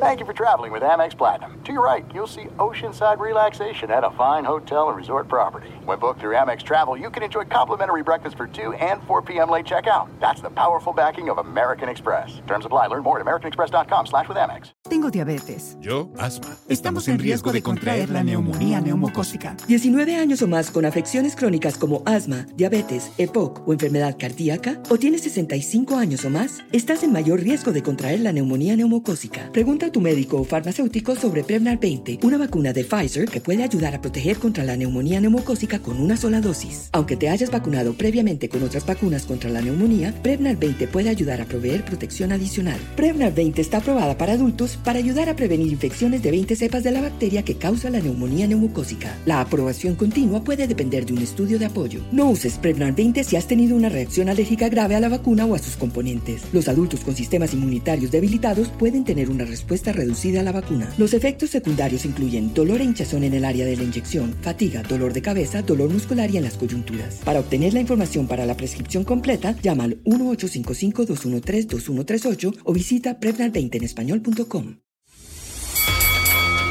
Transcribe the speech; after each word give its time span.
Thank 0.00 0.20
you 0.20 0.26
for 0.26 0.34
traveling 0.34 0.70
with 0.70 0.82
Amex 0.82 1.16
Platinum. 1.16 1.62
To 1.64 1.72
your 1.72 1.82
right, 1.82 2.04
you'll 2.14 2.26
see 2.26 2.44
oceanside 2.58 3.18
relaxation 3.18 3.90
at 3.90 4.04
a 4.04 4.10
fine 4.10 4.44
hotel 4.44 4.88
and 4.88 4.96
resort 4.98 5.28
property. 5.28 5.70
When 5.84 5.98
booked 5.98 6.20
through 6.20 6.34
Amex 6.34 6.62
Travel, 6.62 6.96
you 6.96 7.08
can 7.08 7.22
enjoy 7.22 7.44
complimentary 7.44 8.02
breakfast 8.02 8.36
for 8.36 8.46
2 8.46 8.74
and 8.74 9.02
4 9.04 9.22
p.m. 9.22 9.48
late 9.48 9.64
checkout. 9.64 10.08
That's 10.20 10.42
the 10.42 10.50
powerful 10.50 10.92
backing 10.92 11.30
of 11.30 11.38
American 11.38 11.88
Express. 11.88 12.42
Terms 12.46 12.66
apply. 12.66 12.88
Learn 12.88 13.02
more 13.02 13.18
at 13.18 13.24
americanexpress.com 13.24 14.06
slash 14.06 14.28
with 14.28 14.36
Amex. 14.36 14.72
Tengo 14.90 15.10
diabetes. 15.10 15.78
Yo, 15.80 16.10
asma. 16.18 16.54
Estamos 16.68 17.08
en 17.08 17.18
riesgo 17.18 17.50
de 17.50 17.62
contraer 17.62 18.10
la 18.10 18.22
neumonía 18.22 18.80
neumocócica. 18.82 19.56
19 19.68 20.16
años 20.16 20.42
o 20.42 20.48
más 20.48 20.70
con 20.70 20.84
afecciones 20.84 21.34
crónicas 21.34 21.78
como 21.78 22.02
asma, 22.04 22.44
diabetes, 22.56 23.10
EPOC 23.16 23.66
o 23.66 23.72
enfermedad 23.72 24.16
cardíaca, 24.18 24.82
o 24.90 24.98
tienes 24.98 25.22
65 25.22 25.96
años 25.96 26.26
o 26.26 26.30
más, 26.30 26.62
estás 26.72 27.02
en 27.04 27.12
mayor 27.12 27.40
riesgo 27.40 27.72
de 27.72 27.82
contraer 27.82 28.20
la 28.20 28.32
neumonía 28.32 28.76
neumocócica. 28.76 29.50
Pregunta 29.62 29.86
a 29.86 29.92
tu 29.92 30.00
médico 30.00 30.40
o 30.40 30.44
farmacéutico 30.44 31.14
sobre 31.14 31.44
Prevnar 31.44 31.78
20, 31.78 32.18
una 32.24 32.36
vacuna 32.36 32.72
de 32.72 32.82
Pfizer 32.82 33.28
que 33.28 33.40
puede 33.40 33.62
ayudar 33.62 33.94
a 33.94 34.00
proteger 34.00 34.38
contra 34.38 34.64
la 34.64 34.76
neumonía 34.76 35.20
neumocócica 35.20 35.78
con 35.78 36.00
una 36.00 36.16
sola 36.16 36.40
dosis. 36.40 36.88
Aunque 36.90 37.16
te 37.16 37.28
hayas 37.28 37.52
vacunado 37.52 37.94
previamente 37.94 38.48
con 38.48 38.64
otras 38.64 38.84
vacunas 38.84 39.24
contra 39.24 39.50
la 39.50 39.62
neumonía, 39.62 40.12
Prevnar 40.20 40.56
20 40.56 40.88
puede 40.88 41.10
ayudar 41.10 41.40
a 41.40 41.44
proveer 41.44 41.84
protección 41.84 42.32
adicional. 42.32 42.80
Prevnar 42.96 43.34
20 43.36 43.60
está 43.60 43.76
aprobada 43.76 44.18
para 44.18 44.32
adultos 44.32 44.76
para 44.82 44.98
ayudar 44.98 45.28
a 45.28 45.36
prevenir 45.36 45.70
infecciones 45.70 46.24
de 46.24 46.32
20 46.32 46.56
cepas 46.56 46.82
de 46.82 46.90
la 46.90 47.00
bacteria 47.00 47.44
que 47.44 47.54
causa 47.54 47.88
la 47.88 48.00
neumonía 48.00 48.48
neumocócica. 48.48 49.16
La 49.26 49.40
aprobación 49.40 49.94
continua 49.94 50.42
puede 50.42 50.66
depender 50.66 51.06
de 51.06 51.12
un 51.12 51.22
estudio 51.22 51.60
de 51.60 51.66
apoyo. 51.66 52.00
No 52.10 52.30
uses 52.30 52.58
Prevnar 52.58 52.96
20 52.96 53.22
si 53.22 53.36
has 53.36 53.46
tenido 53.46 53.76
una 53.76 53.90
reacción 53.90 54.28
alérgica 54.28 54.68
grave 54.68 54.96
a 54.96 55.00
la 55.00 55.08
vacuna 55.08 55.46
o 55.46 55.54
a 55.54 55.60
sus 55.60 55.76
componentes. 55.76 56.42
Los 56.52 56.66
adultos 56.66 56.98
con 57.04 57.14
sistemas 57.14 57.54
inmunitarios 57.54 58.10
debilitados 58.10 58.66
pueden 58.70 59.04
tener 59.04 59.30
una 59.30 59.51
respuesta 59.52 59.92
reducida 59.92 60.40
a 60.40 60.42
la 60.42 60.50
vacuna. 60.52 60.92
Los 60.98 61.14
efectos 61.14 61.50
secundarios 61.50 62.04
incluyen 62.04 62.52
dolor 62.54 62.80
e 62.80 62.84
hinchazón 62.84 63.22
en 63.22 63.34
el 63.34 63.44
área 63.44 63.64
de 63.66 63.76
la 63.76 63.84
inyección, 63.84 64.34
fatiga, 64.40 64.82
dolor 64.82 65.12
de 65.12 65.22
cabeza, 65.22 65.62
dolor 65.62 65.90
muscular 65.90 66.28
y 66.30 66.38
en 66.38 66.44
las 66.44 66.54
coyunturas. 66.54 67.20
Para 67.24 67.40
obtener 67.40 67.74
la 67.74 67.80
información 67.80 68.26
para 68.26 68.46
la 68.46 68.56
prescripción 68.56 69.04
completa, 69.04 69.54
llama 69.62 69.84
al 69.84 70.02
1-855-213-2138 70.04 72.56
o 72.64 72.72
visita 72.72 73.20
Prevnar20 73.20 73.76
en 73.76 73.84
español.com. 73.84 74.78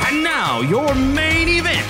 And 0.07 0.23
now, 0.23 0.61
your 0.61 0.95
main 0.95 1.47
event. 1.47 1.85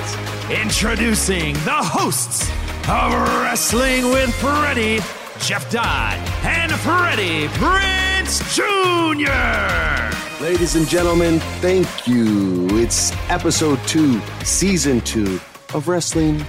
Introducing 0.52 1.53
the 1.64 1.72
hosts 1.72 2.50
of 2.89 3.14
Wrestling 3.42 4.11
with 4.11 4.33
Freddie, 4.36 5.00
Jeff 5.39 5.72
Dye, 5.72 6.20
and 6.44 6.73
Freddie 6.73 7.48
Prince 7.58 8.42
Jr. 8.53 10.20
Ladies 10.42 10.75
and 10.75 10.88
gentlemen, 10.88 11.39
thank 11.61 12.08
you. 12.08 12.67
It's 12.72 13.11
episode 13.30 13.78
two, 13.86 14.20
season 14.44 15.00
two 15.02 15.39
of 15.75 15.88
Wrestling 15.88 16.39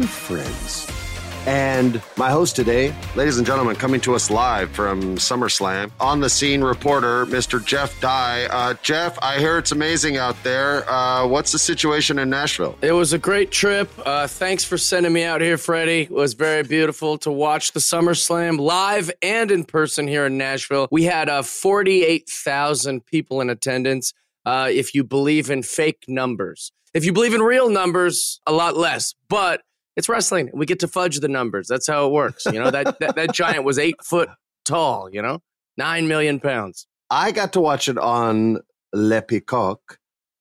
with 0.00 0.10
Friends. 0.10 1.05
And 1.46 2.02
my 2.16 2.28
host 2.28 2.56
today, 2.56 2.92
ladies 3.14 3.38
and 3.38 3.46
gentlemen, 3.46 3.76
coming 3.76 4.00
to 4.00 4.16
us 4.16 4.32
live 4.32 4.68
from 4.72 5.14
SummerSlam, 5.14 5.92
on 6.00 6.18
the 6.18 6.28
scene 6.28 6.62
reporter, 6.62 7.24
Mr. 7.26 7.64
Jeff 7.64 8.00
Dye. 8.00 8.46
Uh, 8.50 8.74
Jeff, 8.82 9.16
I 9.22 9.38
hear 9.38 9.56
it's 9.56 9.70
amazing 9.70 10.16
out 10.16 10.34
there. 10.42 10.88
Uh, 10.90 11.24
what's 11.24 11.52
the 11.52 11.58
situation 11.60 12.18
in 12.18 12.28
Nashville? 12.28 12.76
It 12.82 12.90
was 12.90 13.12
a 13.12 13.18
great 13.18 13.52
trip. 13.52 13.88
Uh, 14.04 14.26
thanks 14.26 14.64
for 14.64 14.76
sending 14.76 15.12
me 15.12 15.22
out 15.22 15.40
here, 15.40 15.56
Freddie. 15.56 16.02
It 16.02 16.10
was 16.10 16.34
very 16.34 16.64
beautiful 16.64 17.16
to 17.18 17.30
watch 17.30 17.70
the 17.72 17.80
SummerSlam 17.80 18.58
live 18.58 19.12
and 19.22 19.52
in 19.52 19.62
person 19.62 20.08
here 20.08 20.26
in 20.26 20.36
Nashville. 20.36 20.88
We 20.90 21.04
had 21.04 21.28
uh, 21.28 21.42
48,000 21.42 23.06
people 23.06 23.40
in 23.40 23.50
attendance. 23.50 24.12
Uh, 24.44 24.68
if 24.72 24.96
you 24.96 25.04
believe 25.04 25.48
in 25.50 25.62
fake 25.62 26.06
numbers, 26.08 26.72
if 26.92 27.04
you 27.04 27.12
believe 27.12 27.34
in 27.34 27.42
real 27.42 27.68
numbers, 27.68 28.40
a 28.48 28.52
lot 28.52 28.76
less. 28.76 29.14
But 29.28 29.62
it's 29.96 30.08
wrestling. 30.08 30.50
We 30.52 30.66
get 30.66 30.80
to 30.80 30.88
fudge 30.88 31.20
the 31.20 31.28
numbers. 31.28 31.66
That's 31.68 31.86
how 31.86 32.06
it 32.06 32.12
works. 32.12 32.44
You 32.46 32.60
know 32.60 32.70
that 32.70 32.98
that, 33.00 33.16
that 33.16 33.32
giant 33.32 33.64
was 33.64 33.78
eight 33.78 33.96
foot 34.02 34.28
tall. 34.64 35.08
You 35.10 35.22
know, 35.22 35.40
nine 35.76 36.08
million 36.08 36.40
pounds. 36.40 36.86
I 37.10 37.32
got 37.32 37.52
to 37.54 37.60
watch 37.60 37.88
it 37.88 37.98
on 37.98 38.58
Le 38.92 39.22
Peacock, 39.22 39.98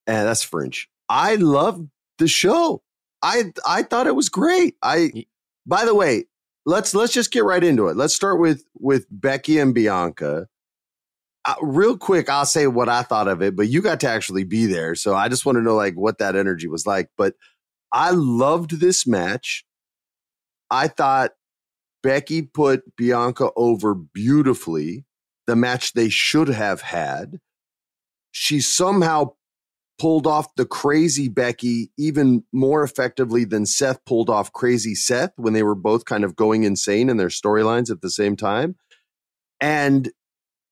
and 0.08 0.28
that's 0.28 0.44
French. 0.44 0.90
I 1.10 1.36
loved 1.36 1.88
the 2.18 2.28
show. 2.28 2.82
I 3.22 3.54
I 3.66 3.84
thought 3.84 4.08
it 4.08 4.16
was 4.16 4.30
great. 4.30 4.76
I 4.84 5.26
by 5.66 5.86
the 5.86 5.96
way, 5.96 6.26
let's 6.66 6.94
let's 6.94 7.14
just 7.14 7.32
get 7.32 7.44
right 7.44 7.64
into 7.64 7.88
it. 7.88 7.96
Let's 7.96 8.16
start 8.16 8.40
with 8.40 8.64
with 8.76 9.06
Becky 9.10 9.60
and 9.60 9.74
Bianca. 9.74 10.48
Uh, 11.48 11.54
real 11.62 11.96
quick, 11.96 12.28
I'll 12.28 12.46
say 12.46 12.66
what 12.66 12.90
I 12.90 13.04
thought 13.04 13.28
of 13.28 13.44
it, 13.44 13.56
but 13.56 13.68
you 13.68 13.84
got 13.84 14.00
to 14.00 14.10
actually 14.10 14.46
be 14.46 14.66
there, 14.66 14.96
so 14.96 15.14
I 15.14 15.30
just 15.30 15.46
want 15.46 15.58
to 15.58 15.62
know 15.62 15.76
like 15.76 15.94
what 15.94 16.18
that 16.18 16.36
energy 16.36 16.68
was 16.68 16.88
like. 16.88 17.10
But 17.18 17.36
I 17.96 18.12
loved 18.12 18.82
this 18.82 19.08
match. 19.08 19.66
I 20.70 20.90
thought 20.90 21.32
Becky 22.04 22.42
put 22.42 22.96
Bianca 22.98 23.52
over 23.56 23.96
beautifully, 23.96 25.06
the 25.48 25.56
match 25.56 25.94
they 25.94 26.10
should 26.10 26.50
have 26.50 26.82
had. 26.82 27.40
She 28.32 28.60
somehow 28.60 29.36
pulled 29.98 30.28
off 30.28 30.56
the 30.56 30.66
crazy 30.66 31.30
Becky 31.30 31.90
even 31.98 32.44
more 32.52 32.84
effectively 32.84 33.46
than 33.46 33.66
Seth 33.66 34.04
pulled 34.04 34.30
off 34.30 34.52
crazy 34.52 34.94
Seth 34.94 35.32
when 35.38 35.54
they 35.54 35.64
were 35.64 35.74
both 35.74 36.04
kind 36.04 36.26
of 36.26 36.36
going 36.36 36.64
insane 36.64 37.10
in 37.10 37.16
their 37.16 37.30
storylines 37.30 37.90
at 37.90 38.02
the 38.02 38.10
same 38.10 38.36
time 38.36 38.76
and 39.62 40.12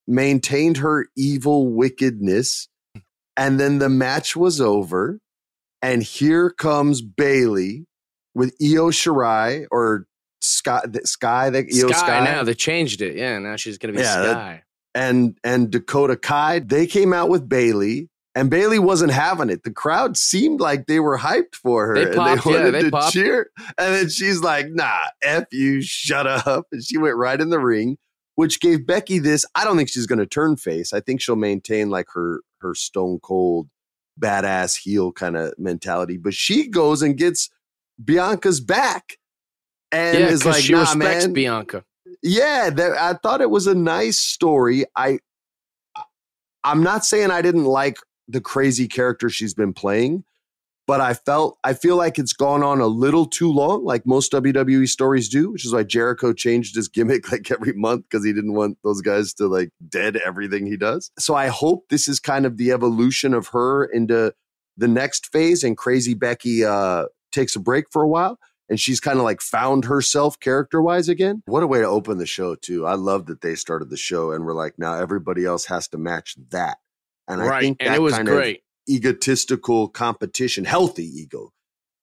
maintained 0.05 0.75
her 0.77 1.07
evil 1.15 1.69
wickedness. 1.69 2.67
And 3.37 3.61
then 3.61 3.79
the 3.79 3.87
match 3.87 4.35
was 4.35 4.59
over. 4.59 5.19
And 5.83 6.01
here 6.01 6.49
comes 6.49 7.01
Bayley 7.01 7.85
with 8.33 8.55
Io 8.61 8.89
Shirai 8.89 9.65
or 9.69 10.07
Sky, 10.41 10.81
Sky, 11.03 11.49
the 11.49 11.59
Io 11.59 11.89
Sky, 11.89 11.97
Sky. 11.97 12.23
now 12.23 12.43
they 12.43 12.53
changed 12.53 13.01
it. 13.01 13.15
Yeah, 13.15 13.37
now 13.39 13.55
she's 13.57 13.77
gonna 13.77 13.93
be 13.93 13.99
Yeah, 13.99 14.21
that- 14.21 14.31
Sky. 14.31 14.63
and 14.95 15.37
and 15.43 15.69
Dakota 15.71 16.15
Kai. 16.17 16.59
They 16.59 16.87
came 16.87 17.13
out 17.13 17.29
with 17.29 17.47
Bayley, 17.47 18.09
and 18.35 18.49
Bayley 18.49 18.79
wasn't 18.79 19.11
having 19.11 19.49
it. 19.49 19.63
The 19.63 19.71
crowd 19.71 20.17
seemed 20.17 20.59
like 20.59 20.87
they 20.87 20.99
were 20.99 21.17
hyped 21.17 21.55
for 21.55 21.87
her. 21.87 21.95
They 21.95 22.03
and 22.05 22.15
popped, 22.15 22.43
they 22.45 22.51
yeah, 22.51 22.57
wanted 22.59 22.71
they 22.73 22.81
to 22.83 22.91
popped. 22.91 23.13
cheer. 23.13 23.49
And 23.77 23.93
then 23.95 24.09
she's 24.09 24.39
like, 24.41 24.67
"Nah, 24.69 25.03
f 25.21 25.45
you, 25.51 25.81
shut 25.81 26.25
up." 26.27 26.65
And 26.71 26.83
she 26.83 26.97
went 26.97 27.15
right 27.17 27.39
in 27.39 27.49
the 27.49 27.59
ring, 27.59 27.97
which 28.35 28.59
gave 28.59 28.85
Becky 28.87 29.19
this. 29.19 29.45
I 29.55 29.63
don't 29.65 29.77
think 29.77 29.89
she's 29.89 30.07
going 30.07 30.19
to 30.19 30.25
turn 30.25 30.55
face. 30.57 30.93
I 30.93 30.99
think 31.01 31.21
she'll 31.21 31.35
maintain 31.35 31.89
like 31.89 32.07
her 32.13 32.41
her 32.61 32.73
stone 32.73 33.19
cold 33.21 33.67
badass 34.19 34.77
heel 34.77 35.11
kind 35.11 35.37
of 35.37 35.53
mentality. 35.57 36.17
But 36.17 36.33
she 36.33 36.67
goes 36.67 37.01
and 37.01 37.17
gets 37.17 37.49
Bianca's 38.03 38.59
back. 38.59 39.17
And 39.91 40.19
yeah, 40.19 40.27
is 40.27 40.45
like, 40.45 40.63
she 40.63 40.73
nah, 40.73 40.81
respects 40.81 41.25
man. 41.25 41.33
Bianca. 41.33 41.83
Yeah, 42.21 42.69
that, 42.71 42.97
I 42.97 43.13
thought 43.13 43.41
it 43.41 43.49
was 43.49 43.67
a 43.67 43.75
nice 43.75 44.17
story. 44.17 44.85
I 44.95 45.19
I'm 46.63 46.81
not 46.81 47.05
saying 47.05 47.29
I 47.29 47.41
didn't 47.41 47.65
like 47.65 47.97
the 48.27 48.41
crazy 48.41 48.87
character 48.87 49.29
she's 49.29 49.53
been 49.53 49.73
playing, 49.73 50.23
but 50.85 51.01
I 51.01 51.13
felt 51.13 51.57
I 51.63 51.73
feel 51.73 51.95
like 51.95 52.19
it's 52.19 52.33
gone 52.33 52.63
on 52.63 52.79
a 52.79 52.87
little 52.87 53.25
too 53.25 53.51
long, 53.51 53.83
like 53.83 54.05
most 54.05 54.31
WWE 54.31 54.87
stories 54.87 55.29
do, 55.29 55.51
which 55.51 55.65
is 55.65 55.73
why 55.73 55.83
Jericho 55.83 56.33
changed 56.33 56.75
his 56.75 56.87
gimmick 56.87 57.29
like 57.31 57.49
every 57.51 57.73
month 57.73 58.05
because 58.09 58.25
he 58.25 58.33
didn't 58.33 58.53
want 58.53 58.77
those 58.83 59.01
guys 59.01 59.33
to 59.35 59.47
like 59.47 59.69
dead 59.87 60.17
everything 60.17 60.65
he 60.65 60.77
does. 60.77 61.11
So 61.19 61.35
I 61.35 61.47
hope 61.47 61.85
this 61.89 62.07
is 62.07 62.19
kind 62.19 62.45
of 62.45 62.57
the 62.57 62.71
evolution 62.71 63.33
of 63.33 63.47
her 63.49 63.85
into 63.85 64.33
the 64.77 64.87
next 64.87 65.31
phase 65.31 65.63
and 65.63 65.77
crazy 65.77 66.13
Becky 66.13 66.65
uh 66.65 67.05
takes 67.31 67.55
a 67.55 67.59
break 67.59 67.85
for 67.91 68.03
a 68.03 68.07
while 68.07 68.37
and 68.69 68.79
she's 68.79 68.99
kind 68.99 69.19
of 69.19 69.23
like 69.23 69.41
found 69.41 69.85
herself 69.85 70.39
character 70.39 70.81
wise 70.81 71.09
again. 71.09 71.43
What 71.45 71.63
a 71.63 71.67
way 71.67 71.81
to 71.81 71.87
open 71.87 72.17
the 72.17 72.25
show, 72.25 72.55
too. 72.55 72.85
I 72.85 72.95
love 72.95 73.27
that 73.27 73.41
they 73.41 73.55
started 73.55 73.89
the 73.89 73.97
show 73.97 74.31
and 74.31 74.45
we're 74.45 74.53
like, 74.53 74.79
now 74.79 74.95
everybody 74.95 75.45
else 75.45 75.65
has 75.65 75.87
to 75.89 75.97
match 75.97 76.35
that. 76.49 76.77
And 77.27 77.41
I 77.41 77.47
right, 77.47 77.61
think 77.61 77.77
and 77.81 77.89
that 77.89 77.97
it 77.97 78.01
was 78.01 78.17
great. 78.19 78.57
of 78.57 78.61
egotistical 78.89 79.87
competition, 79.87 80.65
healthy 80.65 81.05
ego, 81.05 81.51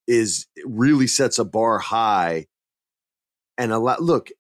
is 0.06 0.47
really 0.65 1.06
sets 1.06 1.38
a 1.38 1.44
bar 1.44 1.79
high. 1.79 2.47
And 3.59 3.73
a 3.73 3.79
lot, 3.79 4.03
look, 4.03 4.31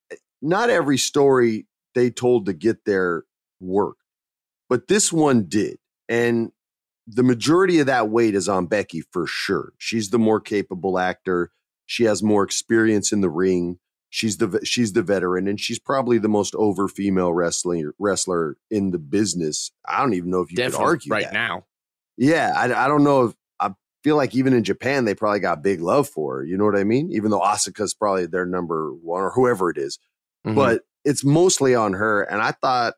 not 0.40 0.70
every 0.70 0.98
story 0.98 1.66
they 1.94 2.10
told 2.10 2.46
to 2.46 2.52
get 2.52 2.84
there 2.84 3.24
worked, 3.60 4.02
but 4.68 4.88
this 4.88 5.12
one 5.12 5.44
did. 5.44 5.78
And 6.08 6.52
the 7.06 7.22
majority 7.22 7.80
of 7.80 7.86
that 7.86 8.08
weight 8.08 8.34
is 8.34 8.48
on 8.48 8.66
Becky 8.66 9.02
for 9.12 9.26
sure. 9.26 9.72
She's 9.78 10.10
the 10.10 10.18
more 10.18 10.40
capable 10.40 10.98
actor. 10.98 11.50
She 11.86 12.04
has 12.04 12.22
more 12.22 12.44
experience 12.44 13.12
in 13.12 13.20
the 13.20 13.30
ring. 13.30 13.78
She's 14.10 14.38
the 14.38 14.60
she's 14.64 14.92
the 14.92 15.02
veteran, 15.02 15.46
and 15.46 15.60
she's 15.60 15.78
probably 15.78 16.18
the 16.18 16.28
most 16.28 16.54
over 16.56 16.88
female 16.88 17.32
wrestling 17.32 17.92
wrestler 17.98 18.56
in 18.70 18.90
the 18.90 18.98
business. 18.98 19.70
I 19.86 20.00
don't 20.00 20.14
even 20.14 20.30
know 20.30 20.40
if 20.40 20.50
you 20.50 20.56
Definitely 20.56 20.78
could 20.78 20.88
argue 20.88 21.12
right 21.12 21.24
that. 21.26 21.32
now. 21.32 21.66
Yeah, 22.20 22.52
I, 22.54 22.84
I 22.84 22.86
don't 22.86 23.02
know 23.02 23.24
if 23.26 23.34
I 23.58 23.70
feel 24.04 24.16
like 24.16 24.34
even 24.34 24.52
in 24.52 24.62
Japan 24.62 25.06
they 25.06 25.14
probably 25.14 25.40
got 25.40 25.62
big 25.62 25.80
love 25.80 26.06
for 26.08 26.36
her. 26.36 26.44
You 26.44 26.56
know 26.58 26.66
what 26.66 26.76
I 26.76 26.84
mean? 26.84 27.10
Even 27.12 27.30
though 27.30 27.40
Asuka's 27.40 27.94
probably 27.94 28.26
their 28.26 28.44
number 28.46 28.92
one 28.92 29.22
or 29.22 29.30
whoever 29.30 29.70
it 29.70 29.78
is, 29.78 29.98
Mhm. 30.46 30.54
but 30.54 30.82
it's 31.04 31.24
mostly 31.24 31.74
on 31.74 31.94
her. 31.94 32.22
And 32.22 32.42
I 32.42 32.50
thought 32.52 32.94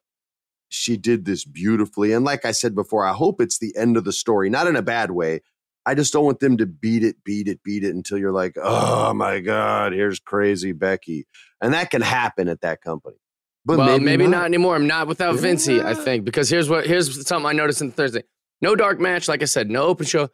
she 0.68 0.96
did 0.96 1.24
this 1.24 1.44
beautifully. 1.44 2.12
And 2.12 2.24
like 2.24 2.44
I 2.44 2.50
said 2.50 2.74
before, 2.74 3.04
I 3.06 3.12
hope 3.12 3.40
it's 3.40 3.58
the 3.58 3.72
end 3.76 3.96
of 3.96 4.04
the 4.04 4.12
story, 4.12 4.50
not 4.50 4.66
in 4.66 4.74
a 4.74 4.82
bad 4.82 5.12
way. 5.12 5.40
I 5.86 5.94
just 5.94 6.12
don't 6.12 6.24
want 6.24 6.40
them 6.40 6.56
to 6.58 6.66
beat 6.66 7.04
it, 7.04 7.16
beat 7.24 7.46
it, 7.48 7.62
beat 7.62 7.84
it 7.84 7.94
until 7.94 8.18
you're 8.18 8.32
like, 8.32 8.56
oh 8.60 9.12
my 9.14 9.38
God, 9.40 9.92
here's 9.92 10.18
crazy 10.20 10.72
Becky. 10.72 11.26
And 11.60 11.74
that 11.74 11.90
can 11.90 12.02
happen 12.02 12.48
at 12.48 12.60
that 12.62 12.80
company. 12.82 13.16
But 13.64 13.78
well, 13.78 13.86
maybe, 13.86 14.04
maybe, 14.04 14.26
not. 14.26 14.44
anymore. 14.46 14.74
I'm 14.74 14.88
not 14.88 15.06
without 15.06 15.36
Yeah. 15.36 15.40
Vincey, 15.42 15.80
I 15.80 15.94
think, 15.94 16.24
because 16.24 16.48
here's 16.50 16.68
what 16.68 16.84
here's 16.86 17.24
something 17.28 17.46
I 17.48 17.52
noticed 17.52 17.80
in 17.82 17.92
Thursday. 17.92 18.24
No 18.62 18.74
dark 18.76 19.00
match, 19.00 19.28
like 19.28 19.42
I 19.42 19.46
said, 19.46 19.70
no 19.70 19.82
open 19.84 20.06
show. 20.06 20.30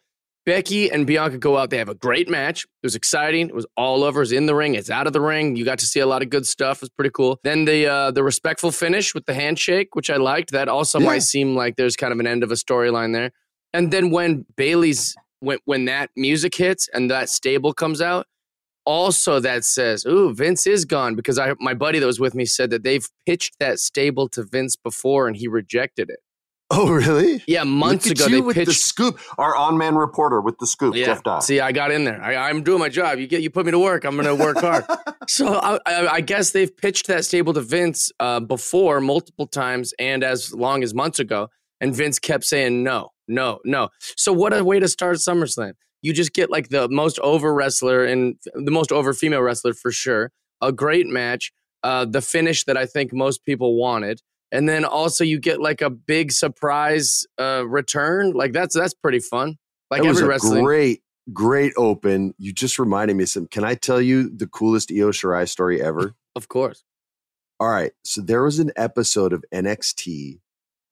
Becky 0.46 0.90
and 0.90 1.06
Bianca 1.06 1.36
go 1.36 1.58
out. 1.58 1.68
They 1.68 1.76
have 1.78 1.88
a 1.90 1.94
great 1.94 2.28
match. 2.28 2.64
It 2.64 2.68
was 2.86 2.94
exciting. 2.94 3.48
It 3.48 3.54
was 3.54 3.66
all 3.76 4.02
over. 4.04 4.22
It's 4.22 4.32
in 4.32 4.46
the 4.46 4.54
ring. 4.54 4.74
It's 4.76 4.88
out 4.88 5.06
of 5.06 5.12
the 5.12 5.20
ring. 5.20 5.56
You 5.56 5.64
got 5.64 5.78
to 5.80 5.86
see 5.86 6.00
a 6.00 6.06
lot 6.06 6.22
of 6.22 6.30
good 6.30 6.46
stuff. 6.46 6.78
It 6.78 6.82
was 6.82 6.90
pretty 6.90 7.10
cool. 7.10 7.38
Then 7.42 7.64
the 7.66 7.86
uh, 7.86 8.10
the 8.12 8.22
respectful 8.22 8.70
finish 8.70 9.14
with 9.14 9.26
the 9.26 9.34
handshake, 9.34 9.94
which 9.94 10.08
I 10.08 10.16
liked. 10.16 10.52
That 10.52 10.68
also 10.68 11.00
Yeah. 11.00 11.06
might 11.06 11.22
seem 11.22 11.54
like 11.54 11.76
there's 11.76 11.96
kind 11.96 12.12
of 12.12 12.20
an 12.20 12.26
end 12.26 12.42
of 12.42 12.50
a 12.50 12.54
storyline 12.54 13.12
there. 13.12 13.30
And 13.74 13.90
then 13.90 14.10
when 14.10 14.46
Bayley's 14.56 15.14
when 15.40 15.58
when 15.66 15.84
that 15.86 16.10
music 16.16 16.54
hits 16.54 16.88
and 16.94 17.10
that 17.10 17.28
stable 17.28 17.74
comes 17.74 18.00
out, 18.00 18.26
also 18.86 19.40
that 19.40 19.64
says, 19.64 20.06
"Ooh, 20.06 20.32
Vince 20.32 20.66
is 20.66 20.86
gone." 20.86 21.14
Because 21.14 21.38
I 21.38 21.54
my 21.60 21.74
buddy 21.74 21.98
that 21.98 22.06
was 22.06 22.20
with 22.20 22.34
me 22.34 22.46
said 22.46 22.70
that 22.70 22.84
they've 22.84 23.06
pitched 23.26 23.58
that 23.60 23.80
stable 23.80 24.28
to 24.30 24.42
Vince 24.44 24.76
before 24.76 25.28
and 25.28 25.36
he 25.36 25.46
rejected 25.46 26.08
it. 26.08 26.20
Oh, 26.70 26.92
really? 26.92 27.42
Yeah, 27.46 27.64
months 27.64 28.06
Look 28.06 28.18
ago 28.18 28.28
they 28.28 28.40
with 28.42 28.56
the 28.56 28.66
pitched. 28.66 28.80
scoop. 28.80 29.18
Our 29.38 29.56
on-man 29.56 29.94
reporter 29.94 30.40
with 30.42 30.58
the 30.58 30.66
scoop, 30.66 30.94
yeah, 30.94 31.06
Jeff 31.06 31.22
Dye. 31.22 31.38
see, 31.38 31.60
I 31.60 31.72
got 31.72 31.90
in 31.90 32.04
there. 32.04 32.22
I, 32.22 32.34
I'm 32.50 32.62
doing 32.62 32.78
my 32.78 32.90
job. 32.90 33.18
You 33.18 33.26
get 33.26 33.40
you 33.40 33.48
put 33.48 33.64
me 33.64 33.72
to 33.72 33.78
work. 33.78 34.04
I'm 34.04 34.16
going 34.16 34.26
to 34.26 34.34
work 34.34 34.58
hard. 34.58 34.84
so 35.28 35.54
I, 35.54 35.78
I, 35.86 36.08
I 36.08 36.20
guess 36.20 36.50
they've 36.50 36.74
pitched 36.74 37.06
that 37.06 37.24
stable 37.24 37.54
to 37.54 37.62
Vince 37.62 38.12
uh, 38.20 38.40
before 38.40 39.00
multiple 39.00 39.46
times 39.46 39.94
and 39.98 40.22
as 40.22 40.52
long 40.52 40.82
as 40.82 40.92
months 40.92 41.18
ago, 41.18 41.48
and 41.80 41.94
Vince 41.94 42.18
kept 42.18 42.44
saying 42.44 42.82
no, 42.82 43.10
no, 43.26 43.60
no. 43.64 43.88
So 44.16 44.32
what 44.34 44.52
a 44.52 44.62
way 44.62 44.78
to 44.78 44.88
start 44.88 45.16
SummerSlam. 45.16 45.72
You 46.02 46.12
just 46.12 46.34
get 46.34 46.50
like 46.50 46.68
the 46.68 46.86
most 46.90 47.18
over 47.20 47.54
wrestler 47.54 48.04
and 48.04 48.36
the 48.54 48.70
most 48.70 48.92
over 48.92 49.14
female 49.14 49.40
wrestler 49.40 49.72
for 49.72 49.90
sure. 49.90 50.32
A 50.60 50.70
great 50.70 51.06
match. 51.06 51.50
Uh, 51.82 52.04
the 52.04 52.20
finish 52.20 52.64
that 52.64 52.76
I 52.76 52.84
think 52.84 53.12
most 53.14 53.44
people 53.46 53.76
wanted. 53.80 54.20
And 54.50 54.68
then 54.68 54.84
also 54.84 55.24
you 55.24 55.38
get 55.38 55.60
like 55.60 55.82
a 55.82 55.90
big 55.90 56.32
surprise 56.32 57.26
uh, 57.38 57.66
return. 57.66 58.32
Like 58.32 58.52
that's 58.52 58.74
that's 58.74 58.94
pretty 58.94 59.20
fun. 59.20 59.56
Like 59.90 60.02
That 60.02 60.08
was 60.08 60.18
every 60.18 60.26
a 60.26 60.28
wrestling. 60.30 60.64
great, 60.64 61.02
great 61.32 61.72
open. 61.76 62.34
You 62.38 62.52
just 62.52 62.78
reminded 62.78 63.16
me 63.16 63.24
of 63.24 63.28
some. 63.28 63.46
Can 63.46 63.64
I 63.64 63.74
tell 63.74 64.00
you 64.00 64.28
the 64.30 64.46
coolest 64.46 64.90
Io 64.90 65.10
Shirai 65.10 65.48
story 65.48 65.82
ever? 65.82 66.14
Of 66.36 66.46
course. 66.46 66.84
All 67.58 67.68
right. 67.68 67.90
So 68.04 68.20
there 68.20 68.44
was 68.44 68.60
an 68.60 68.70
episode 68.76 69.32
of 69.32 69.44
NXT, 69.52 70.38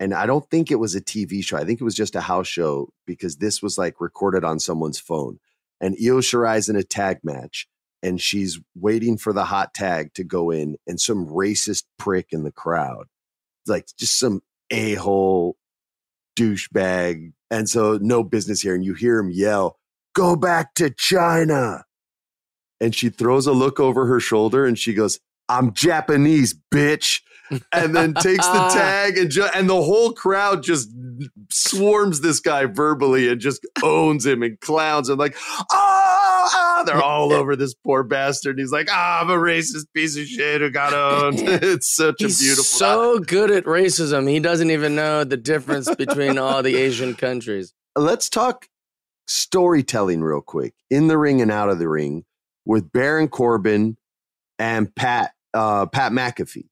and 0.00 0.12
I 0.12 0.26
don't 0.26 0.50
think 0.50 0.72
it 0.72 0.80
was 0.80 0.96
a 0.96 1.00
TV 1.00 1.44
show. 1.44 1.56
I 1.56 1.64
think 1.64 1.80
it 1.80 1.84
was 1.84 1.94
just 1.94 2.16
a 2.16 2.20
house 2.20 2.48
show 2.48 2.88
because 3.06 3.36
this 3.36 3.62
was 3.62 3.78
like 3.78 4.00
recorded 4.00 4.42
on 4.42 4.58
someone's 4.58 4.98
phone. 4.98 5.38
And 5.80 5.94
Io 6.04 6.18
Shirai's 6.18 6.68
in 6.68 6.74
a 6.74 6.82
tag 6.82 7.18
match, 7.22 7.68
and 8.02 8.20
she's 8.20 8.58
waiting 8.74 9.16
for 9.18 9.32
the 9.32 9.44
hot 9.44 9.72
tag 9.72 10.14
to 10.14 10.24
go 10.24 10.50
in, 10.50 10.76
and 10.84 11.00
some 11.00 11.26
racist 11.28 11.84
prick 11.96 12.28
in 12.32 12.42
the 12.42 12.50
crowd, 12.50 13.06
like 13.68 13.86
just 13.98 14.18
some 14.18 14.42
a 14.70 14.94
hole 14.94 15.56
douchebag, 16.38 17.32
and 17.50 17.68
so 17.68 17.98
no 18.00 18.22
business 18.22 18.60
here. 18.60 18.74
And 18.74 18.84
you 18.84 18.94
hear 18.94 19.18
him 19.18 19.30
yell, 19.30 19.78
"Go 20.14 20.36
back 20.36 20.74
to 20.74 20.90
China!" 20.90 21.84
And 22.80 22.94
she 22.94 23.08
throws 23.08 23.46
a 23.46 23.52
look 23.52 23.80
over 23.80 24.06
her 24.06 24.20
shoulder, 24.20 24.66
and 24.66 24.78
she 24.78 24.94
goes, 24.94 25.20
"I'm 25.48 25.72
Japanese, 25.72 26.54
bitch." 26.72 27.20
and 27.72 27.94
then 27.94 28.14
takes 28.14 28.46
the 28.46 28.68
tag 28.72 29.16
and 29.18 29.30
ju- 29.30 29.48
and 29.54 29.68
the 29.68 29.82
whole 29.82 30.12
crowd 30.12 30.62
just 30.62 30.90
swarms 31.50 32.20
this 32.20 32.40
guy 32.40 32.64
verbally 32.64 33.28
and 33.28 33.40
just 33.40 33.66
owns 33.82 34.26
him 34.26 34.42
and 34.42 34.58
clowns 34.60 35.08
him 35.08 35.18
like 35.18 35.36
oh 35.70 36.15
they're 36.86 37.02
all 37.02 37.32
over 37.32 37.56
this 37.56 37.74
poor 37.74 38.02
bastard. 38.02 38.58
He's 38.58 38.72
like, 38.72 38.88
ah, 38.90 39.20
I'm 39.20 39.30
a 39.30 39.36
racist 39.36 39.86
piece 39.94 40.16
of 40.16 40.26
shit 40.26 40.60
who 40.60 40.70
got 40.70 40.92
owned. 40.92 41.38
it's 41.40 41.94
such 41.94 42.16
He's 42.18 42.40
a 42.40 42.44
beautiful. 42.44 42.64
so 42.64 43.18
good 43.18 43.50
at 43.50 43.64
racism. 43.64 44.28
He 44.28 44.40
doesn't 44.40 44.70
even 44.70 44.94
know 44.94 45.24
the 45.24 45.36
difference 45.36 45.94
between 45.94 46.38
all 46.38 46.62
the 46.62 46.76
Asian 46.76 47.14
countries. 47.14 47.74
Let's 47.96 48.28
talk 48.28 48.68
storytelling 49.26 50.22
real 50.22 50.40
quick 50.40 50.74
in 50.90 51.08
the 51.08 51.18
ring 51.18 51.40
and 51.40 51.50
out 51.50 51.68
of 51.68 51.78
the 51.78 51.88
ring 51.88 52.24
with 52.64 52.92
Baron 52.92 53.28
Corbin 53.28 53.96
and 54.58 54.94
Pat 54.94 55.32
uh, 55.54 55.86
Pat 55.86 56.12
McAfee. 56.12 56.68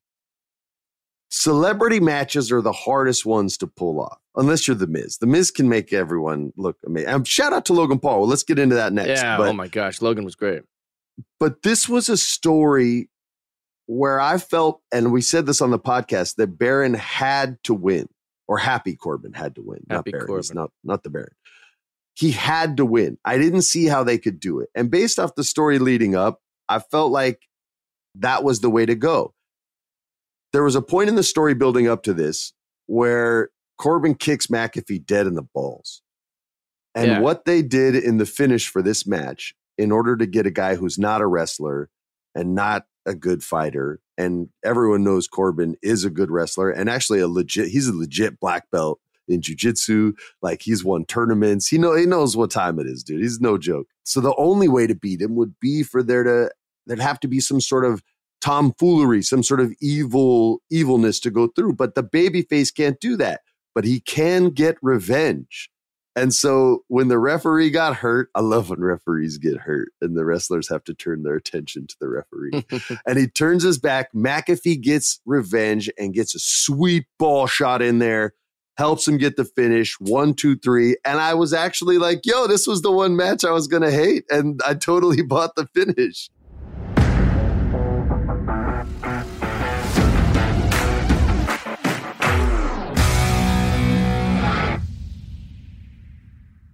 Celebrity 1.36 1.98
matches 1.98 2.52
are 2.52 2.60
the 2.62 2.70
hardest 2.70 3.26
ones 3.26 3.56
to 3.58 3.66
pull 3.66 4.00
off, 4.00 4.20
unless 4.36 4.68
you're 4.68 4.76
the 4.76 4.86
Miz. 4.86 5.18
The 5.18 5.26
Miz 5.26 5.50
can 5.50 5.68
make 5.68 5.92
everyone 5.92 6.52
look 6.56 6.76
amazing. 6.86 7.12
Um, 7.12 7.24
shout 7.24 7.52
out 7.52 7.64
to 7.64 7.72
Logan 7.72 7.98
Paul. 7.98 8.20
Well, 8.20 8.28
let's 8.28 8.44
get 8.44 8.60
into 8.60 8.76
that 8.76 8.92
next. 8.92 9.20
yeah. 9.20 9.36
But, 9.36 9.48
oh 9.48 9.52
my 9.52 9.66
gosh, 9.66 10.00
Logan 10.00 10.24
was 10.24 10.36
great. 10.36 10.62
but 11.40 11.62
this 11.62 11.88
was 11.88 12.08
a 12.08 12.16
story 12.16 13.10
where 13.86 14.20
I 14.20 14.38
felt, 14.38 14.80
and 14.92 15.12
we 15.12 15.22
said 15.22 15.44
this 15.44 15.60
on 15.60 15.72
the 15.72 15.78
podcast, 15.78 16.36
that 16.36 16.56
Baron 16.56 16.94
had 16.94 17.58
to 17.64 17.74
win, 17.74 18.08
or 18.46 18.56
Happy 18.56 18.94
Corbin 18.94 19.32
had 19.32 19.56
to 19.56 19.62
win. 19.62 19.80
Happy 19.90 20.12
not 20.12 20.18
Baron. 20.18 20.26
Corbin. 20.28 20.54
not 20.54 20.70
not 20.84 21.02
the 21.02 21.10
Baron. 21.10 21.34
He 22.14 22.30
had 22.30 22.76
to 22.76 22.86
win. 22.86 23.18
I 23.24 23.38
didn't 23.38 23.62
see 23.62 23.86
how 23.86 24.04
they 24.04 24.18
could 24.18 24.38
do 24.38 24.60
it, 24.60 24.68
and 24.76 24.88
based 24.88 25.18
off 25.18 25.34
the 25.34 25.42
story 25.42 25.80
leading 25.80 26.14
up, 26.14 26.40
I 26.68 26.78
felt 26.78 27.10
like 27.10 27.40
that 28.14 28.44
was 28.44 28.60
the 28.60 28.70
way 28.70 28.86
to 28.86 28.94
go. 28.94 29.33
There 30.54 30.62
was 30.62 30.76
a 30.76 30.82
point 30.82 31.08
in 31.08 31.16
the 31.16 31.24
story 31.24 31.52
building 31.52 31.88
up 31.88 32.04
to 32.04 32.14
this 32.14 32.52
where 32.86 33.50
Corbin 33.76 34.14
kicks 34.14 34.46
McAfee 34.46 35.04
dead 35.04 35.26
in 35.26 35.34
the 35.34 35.42
balls. 35.42 36.00
And 36.94 37.10
Yeah. 37.10 37.20
what 37.20 37.44
they 37.44 37.60
did 37.60 37.96
in 37.96 38.18
the 38.18 38.24
finish 38.24 38.68
for 38.68 38.80
this 38.80 39.04
match, 39.04 39.52
in 39.76 39.90
order 39.90 40.16
to 40.16 40.26
get 40.26 40.46
a 40.46 40.52
guy 40.52 40.76
who's 40.76 40.96
not 40.96 41.20
a 41.20 41.26
wrestler 41.26 41.90
and 42.36 42.54
not 42.54 42.86
a 43.04 43.16
good 43.16 43.42
fighter, 43.42 43.98
and 44.16 44.48
everyone 44.64 45.02
knows 45.02 45.26
Corbin 45.26 45.74
is 45.82 46.04
a 46.04 46.10
good 46.10 46.30
wrestler 46.30 46.70
and 46.70 46.88
actually 46.88 47.18
a 47.18 47.26
legit, 47.26 47.66
he's 47.68 47.88
a 47.88 47.92
legit 47.92 48.38
black 48.38 48.70
belt 48.70 49.00
in 49.26 49.40
jujitsu. 49.40 50.12
Like 50.40 50.62
he's 50.62 50.84
won 50.84 51.04
tournaments. 51.04 51.66
He 51.66 51.78
know 51.78 51.96
he 51.96 52.06
knows 52.06 52.36
what 52.36 52.52
time 52.52 52.78
it 52.78 52.86
is, 52.86 53.02
dude. 53.02 53.22
He's 53.22 53.40
no 53.40 53.58
joke. 53.58 53.88
So 54.04 54.20
the 54.20 54.36
only 54.36 54.68
way 54.68 54.86
to 54.86 54.94
beat 54.94 55.20
him 55.20 55.34
would 55.34 55.58
be 55.58 55.82
for 55.82 56.00
there 56.00 56.22
to 56.22 56.52
there'd 56.86 57.00
have 57.00 57.18
to 57.20 57.28
be 57.28 57.40
some 57.40 57.60
sort 57.60 57.84
of 57.84 58.04
tomfoolery, 58.40 59.22
some 59.22 59.42
sort 59.42 59.60
of 59.60 59.74
evil 59.80 60.60
evilness 60.70 61.20
to 61.20 61.30
go 61.30 61.48
through. 61.48 61.74
But 61.74 61.94
the 61.94 62.04
babyface 62.04 62.74
can't 62.74 63.00
do 63.00 63.16
that. 63.16 63.40
But 63.74 63.84
he 63.84 64.00
can 64.00 64.50
get 64.50 64.76
revenge. 64.82 65.70
And 66.16 66.32
so 66.32 66.84
when 66.88 67.08
the 67.08 67.18
referee 67.18 67.70
got 67.70 67.96
hurt, 67.96 68.30
I 68.34 68.40
love 68.40 68.70
when 68.70 68.80
referees 68.80 69.38
get 69.38 69.56
hurt 69.56 69.88
and 70.00 70.16
the 70.16 70.24
wrestlers 70.24 70.68
have 70.68 70.84
to 70.84 70.94
turn 70.94 71.22
their 71.24 71.34
attention 71.34 71.86
to 71.88 71.96
the 72.00 72.08
referee. 72.08 72.64
and 73.06 73.18
he 73.18 73.26
turns 73.26 73.64
his 73.64 73.78
back. 73.78 74.12
McAfee 74.12 74.80
gets 74.80 75.20
revenge 75.26 75.90
and 75.98 76.14
gets 76.14 76.34
a 76.34 76.38
sweet 76.38 77.06
ball 77.18 77.48
shot 77.48 77.82
in 77.82 77.98
there, 77.98 78.34
helps 78.76 79.08
him 79.08 79.18
get 79.18 79.36
the 79.36 79.44
finish 79.44 79.98
one, 79.98 80.34
two, 80.34 80.56
three. 80.56 80.96
And 81.04 81.18
I 81.18 81.34
was 81.34 81.52
actually 81.52 81.98
like, 81.98 82.20
yo, 82.24 82.46
this 82.46 82.66
was 82.66 82.82
the 82.82 82.92
one 82.92 83.16
match 83.16 83.44
I 83.44 83.50
was 83.50 83.66
going 83.66 83.82
to 83.82 83.90
hate. 83.90 84.24
And 84.30 84.60
I 84.64 84.74
totally 84.74 85.22
bought 85.26 85.56
the 85.56 85.66
finish. 85.74 86.30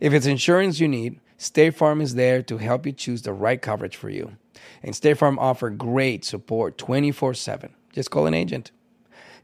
If 0.00 0.12
it's 0.12 0.26
insurance 0.26 0.80
you 0.80 0.88
need, 0.88 1.20
State 1.38 1.74
Farm 1.74 2.00
is 2.00 2.14
there 2.14 2.42
to 2.42 2.58
help 2.58 2.86
you 2.86 2.92
choose 2.92 3.22
the 3.22 3.32
right 3.32 3.60
coverage 3.60 3.96
for 3.96 4.10
you. 4.10 4.36
And 4.82 4.96
State 4.96 5.18
Farm 5.18 5.38
offer 5.38 5.70
great 5.70 6.24
support 6.24 6.78
24/7. 6.78 7.70
Just 7.92 8.10
call 8.10 8.26
an 8.26 8.34
agent. 8.34 8.72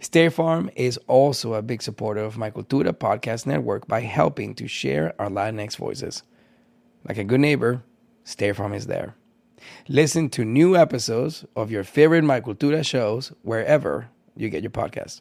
State 0.01 0.33
Farm 0.33 0.71
is 0.75 0.99
also 1.07 1.55
a 1.55 1.63
big 1.63 1.81
supporter 1.81 2.23
of 2.23 2.37
my 2.37 2.51
Cultura 2.51 2.93
podcast 2.93 3.47
network 3.47 3.87
by 3.87 4.01
helping 4.01 4.55
to 4.57 4.67
share 4.67 5.15
our 5.19 5.29
Latinx 5.29 5.77
voices. 5.77 6.23
Like 7.07 7.19
a 7.19 7.25
good 7.25 7.41
neighbor, 7.41 7.83
State 8.25 8.57
Farm 8.57 8.75
is 8.75 8.87
there. 8.87 9.15
Listen 9.89 10.29
to 10.31 10.45
new 10.45 10.77
episodes 10.77 11.45
of 11.55 11.71
your 11.71 11.85
favorite 11.85 12.25
My 12.25 12.41
Cultura 12.41 12.85
shows 12.85 13.33
wherever 13.43 14.09
you 14.35 14.49
get 14.49 14.63
your 14.63 14.71
podcasts. 14.71 15.21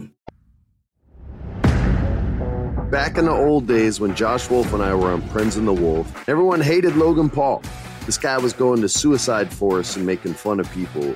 Back 2.91 3.17
in 3.17 3.23
the 3.23 3.31
old 3.31 3.67
days 3.67 4.01
when 4.01 4.13
Josh 4.15 4.49
Wolf 4.49 4.73
and 4.73 4.83
I 4.83 4.93
were 4.93 5.07
on 5.11 5.21
Friends 5.29 5.55
in 5.55 5.63
the 5.63 5.71
Wolf, 5.73 6.27
everyone 6.27 6.59
hated 6.59 6.97
Logan 6.97 7.29
Paul. 7.29 7.63
This 8.05 8.17
guy 8.17 8.37
was 8.37 8.51
going 8.51 8.81
to 8.81 8.89
suicide 8.89 9.49
forests 9.51 9.95
and 9.95 10.05
making 10.05 10.33
fun 10.33 10.59
of 10.59 10.69
people 10.73 11.15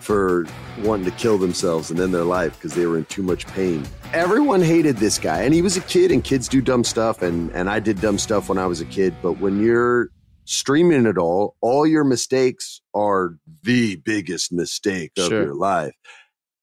for 0.00 0.44
wanting 0.82 1.06
to 1.06 1.10
kill 1.12 1.38
themselves 1.38 1.90
and 1.90 1.98
end 1.98 2.12
their 2.12 2.24
life 2.24 2.54
because 2.56 2.74
they 2.74 2.84
were 2.84 2.98
in 2.98 3.06
too 3.06 3.22
much 3.22 3.46
pain. 3.46 3.86
Everyone 4.12 4.60
hated 4.60 4.98
this 4.98 5.18
guy, 5.18 5.40
and 5.40 5.54
he 5.54 5.62
was 5.62 5.78
a 5.78 5.80
kid, 5.80 6.12
and 6.12 6.22
kids 6.22 6.46
do 6.46 6.60
dumb 6.60 6.84
stuff, 6.84 7.22
and 7.22 7.50
and 7.52 7.70
I 7.70 7.80
did 7.80 8.02
dumb 8.02 8.18
stuff 8.18 8.50
when 8.50 8.58
I 8.58 8.66
was 8.66 8.82
a 8.82 8.86
kid. 8.86 9.14
But 9.22 9.40
when 9.40 9.62
you're 9.62 10.10
streaming 10.44 11.06
it 11.06 11.16
all, 11.16 11.56
all 11.62 11.86
your 11.86 12.04
mistakes 12.04 12.82
are 12.92 13.38
the 13.62 13.96
biggest 13.96 14.52
mistake 14.52 15.12
of 15.16 15.28
Sure. 15.28 15.42
your 15.42 15.54
life. 15.54 15.94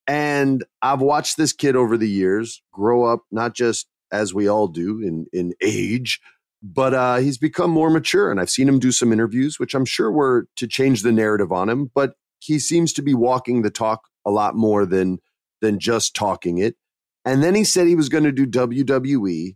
And 0.05 0.63
I've 0.83 1.01
watched 1.01 1.37
this 1.37 1.51
kid 1.51 1.75
over 1.75 1.97
the 1.97 2.09
years 2.09 2.61
grow 2.71 3.05
up, 3.05 3.21
not 3.31 3.55
just 3.55 3.87
as 4.11 4.33
we 4.33 4.47
all 4.47 4.67
do 4.67 5.01
in 5.01 5.25
in 5.31 5.53
age, 5.61 6.19
but 6.61 6.93
uh, 6.93 7.17
he's 7.17 7.37
become 7.37 7.71
more 7.71 7.89
mature. 7.89 8.31
And 8.31 8.39
I've 8.39 8.49
seen 8.49 8.67
him 8.67 8.79
do 8.79 8.91
some 8.91 9.11
interviews, 9.11 9.59
which 9.59 9.73
I'm 9.73 9.85
sure 9.85 10.11
were 10.11 10.47
to 10.57 10.67
change 10.67 11.01
the 11.01 11.11
narrative 11.11 11.51
on 11.51 11.69
him. 11.69 11.91
But 11.93 12.13
he 12.39 12.59
seems 12.59 12.93
to 12.93 13.01
be 13.01 13.13
walking 13.13 13.61
the 13.61 13.69
talk 13.69 14.07
a 14.25 14.31
lot 14.31 14.55
more 14.55 14.85
than 14.85 15.19
than 15.61 15.79
just 15.79 16.15
talking 16.15 16.57
it. 16.57 16.75
And 17.23 17.43
then 17.43 17.55
he 17.55 17.63
said 17.63 17.87
he 17.87 17.95
was 17.95 18.09
going 18.09 18.23
to 18.23 18.31
do 18.31 18.47
WWE, 18.47 19.55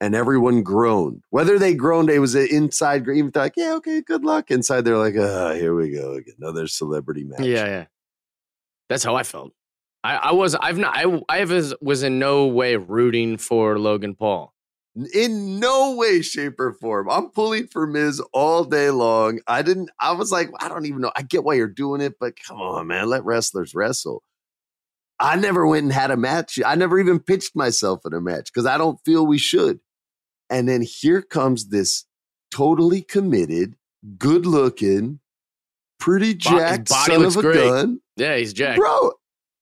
and 0.00 0.14
everyone 0.14 0.62
groaned. 0.62 1.24
Whether 1.30 1.58
they 1.58 1.74
groaned, 1.74 2.10
it 2.10 2.18
was 2.18 2.34
an 2.34 2.48
inside. 2.50 3.08
Even 3.08 3.32
like, 3.34 3.54
yeah, 3.56 3.74
okay, 3.74 4.02
good 4.02 4.24
luck. 4.24 4.50
Inside, 4.50 4.84
they're 4.84 4.98
like, 4.98 5.16
ah, 5.18 5.54
here 5.54 5.74
we 5.74 5.90
go 5.90 6.20
another 6.38 6.66
celebrity 6.66 7.24
match. 7.24 7.40
Yeah, 7.40 7.66
yeah. 7.66 7.84
That's 8.88 9.04
how 9.04 9.14
I 9.14 9.22
felt. 9.22 9.52
I, 10.02 10.16
I 10.16 10.32
was 10.32 10.54
I've 10.54 10.78
not 10.78 10.96
I 10.96 11.20
I 11.28 11.44
was 11.44 11.74
was 11.80 12.02
in 12.02 12.18
no 12.18 12.46
way 12.46 12.76
rooting 12.76 13.36
for 13.36 13.78
Logan 13.78 14.14
Paul. 14.14 14.54
in 15.14 15.60
no 15.60 15.94
way, 15.94 16.22
shape, 16.22 16.58
or 16.58 16.72
form. 16.72 17.08
I'm 17.10 17.30
pulling 17.30 17.66
for 17.68 17.86
Miz 17.86 18.20
all 18.32 18.64
day 18.64 18.90
long. 18.90 19.40
I 19.46 19.62
didn't, 19.62 19.90
I 20.00 20.12
was 20.12 20.32
like, 20.32 20.50
I 20.60 20.68
don't 20.68 20.86
even 20.86 21.00
know. 21.00 21.12
I 21.14 21.22
get 21.22 21.44
why 21.44 21.54
you're 21.54 21.68
doing 21.68 22.00
it, 22.00 22.14
but 22.18 22.34
come 22.46 22.60
on, 22.60 22.86
man, 22.88 23.08
let 23.08 23.24
wrestlers 23.24 23.74
wrestle. 23.74 24.22
I 25.20 25.36
never 25.36 25.66
went 25.66 25.84
and 25.84 25.92
had 25.92 26.10
a 26.10 26.16
match. 26.16 26.58
I 26.64 26.74
never 26.74 26.98
even 26.98 27.20
pitched 27.20 27.54
myself 27.54 28.00
in 28.06 28.14
a 28.14 28.20
match 28.20 28.50
because 28.52 28.66
I 28.66 28.78
don't 28.78 28.98
feel 29.04 29.26
we 29.26 29.38
should. 29.38 29.80
And 30.48 30.68
then 30.68 30.82
here 30.82 31.22
comes 31.22 31.68
this 31.68 32.06
totally 32.50 33.02
committed, 33.02 33.76
good 34.18 34.46
looking, 34.46 35.20
pretty 35.98 36.34
jacked 36.34 36.88
body 36.88 37.12
son 37.12 37.24
of 37.24 37.36
a 37.36 37.42
great. 37.42 37.54
gun 37.54 38.00
Yeah, 38.16 38.36
he's 38.36 38.52
Jack. 38.54 38.76
bro. 38.76 39.12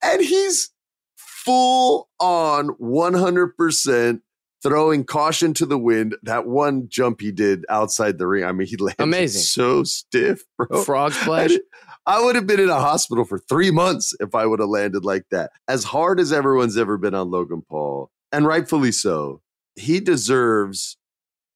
And 0.03 0.23
he's 0.23 0.71
full 1.17 2.09
on 2.21 2.69
100% 2.81 4.21
throwing 4.63 5.05
caution 5.05 5.55
to 5.55 5.67
the 5.67 5.79
wind. 5.79 6.17
That 6.23 6.47
one 6.47 6.89
jump 6.89 7.21
he 7.21 7.33
did 7.33 7.65
outside 7.69 8.19
the 8.19 8.27
ring, 8.27 8.45
I 8.45 8.53
mean, 8.53 8.67
he 8.67 8.77
landed 8.77 9.03
Amazing. 9.03 9.43
so 9.43 9.85
stiff, 9.85 10.45
bro. 10.57 10.83
Frog 10.83 11.13
splash. 11.13 11.53
I 12.07 12.23
would 12.25 12.37
have 12.37 12.47
been 12.47 12.61
in 12.61 12.71
a 12.71 12.81
hospital 12.81 13.25
for 13.25 13.39
three 13.39 13.71
months 13.71 14.15
if 14.19 14.35
I 14.35 14.47
would 14.47 14.61
have 14.61 14.69
landed 14.71 15.05
like 15.05 15.27
that. 15.31 15.51
As 15.69 15.85
hard 15.85 16.19
as 16.21 16.33
everyone's 16.33 16.79
ever 16.79 16.97
been 16.97 17.15
on 17.15 17.31
Logan 17.31 17.63
Paul, 17.69 18.11
and 18.33 18.47
rightfully 18.47 18.93
so, 18.93 19.43
he 19.77 20.01
deserves 20.01 20.97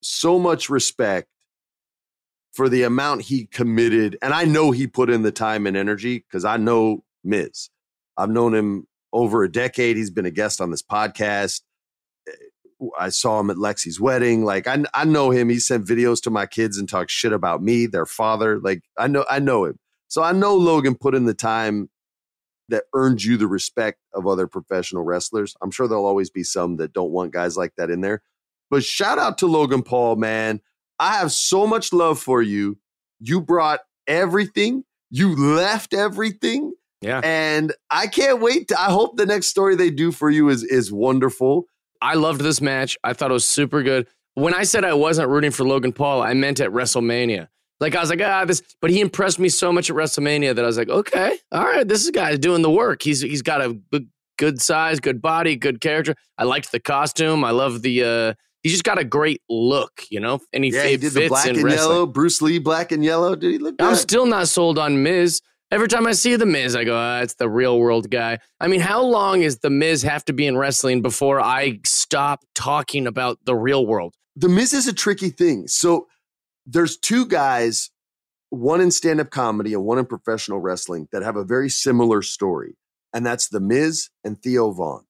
so 0.02 0.38
much 0.38 0.68
respect 0.68 1.28
for 2.52 2.68
the 2.68 2.82
amount 2.82 3.22
he 3.22 3.46
committed. 3.46 4.18
And 4.20 4.34
I 4.34 4.44
know 4.44 4.70
he 4.72 4.86
put 4.86 5.08
in 5.08 5.22
the 5.22 5.32
time 5.32 5.66
and 5.66 5.76
energy 5.76 6.18
because 6.18 6.44
I 6.44 6.58
know 6.58 7.02
Miz. 7.24 7.70
I've 8.16 8.30
known 8.30 8.54
him 8.54 8.86
over 9.12 9.42
a 9.42 9.50
decade. 9.50 9.96
He's 9.96 10.10
been 10.10 10.26
a 10.26 10.30
guest 10.30 10.60
on 10.60 10.70
this 10.70 10.82
podcast. 10.82 11.62
Eh, 12.28 12.32
I 12.98 13.10
saw 13.10 13.38
him 13.40 13.50
at 13.50 13.56
Lexi's 13.56 14.00
wedding. 14.00 14.44
Like 14.44 14.66
I, 14.66 14.84
I 14.94 15.04
know 15.04 15.30
him. 15.30 15.48
He 15.48 15.58
sent 15.58 15.86
videos 15.86 16.22
to 16.22 16.30
my 16.30 16.46
kids 16.46 16.78
and 16.78 16.88
talked 16.88 17.10
shit 17.10 17.32
about 17.32 17.62
me, 17.62 17.86
their 17.86 18.06
father. 18.06 18.58
Like 18.58 18.82
I 18.98 19.06
know, 19.06 19.24
I 19.30 19.38
know 19.38 19.64
him. 19.64 19.78
So 20.08 20.22
I 20.22 20.32
know 20.32 20.54
Logan 20.56 20.94
put 20.94 21.14
in 21.14 21.24
the 21.24 21.34
time 21.34 21.88
that 22.68 22.84
earned 22.94 23.22
you 23.22 23.36
the 23.36 23.46
respect 23.46 23.98
of 24.14 24.26
other 24.26 24.46
professional 24.46 25.02
wrestlers. 25.02 25.54
I'm 25.62 25.70
sure 25.70 25.86
there'll 25.88 26.06
always 26.06 26.30
be 26.30 26.42
some 26.42 26.76
that 26.76 26.92
don't 26.92 27.10
want 27.10 27.32
guys 27.32 27.56
like 27.56 27.74
that 27.76 27.90
in 27.90 28.00
there. 28.00 28.22
But 28.70 28.84
shout 28.84 29.18
out 29.18 29.38
to 29.38 29.46
Logan 29.46 29.82
Paul, 29.82 30.16
man. 30.16 30.60
I 30.98 31.14
have 31.16 31.32
so 31.32 31.66
much 31.66 31.92
love 31.92 32.18
for 32.18 32.40
you. 32.40 32.78
You 33.20 33.40
brought 33.40 33.80
everything. 34.06 34.84
You 35.10 35.36
left 35.36 35.92
everything. 35.92 36.72
Yeah. 37.02 37.20
And 37.24 37.72
I 37.90 38.06
can't 38.06 38.40
wait. 38.40 38.68
To, 38.68 38.80
I 38.80 38.86
hope 38.90 39.16
the 39.16 39.26
next 39.26 39.48
story 39.48 39.76
they 39.76 39.90
do 39.90 40.12
for 40.12 40.30
you 40.30 40.48
is 40.48 40.62
is 40.64 40.92
wonderful. 40.92 41.66
I 42.00 42.14
loved 42.14 42.40
this 42.40 42.60
match. 42.60 42.96
I 43.04 43.12
thought 43.12 43.30
it 43.30 43.34
was 43.34 43.44
super 43.44 43.82
good. 43.82 44.06
When 44.34 44.54
I 44.54 44.62
said 44.62 44.84
I 44.84 44.94
wasn't 44.94 45.28
rooting 45.28 45.50
for 45.50 45.64
Logan 45.64 45.92
Paul, 45.92 46.22
I 46.22 46.32
meant 46.34 46.58
at 46.60 46.70
WrestleMania. 46.70 47.48
Like 47.80 47.94
I 47.96 48.00
was 48.00 48.10
like, 48.10 48.22
ah, 48.22 48.44
this, 48.44 48.62
but 48.80 48.90
he 48.90 49.00
impressed 49.00 49.38
me 49.38 49.48
so 49.48 49.72
much 49.72 49.90
at 49.90 49.96
WrestleMania 49.96 50.54
that 50.54 50.64
I 50.64 50.66
was 50.66 50.78
like, 50.78 50.88
okay, 50.88 51.36
all 51.50 51.64
right, 51.64 51.86
this 51.86 52.08
guy's 52.10 52.38
doing 52.38 52.62
the 52.62 52.70
work. 52.70 53.02
He's 53.02 53.20
he's 53.20 53.42
got 53.42 53.60
a 53.60 53.74
good, 53.90 54.08
good 54.38 54.60
size, 54.62 55.00
good 55.00 55.20
body, 55.20 55.56
good 55.56 55.80
character. 55.80 56.14
I 56.38 56.44
liked 56.44 56.70
the 56.72 56.80
costume. 56.80 57.44
I 57.44 57.50
love 57.50 57.82
the. 57.82 58.04
uh 58.04 58.34
He's 58.62 58.70
just 58.70 58.84
got 58.84 58.96
a 58.96 59.04
great 59.04 59.42
look, 59.48 60.04
you 60.08 60.20
know, 60.20 60.38
and 60.52 60.62
he, 60.62 60.70
yeah, 60.70 60.84
he 60.86 60.96
did 60.96 61.14
the 61.14 61.26
black 61.26 61.48
and 61.48 61.56
wrestling. 61.56 61.72
yellow. 61.72 62.06
Bruce 62.06 62.40
Lee, 62.40 62.60
black 62.60 62.92
and 62.92 63.04
yellow. 63.04 63.34
Did 63.34 63.50
he 63.50 63.58
look? 63.58 63.74
I'm 63.80 63.96
still 63.96 64.24
not 64.24 64.46
sold 64.46 64.78
on 64.78 65.02
Miz. 65.02 65.40
Every 65.72 65.88
time 65.88 66.06
I 66.06 66.12
see 66.12 66.36
The 66.36 66.44
Miz, 66.44 66.76
I 66.76 66.84
go, 66.84 66.94
ah, 66.94 67.20
it's 67.20 67.36
the 67.36 67.48
real 67.48 67.78
world 67.78 68.10
guy. 68.10 68.40
I 68.60 68.68
mean, 68.68 68.80
how 68.80 69.02
long 69.02 69.40
is 69.40 69.60
The 69.60 69.70
Miz 69.70 70.02
have 70.02 70.22
to 70.26 70.34
be 70.34 70.46
in 70.46 70.58
wrestling 70.58 71.00
before 71.00 71.40
I 71.40 71.80
stop 71.86 72.44
talking 72.54 73.06
about 73.06 73.38
the 73.46 73.54
real 73.54 73.86
world? 73.86 74.14
The 74.36 74.50
Miz 74.50 74.74
is 74.74 74.86
a 74.86 74.92
tricky 74.92 75.30
thing. 75.30 75.66
So 75.68 76.08
there's 76.66 76.98
two 76.98 77.24
guys, 77.24 77.90
one 78.50 78.82
in 78.82 78.90
stand 78.90 79.18
up 79.18 79.30
comedy 79.30 79.72
and 79.72 79.82
one 79.82 79.96
in 79.96 80.04
professional 80.04 80.58
wrestling, 80.58 81.08
that 81.10 81.22
have 81.22 81.36
a 81.36 81.44
very 81.44 81.70
similar 81.70 82.20
story. 82.20 82.76
And 83.14 83.24
that's 83.24 83.48
The 83.48 83.60
Miz 83.60 84.10
and 84.22 84.38
Theo 84.42 84.72
Von. 84.72 85.06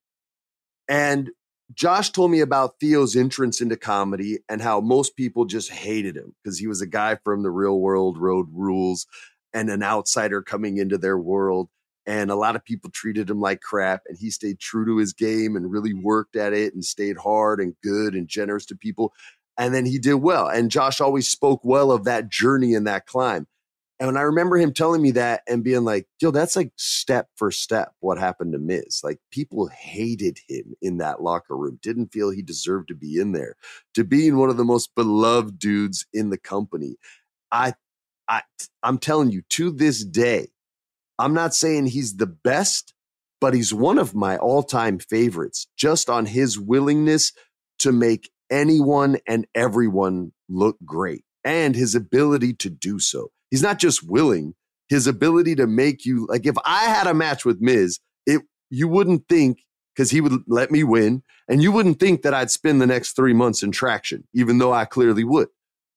And 0.87 1.31
Josh 1.73 2.11
told 2.11 2.31
me 2.31 2.39
about 2.39 2.75
Theo's 2.79 3.17
entrance 3.17 3.59
into 3.59 3.75
comedy 3.75 4.39
and 4.47 4.61
how 4.61 4.79
most 4.79 5.17
people 5.17 5.43
just 5.43 5.71
hated 5.71 6.15
him 6.15 6.35
because 6.41 6.57
he 6.57 6.67
was 6.67 6.81
a 6.81 6.87
guy 6.87 7.17
from 7.25 7.43
the 7.43 7.51
real 7.51 7.79
world, 7.79 8.17
road 8.17 8.47
rules, 8.53 9.07
and 9.53 9.69
an 9.69 9.83
outsider 9.83 10.41
coming 10.41 10.77
into 10.77 10.97
their 10.97 11.17
world. 11.17 11.69
And 12.05 12.29
a 12.29 12.35
lot 12.35 12.55
of 12.55 12.65
people 12.65 12.89
treated 12.89 13.29
him 13.29 13.39
like 13.39 13.61
crap. 13.61 14.03
And 14.07 14.17
he 14.17 14.29
stayed 14.29 14.59
true 14.59 14.85
to 14.85 14.97
his 14.97 15.13
game 15.13 15.55
and 15.55 15.71
really 15.71 15.93
mm-hmm. 15.93 16.03
worked 16.03 16.35
at 16.35 16.53
it 16.53 16.73
and 16.73 16.83
stayed 16.83 17.17
hard 17.17 17.59
and 17.59 17.75
good 17.81 18.13
and 18.13 18.27
generous 18.27 18.65
to 18.67 18.75
people. 18.75 19.13
And 19.57 19.73
then 19.73 19.85
he 19.85 19.99
did 19.99 20.15
well. 20.15 20.47
And 20.47 20.71
Josh 20.71 20.99
always 20.99 21.27
spoke 21.27 21.61
well 21.63 21.91
of 21.91 22.03
that 22.05 22.29
journey 22.29 22.73
and 22.73 22.87
that 22.87 23.05
climb. 23.05 23.47
And 23.99 24.17
I 24.17 24.21
remember 24.21 24.57
him 24.57 24.73
telling 24.73 25.01
me 25.01 25.11
that 25.11 25.43
and 25.47 25.63
being 25.63 25.85
like, 25.85 26.07
yo, 26.19 26.31
that's 26.31 26.55
like 26.55 26.71
step 26.75 27.29
for 27.35 27.51
step 27.51 27.93
what 27.99 28.17
happened 28.17 28.51
to 28.53 28.59
Miz. 28.59 29.01
Like 29.03 29.19
people 29.31 29.67
hated 29.67 30.39
him 30.47 30.73
in 30.81 30.97
that 30.97 31.21
locker 31.21 31.55
room, 31.55 31.79
didn't 31.81 32.11
feel 32.11 32.29
he 32.29 32.41
deserved 32.41 32.89
to 32.89 32.95
be 32.95 33.19
in 33.19 33.31
there, 33.31 33.55
to 33.93 34.03
being 34.03 34.37
one 34.37 34.49
of 34.49 34.57
the 34.57 34.65
most 34.65 34.93
beloved 34.95 35.57
dudes 35.59 36.05
in 36.11 36.31
the 36.31 36.37
company. 36.37 36.97
I 37.51 37.75
I 38.27 38.41
I'm 38.81 38.97
telling 38.97 39.31
you, 39.31 39.41
to 39.51 39.71
this 39.71 40.03
day, 40.03 40.47
I'm 41.19 41.33
not 41.33 41.53
saying 41.53 41.87
he's 41.87 42.17
the 42.17 42.27
best, 42.27 42.93
but 43.39 43.53
he's 43.53 43.73
one 43.73 43.97
of 43.97 44.15
my 44.15 44.37
all-time 44.37 44.99
favorites, 44.99 45.67
just 45.77 46.09
on 46.09 46.25
his 46.25 46.59
willingness 46.59 47.33
to 47.79 47.91
make 47.91 48.31
anyone 48.49 49.17
and 49.27 49.47
everyone 49.55 50.31
look 50.47 50.77
great 50.85 51.23
and 51.43 51.75
his 51.75 51.95
ability 51.95 52.53
to 52.53 52.69
do 52.69 52.99
so. 52.99 53.31
He's 53.51 53.63
not 53.63 53.79
just 53.79 54.03
willing, 54.03 54.55
his 54.89 55.07
ability 55.07 55.55
to 55.55 55.67
make 55.67 56.05
you 56.05 56.25
like 56.29 56.45
if 56.45 56.55
I 56.65 56.85
had 56.85 57.07
a 57.07 57.13
match 57.13 57.45
with 57.45 57.61
Miz, 57.61 57.99
it 58.25 58.41
you 58.69 58.87
wouldn't 58.87 59.27
think 59.27 59.63
because 59.95 60.09
he 60.09 60.21
would 60.21 60.41
let 60.47 60.71
me 60.71 60.83
win, 60.83 61.21
and 61.47 61.61
you 61.61 61.71
wouldn't 61.71 61.99
think 61.99 62.23
that 62.23 62.33
I'd 62.33 62.49
spend 62.49 62.81
the 62.81 62.87
next 62.87 63.15
three 63.15 63.33
months 63.33 63.61
in 63.61 63.71
traction, 63.71 64.27
even 64.33 64.57
though 64.57 64.73
I 64.73 64.85
clearly 64.85 65.23
would. 65.23 65.49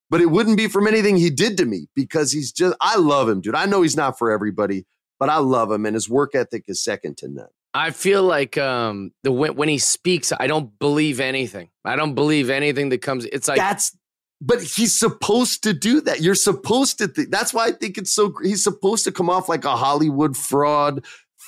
But 0.09 0.21
it 0.21 0.31
wouldn't 0.31 0.57
be 0.57 0.69
from 0.69 0.87
anything 0.87 1.17
he 1.17 1.31
did 1.31 1.57
to 1.57 1.65
me 1.65 1.89
because 1.95 2.33
he's 2.33 2.53
just 2.53 2.77
I 2.81 2.97
love 2.97 3.29
him, 3.29 3.41
dude. 3.41 3.55
I 3.55 3.67
know 3.67 3.83
he's 3.83 3.97
not 3.97 4.19
for 4.19 4.31
everybody, 4.31 4.87
but 5.19 5.29
I 5.29 5.39
love 5.39 5.71
him, 5.71 5.85
and 5.85 5.95
his 5.95 6.09
work 6.09 6.35
ethic 6.35 6.65
is 6.69 6.83
second 6.83 7.17
to 7.19 7.29
none. 7.29 7.49
I 7.75 7.91
feel 7.91 8.23
like 8.23 8.57
um, 8.57 9.11
the 9.23 9.33
when, 9.33 9.57
when 9.57 9.69
he 9.69 9.79
speaks, 9.79 10.33
I 10.39 10.47
don't 10.47 10.79
believe 10.79 11.21
anything. 11.21 11.71
I 11.85 11.97
don't 11.97 12.15
believe 12.15 12.51
anything 12.51 12.89
that 12.91 13.03
comes. 13.03 13.25
It's 13.27 13.49
like 13.49 13.59
that's 13.59 13.97
but 14.41 14.63
he's 14.63 14.99
supposed 14.99 15.63
to 15.63 15.73
do 15.73 16.01
that. 16.03 16.21
You're 16.21 16.35
supposed 16.35 16.99
to. 16.99 17.09
Th- 17.09 17.29
that's 17.31 17.55
why 17.55 17.67
I 17.67 17.73
think 17.73 17.99
it's 17.99 18.15
so. 18.15 18.35
He's 18.43 18.63
supposed 18.63 19.05
to 19.05 19.13
come 19.13 19.31
off 19.31 19.49
like 19.49 19.65
a 19.65 19.77
Hollywood 19.77 20.37
fraud, 20.37 21.05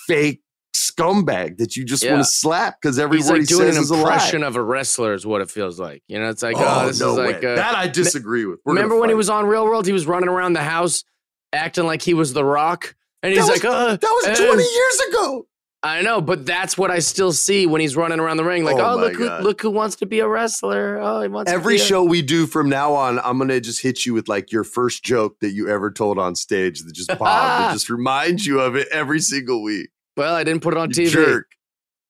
fake 0.07 0.43
scumbag 0.75 1.59
that 1.59 1.77
you 1.77 1.85
just 1.85 2.03
Yeah. 2.05 2.13
want 2.15 2.25
to 2.25 2.31
slap 2.31 2.81
because 2.81 2.99
every 2.99 3.19
he's 3.19 3.27
word 3.29 3.41
like 3.41 3.49
he 3.49 3.55
doing 3.55 3.73
says 3.73 3.91
an 3.91 3.97
a 3.97 4.01
impression 4.01 4.43
of 4.43 4.57
a 4.57 4.63
wrestler 4.63 5.15
is 5.15 5.27
what 5.27 5.41
it 5.41 5.51
feels 5.51 5.79
like. 5.81 6.03
You 6.09 6.19
know, 6.19 6.29
it's 6.29 6.43
like 6.43 6.57
oh, 6.59 6.65
Oh, 6.83 6.87
this 6.87 7.01
no 7.01 7.13
is 7.13 7.19
way. 7.19 7.27
like 7.27 7.45
uh, 7.45 7.55
that 7.57 7.75
I 7.77 7.89
disagree 7.89 8.45
with. 8.45 8.61
We're 8.65 8.75
remember 8.75 8.99
when 8.99 9.09
he 9.09 9.15
was 9.15 9.31
on 9.31 9.47
Real 9.47 9.65
World? 9.65 9.87
He 9.87 9.93
was 9.93 10.07
running 10.07 10.29
around 10.29 10.53
the 10.55 10.63
house 10.63 11.05
acting 11.53 11.85
like 11.87 12.03
he 12.03 12.15
was 12.15 12.33
The 12.33 12.45
Rock, 12.45 12.95
and 13.23 13.33
he's 13.33 13.47
That 13.47 13.53
like, 13.53 13.63
was- 13.63 13.73
uh, 13.73 13.97
that 13.97 14.21
was 14.25 14.39
uh, 14.41 14.47
20 14.47 14.63
years 14.63 15.01
ago. 15.09 15.47
I 15.81 16.03
know, 16.03 16.21
but 16.21 16.45
that's 16.45 16.77
what 16.77 16.91
I 16.91 16.99
still 16.99 17.31
see 17.33 17.65
when 17.65 17.81
he's 17.81 17.95
running 17.95 18.19
around 18.19 18.37
the 18.37 18.45
ring. 18.45 18.65
Like, 18.65 18.79
Oh 18.79 18.95
oh, 18.95 18.97
look, 18.97 19.15
who, 19.15 19.29
look 19.45 19.61
who 19.63 19.71
wants 19.71 19.95
to 19.97 20.07
be 20.07 20.19
a 20.19 20.27
wrestler. 20.27 20.99
Oh, 21.01 21.23
he 21.23 21.29
wants 21.29 21.53
Every 21.53 21.77
to 21.77 21.79
be 21.79 21.83
a- 21.85 21.87
show 21.87 22.03
we 22.03 22.21
do 22.21 22.49
from 22.49 22.69
now 22.69 22.95
on, 22.95 23.21
I'm 23.21 23.39
gonna 23.39 23.61
just 23.61 23.81
hit 23.81 24.05
you 24.05 24.13
with 24.13 24.27
like 24.29 24.51
your 24.51 24.65
first 24.65 25.05
joke 25.05 25.37
that 25.41 25.53
you 25.53 25.69
ever 25.69 25.93
told 25.93 26.19
on 26.19 26.35
stage 26.35 26.83
that 26.83 26.93
just 26.95 27.11
popped 27.11 27.21
that 27.21 27.73
just 27.75 27.89
reminds 27.91 28.45
you 28.45 28.61
of 28.61 28.75
it 28.75 28.89
every 28.91 29.21
single 29.21 29.63
week. 29.63 29.91
Well, 30.19 30.35
I 30.35 30.43
didn't 30.43 30.63
put 30.63 30.75
it 30.75 30.79
on 30.79 30.91
YouTube. 30.91 31.13
Jerk. 31.13 31.47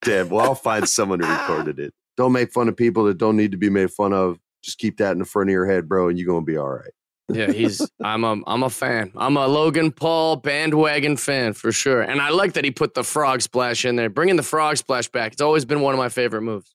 Damn. 0.00 0.30
Well, 0.30 0.44
I'll 0.44 0.54
find 0.54 0.88
someone 0.88 1.20
who 1.20 1.30
recorded 1.30 1.78
it. 1.78 1.92
Don't 2.16 2.32
make 2.32 2.52
fun 2.52 2.66
of 2.68 2.76
people 2.76 3.04
that 3.04 3.18
don't 3.18 3.36
need 3.36 3.52
to 3.52 3.58
be 3.58 3.68
made 3.68 3.90
fun 3.90 4.14
of. 4.14 4.38
Just 4.64 4.78
keep 4.78 4.96
that 4.96 5.12
in 5.12 5.18
the 5.18 5.24
front 5.26 5.50
of 5.50 5.52
your 5.52 5.66
head, 5.66 5.88
bro, 5.88 6.08
and 6.08 6.18
you're 6.18 6.26
gonna 6.26 6.44
be 6.44 6.56
all 6.56 6.70
right. 6.70 6.90
Yeah, 7.28 7.52
he's. 7.52 7.86
I'm 8.02 8.24
a. 8.24 8.40
I'm 8.46 8.62
a 8.62 8.70
fan. 8.70 9.12
I'm 9.14 9.36
a 9.36 9.46
Logan 9.46 9.92
Paul 9.92 10.36
bandwagon 10.36 11.18
fan 11.18 11.52
for 11.52 11.70
sure, 11.70 12.00
and 12.00 12.20
I 12.20 12.30
like 12.30 12.54
that 12.54 12.64
he 12.64 12.70
put 12.70 12.94
the 12.94 13.04
frog 13.04 13.42
splash 13.42 13.84
in 13.84 13.96
there, 13.96 14.08
bringing 14.08 14.36
the 14.36 14.42
frog 14.42 14.78
splash 14.78 15.08
back. 15.08 15.32
It's 15.32 15.42
always 15.42 15.66
been 15.66 15.80
one 15.82 15.94
of 15.94 15.98
my 15.98 16.08
favorite 16.08 16.42
moves. 16.42 16.74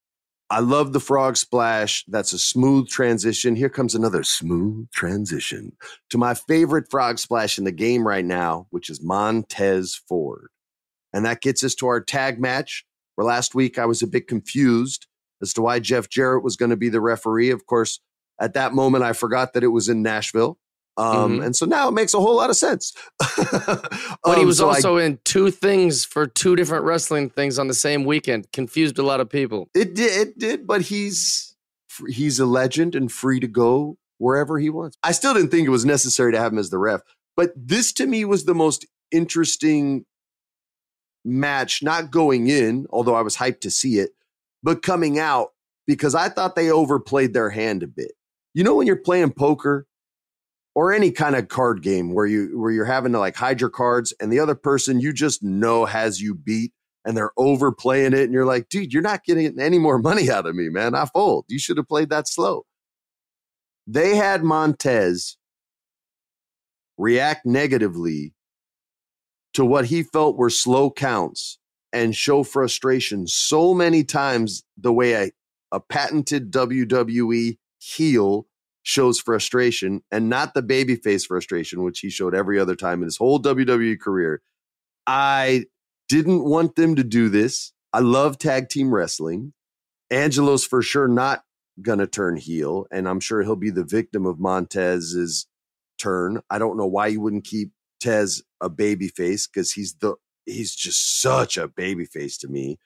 I 0.50 0.60
love 0.60 0.94
the 0.94 1.00
frog 1.00 1.36
splash. 1.36 2.06
That's 2.08 2.32
a 2.32 2.38
smooth 2.40 2.88
transition. 2.88 3.56
Here 3.56 3.70
comes 3.70 3.96
another 3.96 4.24
smooth 4.24 4.90
transition 4.92 5.76
to 6.12 6.20
my 6.20 6.36
favorite 6.36 6.92
frog 6.92 7.18
splash 7.18 7.58
in 7.58 7.64
the 7.64 7.72
game 7.72 8.08
right 8.08 8.24
now, 8.24 8.68
which 8.70 8.90
is 8.90 9.02
Montez 9.02 10.00
Ford. 10.08 10.50
And 11.14 11.26
that 11.26 11.42
gets 11.42 11.64
us 11.64 11.76
to 11.76 11.88
our 11.88 12.02
tag 12.02 12.40
match, 12.40 12.86
where 13.16 13.26
last 13.26 13.54
week 13.56 13.78
I 13.78 13.86
was 13.86 14.02
a 14.02 14.08
bit 14.08 14.28
confused 14.28 15.08
as 15.42 15.54
to 15.54 15.62
why 15.62 15.80
Jeff 15.80 16.10
Jarrett 16.10 16.44
was 16.44 16.56
going 16.56 16.72
to 16.72 16.78
be 16.78 16.90
the 16.90 17.02
referee. 17.02 17.52
Of 17.52 17.66
course, 17.66 18.00
at 18.42 18.54
that 18.56 18.74
moment, 18.74 19.04
I 19.04 19.14
forgot 19.14 19.54
that 19.54 19.64
it 19.64 19.68
was 19.68 19.90
in 19.90 20.02
Nashville. 20.02 20.58
Um, 20.96 21.40
Mhm. 21.40 21.46
And 21.46 21.56
so 21.56 21.66
now 21.66 21.88
it 21.88 21.92
makes 21.94 22.14
a 22.14 22.20
whole 22.20 22.36
lot 22.36 22.50
of 22.52 22.56
sense. 22.56 22.94
But 23.20 24.36
he 24.36 24.42
Um, 24.42 24.46
was 24.46 24.58
so 24.58 24.70
I 24.70 24.76
also 24.76 24.98
in 24.98 25.20
two 25.26 25.50
things 25.52 26.06
for 26.06 26.28
two 26.28 26.56
different 26.56 26.86
wrestling 26.86 27.30
things 27.32 27.58
on 27.58 27.68
the 27.68 27.74
same 27.74 28.04
weekend. 28.06 28.52
Confused 28.52 29.00
a 29.00 29.04
lot 29.04 29.20
of 29.20 29.30
people. 29.30 29.70
It 29.74 29.96
did, 29.96 30.28
it 30.28 30.38
did, 30.40 30.68
but 30.68 30.82
he's 30.82 31.56
he's 32.08 32.40
a 32.40 32.46
legend 32.46 32.96
and 32.96 33.12
free 33.12 33.40
to 33.40 33.48
go 33.48 33.98
wherever 34.20 34.58
he 34.60 34.70
wants. 34.70 34.98
I 35.04 35.12
still 35.14 35.34
didn't 35.34 35.50
think 35.50 35.66
it 35.68 35.72
was 35.72 35.86
necessary 35.86 36.32
to 36.32 36.40
have 36.40 36.52
him 36.52 36.60
as 36.60 36.70
the 36.70 36.78
ref, 36.80 37.02
but 37.36 37.52
this 37.56 37.92
to 37.94 38.06
me 38.08 38.24
was 38.26 38.46
the 38.46 38.56
most 38.56 38.86
interesting 39.12 40.06
match. 41.26 41.84
Not 41.84 42.12
going 42.12 42.48
in, 42.48 42.88
although 42.90 43.16
I 43.16 43.22
was 43.22 43.38
hyped 43.38 43.62
to 43.62 43.72
see 43.72 44.00
it, 44.00 44.12
but 44.62 44.82
coming 44.82 45.20
out 45.20 45.50
because 45.86 46.16
I 46.16 46.30
thought 46.30 46.56
they 46.56 46.72
overplayed 46.72 47.34
their 47.34 47.50
hand 47.50 47.84
a 47.84 47.88
bit. 47.88 48.14
You 48.54 48.64
know 48.64 48.76
when 48.76 48.88
you're 48.88 48.96
playing 48.96 49.32
poker 49.32 49.88
or 50.76 50.94
any 50.94 51.12
kind 51.12 51.36
of 51.36 51.48
card 51.48 51.82
game 51.82 52.14
where 52.14 52.26
you 52.26 52.60
where 52.60 52.72
you're 52.72 52.86
having 52.86 53.12
to 53.14 53.20
like 53.20 53.36
hide 53.36 53.62
your 53.62 53.70
cards 53.70 54.14
and 54.20 54.32
the 54.32 54.40
other 54.40 54.56
person 54.56 55.00
you 55.00 55.14
just 55.14 55.44
know 55.44 55.86
has 55.86 56.22
you 56.22 56.36
beat 56.36 56.72
and 57.06 57.18
they're 57.18 57.32
overplaying 57.38 58.14
it 58.14 58.22
and 58.22 58.34
you're 58.34 58.46
like, 58.46 58.70
dude, 58.70 58.94
you're 58.94 59.02
not 59.02 59.24
getting 59.26 59.60
any 59.60 59.78
more 59.78 60.00
money 60.00 60.30
out 60.30 60.46
of 60.46 60.56
me, 60.56 60.70
man. 60.70 60.96
I 60.96 61.06
fold. 61.06 61.46
You 61.48 61.60
should 61.60 61.78
have 61.78 61.88
played 61.88 62.10
that 62.10 62.28
slow. 62.28 62.66
They 63.86 64.16
had 64.16 64.44
Montez 64.44 65.38
react 66.98 67.46
negatively 67.46 68.34
to 69.54 69.66
what 69.66 69.86
he 69.86 70.04
felt 70.04 70.38
were 70.38 70.50
slow 70.50 70.90
counts 70.92 71.60
and 71.92 72.16
show 72.16 72.44
frustration 72.44 73.28
so 73.28 73.74
many 73.74 74.04
times 74.04 74.64
the 74.78 74.92
way 74.92 75.14
a, 75.14 75.32
a 75.72 75.80
patented 75.80 76.52
WWE 76.52 77.58
heel 77.80 78.48
shows 78.82 79.20
frustration 79.20 80.02
and 80.12 80.30
not 80.30 80.54
the 80.54 80.64
babyface 80.64 81.26
frustration, 81.26 81.84
which 81.84 82.00
he 82.00 82.10
showed 82.10 82.36
every 82.36 82.60
other 82.60 82.76
time 82.76 83.00
in 83.00 83.06
his 83.06 83.18
whole 83.18 83.40
WWE 83.40 84.00
career. 84.00 84.42
I 85.08 85.66
didn't 86.10 86.44
want 86.44 86.76
them 86.76 86.96
to 86.96 87.04
do 87.04 87.30
this. 87.30 87.74
I 87.94 88.00
love 88.00 88.38
tag 88.38 88.70
team 88.70 88.94
wrestling. 88.94 89.54
Angelo's 90.10 90.66
for 90.66 90.82
sure 90.82 91.08
not 91.08 91.44
going 91.82 92.00
to 92.00 92.08
turn 92.08 92.38
heel, 92.38 92.86
and 92.92 93.08
I'm 93.08 93.20
sure 93.20 93.42
he'll 93.42 93.56
be 93.56 93.70
the 93.70 93.84
victim 93.84 94.26
of 94.26 94.40
Montez's 94.40 95.48
turn. 95.98 96.42
I 96.50 96.60
don't 96.60 96.78
know 96.78 96.86
why 96.86 97.08
you 97.08 97.22
wouldn't 97.22 97.46
keep 97.46 97.72
Tez 98.04 98.44
a 98.62 98.70
baby 98.70 99.08
face 99.08 99.48
because 99.48 99.72
he's 99.72 99.96
the 99.96 100.16
he's 100.46 100.76
just 100.76 101.22
such 101.22 101.58
a 101.58 101.68
baby 101.68 102.06
face 102.06 102.38
to 102.40 102.48
me. 102.48 102.78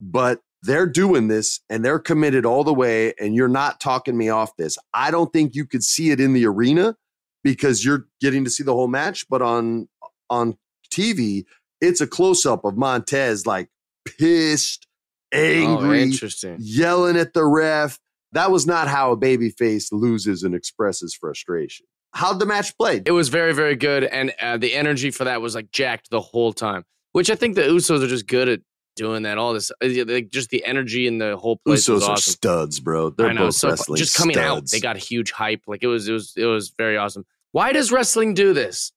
But 0.00 0.40
they're 0.62 0.86
doing 0.86 1.28
this 1.28 1.60
and 1.70 1.84
they're 1.84 1.98
committed 1.98 2.44
all 2.44 2.64
the 2.64 2.74
way, 2.74 3.12
and 3.20 3.34
you're 3.34 3.48
not 3.48 3.78
talking 3.80 4.16
me 4.16 4.28
off 4.30 4.56
this. 4.56 4.78
I 4.94 5.10
don't 5.10 5.32
think 5.32 5.54
you 5.54 5.66
could 5.66 5.84
see 5.84 6.10
it 6.10 6.20
in 6.20 6.32
the 6.32 6.46
arena 6.46 6.96
because 7.44 7.84
you're 7.84 8.06
getting 8.20 8.44
to 8.44 8.50
see 8.50 8.64
the 8.64 8.72
whole 8.74 8.88
match, 8.88 9.26
but 9.28 9.42
on 9.42 9.88
on 10.30 10.56
TV, 10.92 11.44
it's 11.80 12.00
a 12.00 12.06
close 12.06 12.44
up 12.46 12.64
of 12.64 12.76
Montez 12.76 13.46
like 13.46 13.68
pissed, 14.06 14.86
Oh, 15.34 15.38
angry, 15.38 16.02
interesting. 16.02 16.56
yelling 16.58 17.16
at 17.16 17.34
the 17.34 17.44
ref. 17.44 17.98
That 18.32 18.50
was 18.50 18.66
not 18.66 18.88
how 18.88 19.12
a 19.12 19.16
baby 19.16 19.50
face 19.50 19.92
loses 19.92 20.42
and 20.42 20.54
expresses 20.54 21.14
frustration. 21.14 21.86
How'd 22.16 22.40
the 22.40 22.46
match 22.46 22.76
play? 22.78 23.02
It 23.04 23.12
was 23.12 23.28
very, 23.28 23.52
very 23.52 23.76
good, 23.76 24.02
and 24.04 24.32
uh, 24.40 24.56
the 24.56 24.72
energy 24.72 25.10
for 25.10 25.24
that 25.24 25.42
was 25.42 25.54
like 25.54 25.70
jacked 25.70 26.08
the 26.10 26.20
whole 26.20 26.52
time. 26.54 26.84
Which 27.12 27.28
I 27.28 27.34
think 27.34 27.56
the 27.56 27.62
Usos 27.62 28.02
are 28.02 28.06
just 28.06 28.26
good 28.26 28.48
at 28.48 28.60
doing 28.96 29.24
that. 29.24 29.36
All 29.36 29.52
this, 29.52 29.70
uh, 29.70 29.88
like, 30.06 30.30
just 30.30 30.48
the 30.48 30.64
energy 30.64 31.06
in 31.06 31.18
the 31.18 31.36
whole 31.36 31.58
place 31.58 31.86
was 31.88 32.02
Usos 32.02 32.08
are 32.08 32.16
studs, 32.16 32.80
bro. 32.80 33.10
They're 33.10 33.34
know, 33.34 33.46
both 33.46 33.56
so 33.56 33.68
wrestling 33.68 33.98
just 33.98 34.16
coming 34.16 34.38
out, 34.38 34.70
they 34.70 34.80
got 34.80 34.96
huge 34.96 35.30
hype. 35.30 35.60
Like 35.66 35.82
it 35.82 35.88
was, 35.88 36.08
it 36.08 36.12
was, 36.12 36.32
it 36.38 36.46
was 36.46 36.72
very 36.78 36.96
awesome. 36.96 37.26
Why 37.52 37.72
does 37.72 37.92
wrestling 37.92 38.32
do 38.32 38.54
this? 38.54 38.92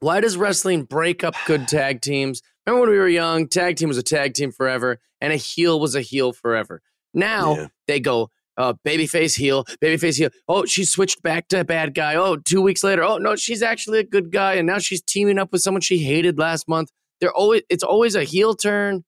Why 0.00 0.20
does 0.20 0.36
wrestling 0.36 0.84
break 0.84 1.24
up 1.24 1.34
good 1.46 1.66
tag 1.68 2.02
teams? 2.02 2.42
Remember 2.66 2.82
when 2.82 2.90
we 2.90 2.98
were 2.98 3.08
young, 3.08 3.48
tag 3.48 3.76
team 3.76 3.88
was 3.88 3.98
a 3.98 4.02
tag 4.02 4.34
team 4.34 4.52
forever, 4.52 5.00
and 5.20 5.32
a 5.32 5.36
heel 5.36 5.80
was 5.80 5.94
a 5.94 6.02
heel 6.02 6.34
forever. 6.34 6.82
Now 7.14 7.56
Yeah. 7.56 7.66
they 7.86 8.00
go 8.00 8.28
uh, 8.56 8.74
babyface 8.86 9.36
heel, 9.36 9.64
babyface 9.82 10.16
heel. 10.16 10.30
Oh, 10.48 10.64
she 10.64 10.84
switched 10.84 11.22
back 11.22 11.48
to 11.48 11.60
a 11.60 11.64
bad 11.64 11.94
guy. 11.94 12.14
Oh, 12.14 12.36
two 12.36 12.62
weeks 12.62 12.84
later, 12.84 13.02
oh 13.02 13.18
no, 13.18 13.36
she's 13.36 13.62
actually 13.62 13.98
a 14.00 14.04
good 14.04 14.30
guy, 14.30 14.54
and 14.54 14.66
now 14.66 14.78
she's 14.78 15.02
teaming 15.02 15.38
up 15.38 15.52
with 15.52 15.62
someone 15.62 15.80
she 15.80 15.98
hated 15.98 16.38
last 16.38 16.68
month. 16.68 16.90
They're 17.20 17.32
always 17.32 17.62
it's 17.68 17.84
always 17.84 18.14
a 18.14 18.24
heel 18.24 18.54
turn, 18.54 19.04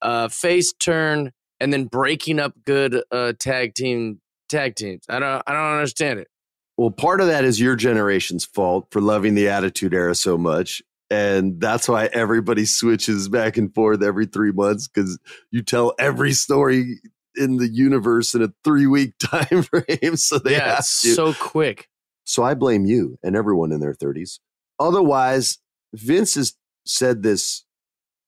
uh, 0.00 0.28
face 0.28 0.72
turn, 0.72 1.32
and 1.60 1.72
then 1.72 1.84
breaking 1.84 2.38
up 2.38 2.54
good 2.64 3.02
uh, 3.10 3.32
tag 3.38 3.74
team 3.74 4.20
tag 4.48 4.74
teams. 4.74 5.04
I 5.08 5.18
don't 5.18 5.42
I 5.46 5.52
don't 5.52 5.72
understand 5.74 6.20
it. 6.20 6.28
Well, 6.76 6.90
part 6.90 7.20
of 7.20 7.26
that 7.26 7.44
is 7.44 7.60
your 7.60 7.76
generation's 7.76 8.44
fault 8.44 8.88
for 8.90 9.00
loving 9.00 9.34
the 9.34 9.48
Attitude 9.48 9.94
Era 9.94 10.14
so 10.14 10.38
much. 10.38 10.82
And 11.10 11.60
that's 11.60 11.88
why 11.88 12.06
everybody 12.06 12.64
switches 12.64 13.28
back 13.28 13.58
and 13.58 13.72
forth 13.74 14.02
every 14.02 14.24
three 14.24 14.50
months 14.50 14.88
because 14.88 15.18
you 15.50 15.62
tell 15.62 15.92
every 15.98 16.32
story 16.32 17.00
in 17.36 17.56
the 17.56 17.68
universe 17.68 18.34
in 18.34 18.42
a 18.42 18.52
three 18.64 18.86
week 18.86 19.14
time 19.18 19.62
frame. 19.62 20.16
So 20.16 20.38
they 20.38 20.52
yeah, 20.52 20.68
have 20.70 20.78
it's 20.80 21.02
to. 21.02 21.14
so 21.14 21.34
quick. 21.34 21.88
So 22.24 22.42
I 22.42 22.54
blame 22.54 22.84
you 22.86 23.18
and 23.22 23.34
everyone 23.34 23.72
in 23.72 23.80
their 23.80 23.94
30s. 23.94 24.38
Otherwise, 24.78 25.58
Vince 25.92 26.34
has 26.36 26.54
said 26.86 27.22
this, 27.22 27.64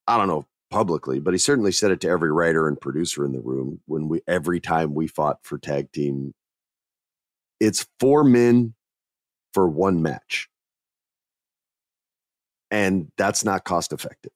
I 0.06 0.16
don't 0.18 0.28
know 0.28 0.46
publicly, 0.70 1.20
but 1.20 1.32
he 1.34 1.38
certainly 1.38 1.70
said 1.72 1.90
it 1.92 2.00
to 2.00 2.08
every 2.08 2.32
writer 2.32 2.66
and 2.66 2.80
producer 2.80 3.24
in 3.24 3.32
the 3.32 3.40
room 3.40 3.80
when 3.86 4.08
we 4.08 4.20
every 4.26 4.58
time 4.60 4.94
we 4.94 5.06
fought 5.06 5.38
for 5.42 5.58
tag 5.58 5.92
team. 5.92 6.34
It's 7.60 7.86
four 8.00 8.24
men 8.24 8.74
for 9.52 9.68
one 9.68 10.02
match. 10.02 10.48
And 12.70 13.12
that's 13.16 13.44
not 13.44 13.64
cost 13.64 13.92
effective. 13.92 14.32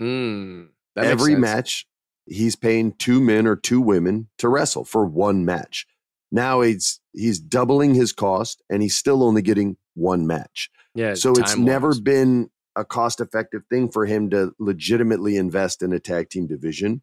Mm, 0.00 0.68
Every 0.96 1.36
match, 1.36 1.86
he's 2.32 2.56
paying 2.56 2.92
two 2.92 3.20
men 3.20 3.46
or 3.46 3.56
two 3.56 3.80
women 3.80 4.28
to 4.38 4.48
wrestle 4.48 4.84
for 4.84 5.04
one 5.04 5.44
match. 5.44 5.86
Now 6.30 6.62
he's 6.62 7.00
he's 7.12 7.38
doubling 7.38 7.94
his 7.94 8.12
cost 8.12 8.62
and 8.70 8.82
he's 8.82 8.96
still 8.96 9.22
only 9.22 9.42
getting 9.42 9.76
one 9.94 10.26
match. 10.26 10.70
Yeah, 10.94 11.14
so 11.14 11.32
it's 11.32 11.56
never 11.56 11.94
been 12.00 12.50
a 12.74 12.84
cost 12.84 13.20
effective 13.20 13.62
thing 13.68 13.90
for 13.90 14.06
him 14.06 14.30
to 14.30 14.52
legitimately 14.58 15.36
invest 15.36 15.82
in 15.82 15.92
a 15.92 16.00
tag 16.00 16.30
team 16.30 16.46
division. 16.46 17.02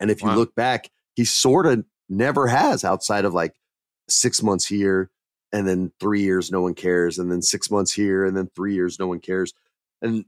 And 0.00 0.10
if 0.10 0.22
you 0.22 0.30
look 0.30 0.54
back, 0.54 0.90
he 1.14 1.24
sort 1.24 1.66
of 1.66 1.84
never 2.08 2.48
has 2.48 2.84
outside 2.84 3.24
of 3.24 3.32
like 3.32 3.54
six 4.08 4.42
months 4.42 4.66
here 4.66 5.10
and 5.52 5.68
then 5.68 5.92
three 6.00 6.22
years, 6.22 6.50
no 6.50 6.60
one 6.60 6.74
cares. 6.74 7.18
And 7.18 7.30
then 7.30 7.40
six 7.40 7.70
months 7.70 7.92
here 7.92 8.24
and 8.24 8.36
then 8.36 8.50
three 8.54 8.74
years, 8.74 8.98
no 8.98 9.06
one 9.06 9.20
cares. 9.20 9.54
And 10.02 10.24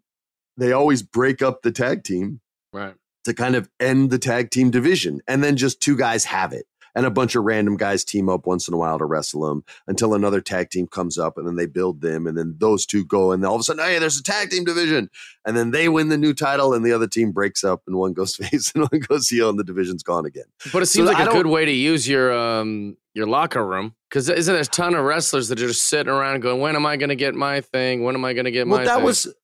they 0.57 0.73
always 0.73 1.03
break 1.03 1.43
up 1.43 1.63
the 1.63 1.73
tag 1.73 2.05
team 2.05 2.41
right. 2.73 2.95
To 3.27 3.35
kind 3.35 3.55
of 3.55 3.69
end 3.79 4.11
the 4.11 4.19
tag 4.19 4.51
team 4.51 4.71
division. 4.71 5.21
And 5.29 5.45
then 5.45 5.57
just 5.57 5.81
two 5.81 5.97
guys 5.97 6.25
have 6.25 6.53
it. 6.53 6.67
And 6.95 7.05
a 7.05 7.11
bunch 7.11 7.35
of 7.35 7.45
random 7.45 7.77
guys 7.77 8.05
team 8.05 8.31
up 8.31 8.47
once 8.47 8.67
in 8.69 8.73
a 8.73 8.79
while 8.79 8.99
to 8.99 9.05
wrestle 9.05 9.43
them 9.47 9.65
until 9.87 10.15
another 10.15 10.41
tag 10.41 10.71
team 10.71 10.87
comes 10.87 11.19
up 11.19 11.37
and 11.37 11.47
then 11.47 11.57
they 11.57 11.67
build 11.67 12.01
them. 12.01 12.27
And 12.27 12.39
then 12.39 12.55
those 12.57 12.87
two 12.87 13.05
go 13.05 13.33
and 13.33 13.45
all 13.45 13.55
of 13.55 13.61
a 13.61 13.65
sudden, 13.65 13.85
hey, 13.85 13.99
there's 13.99 14.19
a 14.19 14.23
tag 14.23 14.49
team 14.49 14.65
division. 14.65 15.11
And 15.45 15.55
then 15.55 15.73
they 15.73 15.91
win 15.91 16.09
the 16.09 16.17
new 16.17 16.33
title 16.33 16.73
and 16.73 16.87
the 16.87 16.93
other 16.93 17.07
team 17.07 17.33
breaks 17.33 17.63
up 17.63 17.83
and 17.87 17.97
one 17.97 18.15
goes 18.15 18.35
face 18.37 18.73
and 18.75 18.89
one 18.91 19.03
goes 19.03 19.29
heel 19.29 19.51
and 19.51 19.59
the 19.59 19.65
division's 19.65 20.03
gone 20.03 20.25
again. 20.25 20.47
But 20.73 20.83
it 20.83 20.87
seems 20.87 21.11
I 21.11 21.13
like 21.13 21.29
a 21.29 21.33
good 21.33 21.47
way 21.47 21.67
to 21.67 21.73
use 21.73 22.09
your 22.09 22.33
um 22.33 22.97
your 23.13 23.27
locker 23.27 23.67
room 23.67 23.95
because 24.09 24.31
isn't 24.31 24.55
there 24.55 24.63
a 24.63 24.65
ton 24.65 24.95
of 24.95 25.05
wrestlers 25.05 25.49
that 25.49 25.61
are 25.61 25.67
just 25.67 25.89
sitting 25.89 26.11
around 26.11 26.41
going, 26.41 26.61
"When 26.61 26.77
am 26.77 26.87
I 26.87 26.97
going 26.97 27.09
to 27.11 27.17
get 27.17 27.35
my 27.35 27.61
thing? 27.61 28.05
When 28.05 28.15
am 28.15 28.25
I 28.25 28.33
going 28.33 28.45
to 28.47 28.51
get 28.51 28.67
Well, 28.67 28.79
my?" 28.79 28.85
that 28.85 28.97
thing? 28.97 29.05
was 29.05 29.35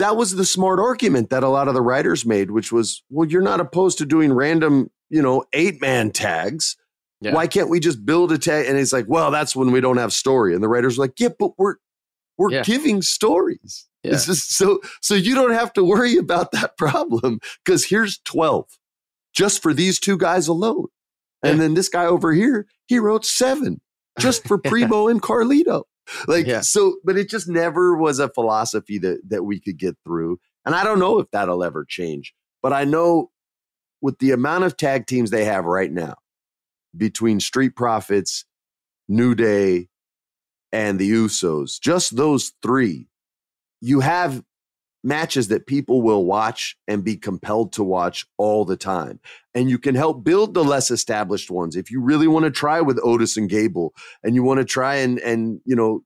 that 0.00 0.16
was 0.16 0.34
the 0.34 0.44
smart 0.44 0.78
argument 0.80 1.30
that 1.30 1.42
a 1.42 1.48
lot 1.48 1.68
of 1.68 1.74
the 1.74 1.80
writers 1.82 2.26
made, 2.26 2.50
which 2.50 2.72
was, 2.72 3.02
well, 3.10 3.28
you're 3.28 3.40
not 3.42 3.60
opposed 3.60 3.98
to 3.98 4.06
doing 4.06 4.32
random, 4.32 4.90
you 5.08 5.22
know, 5.22 5.44
eight 5.52 5.80
man 5.80 6.10
tags. 6.10 6.76
Yeah. 7.20 7.32
Why 7.34 7.46
can't 7.46 7.68
we 7.68 7.80
just 7.80 8.04
build 8.04 8.32
a 8.32 8.38
tag? 8.38 8.66
And 8.66 8.76
he's 8.78 8.92
like, 8.92 9.04
well, 9.08 9.30
that's 9.30 9.54
when 9.54 9.72
we 9.72 9.80
don't 9.80 9.98
have 9.98 10.12
story. 10.12 10.54
And 10.54 10.62
the 10.62 10.68
writers 10.68 10.98
are 10.98 11.02
like, 11.02 11.18
yeah, 11.20 11.28
but 11.38 11.52
we're 11.58 11.76
we're 12.38 12.50
Yeah. 12.52 12.62
giving 12.62 13.02
stories. 13.02 13.86
Yeah. 14.02 14.14
It's 14.14 14.24
just 14.26 14.56
so 14.56 14.80
so 15.02 15.14
you 15.14 15.34
don't 15.34 15.52
have 15.52 15.72
to 15.74 15.84
worry 15.84 16.16
about 16.16 16.52
that 16.52 16.76
problem 16.78 17.38
because 17.64 17.84
here's 17.84 18.18
twelve 18.24 18.66
just 19.34 19.62
for 19.62 19.72
these 19.74 20.00
two 20.00 20.16
guys 20.18 20.48
alone, 20.48 20.86
and 21.42 21.60
then 21.60 21.74
this 21.74 21.88
guy 21.88 22.04
over 22.06 22.32
here, 22.32 22.66
he 22.86 22.98
wrote 22.98 23.24
seven 23.26 23.80
just 24.18 24.46
for 24.48 24.56
Primo 24.64 25.06
and 25.08 25.20
Carlito. 25.22 25.84
Like 26.26 26.46
Yeah. 26.46 26.60
so, 26.60 26.96
but 27.04 27.16
it 27.16 27.28
just 27.28 27.48
never 27.48 27.96
was 27.96 28.18
a 28.18 28.28
philosophy 28.28 28.98
that 28.98 29.20
that 29.28 29.44
we 29.44 29.60
could 29.60 29.78
get 29.78 29.96
through. 30.04 30.38
And 30.64 30.74
I 30.74 30.84
don't 30.84 30.98
know 30.98 31.18
if 31.18 31.30
that'll 31.30 31.64
ever 31.64 31.84
change. 31.84 32.34
But 32.62 32.72
I 32.72 32.84
know 32.84 33.30
with 34.02 34.18
the 34.18 34.32
amount 34.32 34.64
of 34.64 34.76
tag 34.76 35.06
teams 35.06 35.30
they 35.30 35.44
have 35.44 35.64
right 35.64 35.92
now, 35.92 36.14
between 36.96 37.40
Street 37.40 37.76
Profits, 37.76 38.44
New 39.08 39.34
Day, 39.34 39.88
and 40.72 40.98
the 40.98 41.10
Usos, 41.10 41.80
just 41.80 42.16
those 42.16 42.52
three, 42.62 43.08
you 43.80 44.00
have 44.00 44.42
matches 45.02 45.48
that 45.48 45.66
people 45.66 46.02
will 46.02 46.24
watch 46.24 46.76
and 46.86 47.04
be 47.04 47.16
compelled 47.16 47.72
to 47.72 47.84
watch 47.84 48.26
all 48.36 48.64
the 48.64 48.76
time. 48.76 49.20
And 49.54 49.70
you 49.70 49.78
can 49.78 49.94
help 49.94 50.24
build 50.24 50.54
the 50.54 50.64
less 50.64 50.90
established 50.90 51.50
ones. 51.50 51.76
If 51.76 51.90
you 51.90 52.00
really 52.00 52.26
want 52.26 52.44
to 52.44 52.50
try 52.50 52.80
with 52.80 53.00
Otis 53.02 53.36
and 53.36 53.48
Gable 53.48 53.94
and 54.22 54.34
you 54.34 54.42
want 54.42 54.58
to 54.58 54.64
try 54.64 54.96
and 54.96 55.18
and 55.20 55.60
you 55.64 55.74
know 55.74 56.04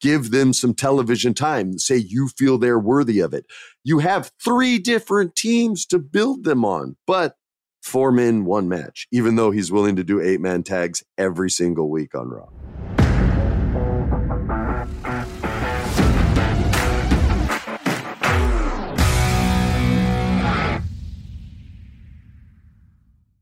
give 0.00 0.32
them 0.32 0.52
some 0.52 0.74
television 0.74 1.32
time, 1.32 1.78
say 1.78 1.96
you 1.96 2.28
feel 2.28 2.58
they're 2.58 2.78
worthy 2.78 3.20
of 3.20 3.32
it. 3.32 3.46
You 3.84 4.00
have 4.00 4.32
three 4.44 4.78
different 4.78 5.36
teams 5.36 5.86
to 5.86 5.98
build 5.98 6.44
them 6.44 6.64
on, 6.64 6.96
but 7.06 7.36
four 7.82 8.12
men, 8.12 8.44
one 8.44 8.68
match, 8.68 9.06
even 9.12 9.36
though 9.36 9.50
he's 9.50 9.72
willing 9.72 9.96
to 9.96 10.04
do 10.04 10.20
eight 10.20 10.40
man 10.40 10.62
tags 10.62 11.02
every 11.18 11.50
single 11.50 11.88
week 11.88 12.14
on 12.14 12.28
Raw. 12.28 12.48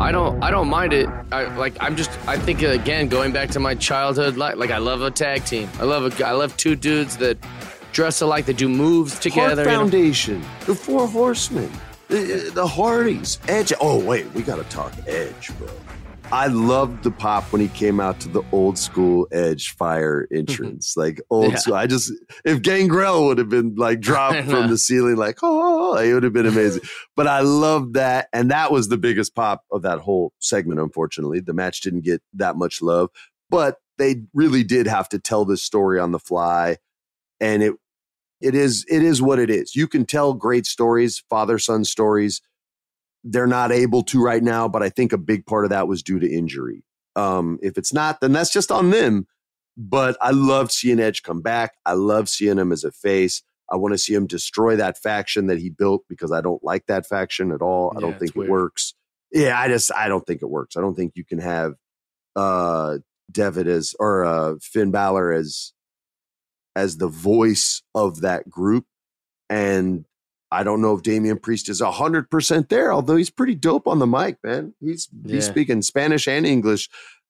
I 0.00 0.12
don't 0.12 0.42
I 0.42 0.50
don't 0.50 0.68
mind 0.68 0.94
it. 0.94 1.08
I, 1.30 1.54
like 1.56 1.74
I'm 1.78 1.94
just 1.94 2.10
I 2.26 2.38
think 2.38 2.62
again 2.62 3.08
going 3.08 3.32
back 3.32 3.50
to 3.50 3.60
my 3.60 3.74
childhood 3.74 4.38
life. 4.38 4.56
Like 4.56 4.70
I 4.70 4.78
love 4.78 5.02
a 5.02 5.10
tag 5.10 5.44
team. 5.44 5.68
I 5.78 5.84
love 5.84 6.20
a 6.20 6.26
I 6.26 6.32
love 6.32 6.56
two 6.56 6.74
dudes 6.74 7.18
that 7.18 7.36
dress 7.92 8.22
alike 8.22 8.46
that 8.46 8.56
do 8.56 8.68
moves 8.68 9.18
together. 9.18 9.56
Hart 9.56 9.58
you 9.58 9.64
know? 9.64 9.78
Foundation, 9.78 10.42
the 10.64 10.74
Four 10.74 11.06
Horsemen, 11.06 11.70
the, 12.08 12.50
the 12.54 12.66
Hardys, 12.66 13.38
Edge. 13.46 13.74
Oh 13.78 14.02
wait, 14.02 14.32
we 14.32 14.40
got 14.40 14.56
to 14.56 14.64
talk 14.64 14.94
Edge, 15.06 15.50
bro. 15.58 15.68
I 16.32 16.46
loved 16.46 17.02
the 17.02 17.10
pop 17.10 17.52
when 17.52 17.60
he 17.60 17.66
came 17.68 17.98
out 17.98 18.20
to 18.20 18.28
the 18.28 18.42
old 18.52 18.78
school 18.78 19.26
Edge 19.32 19.70
Fire 19.74 20.28
entrance, 20.32 20.96
like 20.96 21.20
old 21.28 21.52
Yeah. 21.52 21.58
school. 21.58 21.74
I 21.74 21.86
just 21.88 22.12
if 22.44 22.62
Gangrel 22.62 23.26
would 23.26 23.38
have 23.38 23.48
been 23.48 23.74
like 23.74 24.00
dropped 24.10 24.48
from 24.48 24.68
the 24.68 24.78
ceiling, 24.78 25.16
like 25.16 25.38
oh, 25.42 25.48
oh, 25.48 25.94
oh, 25.94 25.96
it 26.00 26.12
would 26.14 26.22
have 26.22 26.32
been 26.32 26.46
amazing. 26.46 26.82
but 27.16 27.26
I 27.26 27.40
loved 27.40 27.94
that, 27.94 28.28
and 28.32 28.50
that 28.50 28.70
was 28.70 28.88
the 28.88 28.96
biggest 28.96 29.34
pop 29.34 29.64
of 29.72 29.82
that 29.82 29.98
whole 29.98 30.32
segment. 30.38 30.78
Unfortunately, 30.78 31.40
the 31.40 31.52
match 31.54 31.80
didn't 31.80 32.04
get 32.04 32.22
that 32.34 32.54
much 32.56 32.80
love, 32.80 33.10
but 33.48 33.78
they 33.98 34.22
really 34.32 34.62
did 34.62 34.86
have 34.86 35.08
to 35.10 35.18
tell 35.18 35.44
this 35.44 35.62
story 35.62 35.98
on 35.98 36.12
the 36.12 36.20
fly, 36.20 36.76
and 37.40 37.62
it 37.62 37.74
it 38.40 38.54
is 38.54 38.86
it 38.88 39.02
is 39.02 39.20
what 39.20 39.40
it 39.40 39.50
is. 39.50 39.74
You 39.74 39.88
can 39.88 40.06
tell 40.06 40.32
great 40.32 40.64
stories, 40.64 41.24
father 41.28 41.58
son 41.58 41.84
stories. 41.84 42.40
They're 43.24 43.46
not 43.46 43.72
able 43.72 44.02
to 44.04 44.22
right 44.22 44.42
now, 44.42 44.68
but 44.68 44.82
I 44.82 44.88
think 44.88 45.12
a 45.12 45.18
big 45.18 45.46
part 45.46 45.64
of 45.64 45.70
that 45.70 45.88
was 45.88 46.02
due 46.02 46.18
to 46.18 46.30
injury. 46.30 46.84
Um, 47.16 47.58
if 47.62 47.76
it's 47.76 47.92
not, 47.92 48.20
then 48.20 48.32
that's 48.32 48.52
just 48.52 48.72
on 48.72 48.90
them. 48.90 49.26
But 49.76 50.16
I 50.20 50.30
love 50.30 50.72
seeing 50.72 51.00
Edge 51.00 51.22
come 51.22 51.42
back. 51.42 51.74
I 51.86 51.92
love 51.94 52.28
seeing 52.28 52.58
him 52.58 52.72
as 52.72 52.84
a 52.84 52.90
face. 52.92 53.42
I 53.70 53.76
want 53.76 53.92
to 53.94 53.98
see 53.98 54.14
him 54.14 54.26
destroy 54.26 54.76
that 54.76 54.98
faction 54.98 55.46
that 55.46 55.58
he 55.58 55.70
built 55.70 56.02
because 56.08 56.32
I 56.32 56.40
don't 56.40 56.62
like 56.64 56.86
that 56.86 57.06
faction 57.06 57.52
at 57.52 57.62
all. 57.62 57.92
I 57.96 58.00
Yeah, 58.00 58.06
don't 58.06 58.18
think 58.18 58.30
it 58.32 58.36
weird. 58.36 58.50
works. 58.50 58.94
Yeah, 59.32 59.58
I 59.58 59.68
just 59.68 59.92
I 59.94 60.08
don't 60.08 60.26
think 60.26 60.42
it 60.42 60.50
works. 60.50 60.76
I 60.76 60.80
don't 60.80 60.94
think 60.96 61.12
you 61.14 61.24
can 61.24 61.38
have 61.38 61.74
uh 62.34 62.98
Devitt 63.30 63.68
as 63.68 63.94
or 64.00 64.24
uh 64.24 64.54
Finn 64.60 64.90
Balor 64.90 65.32
as 65.32 65.72
as 66.74 66.96
the 66.96 67.08
voice 67.08 67.82
of 67.94 68.22
that 68.22 68.50
group. 68.50 68.86
And 69.48 70.04
I 70.52 70.64
don't 70.64 70.82
know 70.82 70.94
if 70.94 71.02
Damian 71.02 71.38
Priest 71.38 71.68
is 71.68 71.80
hundred 71.80 72.30
percent 72.30 72.68
there, 72.68 72.92
although 72.92 73.16
he's 73.16 73.30
pretty 73.30 73.54
dope 73.54 73.86
on 73.86 73.98
the 73.98 74.06
mic, 74.06 74.38
man. 74.42 74.74
He's 74.80 75.08
he's 75.26 75.46
speaking 75.46 75.82
Spanish 75.82 76.26
and 76.26 76.46
English 76.46 76.88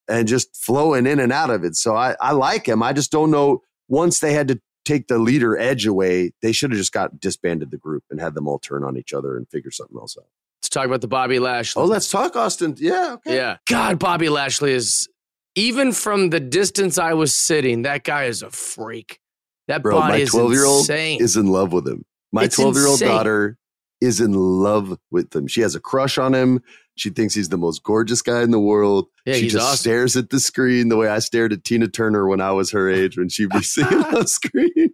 and 0.09 0.26
just 0.26 0.56
flowing 0.56 1.06
in 1.06 1.20
and 1.20 1.33
out 1.33 1.50
of 1.50 1.64
it. 1.64 1.76
So 1.76 1.94
I, 1.94 2.16
I 2.20 2.33
like 2.33 2.66
him. 2.66 2.83
I 2.83 2.92
just 2.92 3.12
don't 3.12 3.30
know 3.30 3.62
once 3.88 4.20
they 4.20 4.33
had 4.33 4.48
to 4.48 4.61
take 4.85 5.09
the 5.09 5.18
leader 5.18 5.59
edge 5.59 5.87
away, 5.87 6.33
they 6.42 6.52
should 6.52 6.70
have 6.70 6.78
just 6.78 6.92
got 6.92 7.20
disbanded 7.20 7.70
the 7.70 7.76
group 7.76 8.04
and 8.11 8.20
had 8.20 8.35
them 8.35 8.48
all 8.48 8.59
turn 8.59 8.83
on 8.85 8.96
each 8.96 9.12
other 9.12 9.37
and 9.37 9.48
figure 9.48 9.70
something 9.70 9.96
else 9.98 10.16
out. 10.18 10.26
Let's 10.61 10.68
talk 10.68 10.87
about 10.87 11.00
the 11.00 11.09
Bobby 11.09 11.38
Lashley. 11.38 11.83
Oh, 11.83 11.87
let's 11.87 12.11
talk, 12.11 12.37
Austin. 12.37 12.74
Yeah, 12.78 13.14
okay. 13.14 13.37
Yeah. 13.37 13.56
God, 13.68 13.98
Bobby 13.98 14.28
Lashley 14.28 14.72
is 14.72 15.09
even 15.54 15.92
from 15.92 16.30
the 16.30 16.40
distance 16.40 16.98
I 16.98 17.14
was 17.14 17.35
sitting, 17.35 17.83
that 17.83 18.04
guy 18.04 18.24
is 18.24 18.42
a 18.42 18.50
freak. 18.50 19.20
That 19.68 19.83
Bro, 19.83 19.98
body 20.00 20.12
my 20.12 20.18
is 20.18 20.30
12 20.30 20.52
year 20.52 20.64
old 20.66 20.80
insane. 20.80 21.20
is 21.22 21.37
in 21.37 21.46
love 21.46 21.72
with 21.72 21.87
him. 21.87 22.04
My 22.32 22.46
12 22.46 22.76
year 22.76 22.86
old 22.86 23.00
daughter 23.00 23.58
is 24.00 24.20
in 24.20 24.32
love 24.32 24.98
with 25.10 25.34
him. 25.34 25.46
She 25.46 25.60
has 25.60 25.74
a 25.74 25.80
crush 25.80 26.18
on 26.18 26.34
him. 26.34 26.62
She 26.96 27.10
thinks 27.10 27.34
he's 27.34 27.48
the 27.48 27.58
most 27.58 27.82
gorgeous 27.82 28.22
guy 28.22 28.42
in 28.42 28.50
the 28.50 28.60
world. 28.60 29.06
Yeah, 29.24 29.34
she 29.34 29.48
just 29.48 29.64
awesome. 29.64 29.76
stares 29.78 30.16
at 30.16 30.30
the 30.30 30.40
screen 30.40 30.88
the 30.88 30.96
way 30.96 31.08
I 31.08 31.18
stared 31.18 31.52
at 31.52 31.64
Tina 31.64 31.88
Turner 31.88 32.26
when 32.26 32.40
I 32.40 32.52
was 32.52 32.70
her 32.72 32.90
age 32.90 33.16
when 33.16 33.28
she'd 33.28 33.50
be 33.50 33.62
singing 33.62 34.04
on 34.04 34.26
screen. 34.26 34.90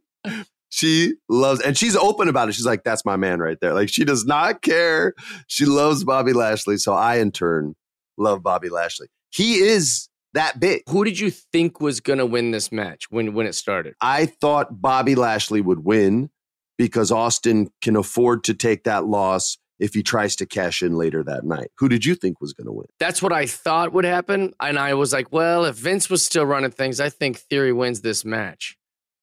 She 0.69 1.15
loves, 1.29 1.61
and 1.63 1.77
she's 1.77 1.97
open 1.97 2.29
about 2.29 2.49
it. 2.49 2.55
She's 2.55 2.67
like, 2.67 2.85
"That's 2.85 3.05
my 3.05 3.17
man 3.17 3.39
right 3.39 3.59
there." 3.61 3.73
Like 3.73 3.89
she 3.89 4.05
does 4.05 4.25
not 4.25 4.63
care. 4.63 5.15
She 5.47 5.65
loves 5.65 6.05
Bobby 6.05 6.33
Lashley, 6.33 6.77
so 6.77 6.93
I 6.93 7.17
in 7.17 7.33
turn 7.33 7.75
love 8.19 8.43
Bobby 8.43 8.69
Lashley. 8.69 9.09
He 9.31 9.55
is 9.57 10.09
that 10.35 10.61
big. 10.61 10.83
Who 10.89 11.05
did 11.05 11.19
you 11.19 11.31
think 11.31 11.81
was 11.81 12.01
going 12.01 12.19
to 12.19 12.27
win 12.27 12.51
this 12.51 12.71
match 12.71 13.05
when 13.11 13.33
when 13.35 13.47
it 13.47 13.55
started? 13.55 13.95
I 14.01 14.27
thought 14.27 14.81
Bobby 14.81 15.15
Lashley 15.15 15.61
would 15.61 15.85
win 15.85 16.31
because 16.79 17.11
Austin 17.11 17.69
can 17.83 17.97
afford 17.97 18.45
to 18.45 18.55
take 18.55 18.85
that 18.85 19.07
loss 19.07 19.59
if 19.79 19.95
he 19.95 20.03
tries 20.03 20.37
to 20.37 20.47
cash 20.47 20.83
in 20.83 20.95
later 20.97 21.23
that 21.23 21.45
night. 21.45 21.71
Who 21.79 21.89
did 21.89 22.05
you 22.05 22.15
think 22.15 22.41
was 22.41 22.53
going 22.53 22.67
to 22.67 22.73
win? 22.73 22.87
That's 22.99 23.23
what 23.23 23.33
I 23.33 23.47
thought 23.47 23.93
would 23.93 24.05
happen. 24.05 24.55
And 24.61 24.79
I 24.79 24.95
was 24.95 25.13
like, 25.13 25.33
well, 25.33 25.65
if 25.65 25.77
Vince 25.77 26.09
was 26.09 26.25
still 26.25 26.47
running 26.47 26.71
things, 26.71 27.01
I 27.01 27.11
think 27.11 27.39
Theory 27.39 27.73
wins 27.73 28.01
this 28.01 28.25
match. 28.25 28.77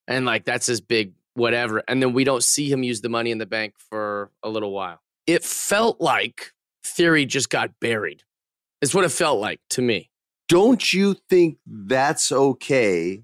And 0.07 0.25
like, 0.25 0.45
that's 0.45 0.67
his 0.67 0.81
big 0.81 1.13
whatever. 1.33 1.81
And 1.87 2.01
then 2.01 2.13
we 2.13 2.23
don't 2.23 2.43
see 2.43 2.71
him 2.71 2.83
use 2.83 3.01
the 3.01 3.09
money 3.09 3.31
in 3.31 3.39
the 3.39 3.45
bank 3.45 3.75
for 3.77 4.31
a 4.43 4.49
little 4.49 4.71
while. 4.71 4.99
It 5.25 5.43
felt 5.43 5.99
like 5.99 6.51
Theory 6.83 7.25
just 7.25 7.49
got 7.49 7.79
buried. 7.79 8.23
It's 8.81 8.93
what 8.93 9.05
it 9.05 9.09
felt 9.09 9.39
like 9.39 9.61
to 9.71 9.81
me. 9.81 10.09
Don't 10.49 10.93
you 10.93 11.15
think 11.29 11.57
that's 11.65 12.31
okay 12.31 13.23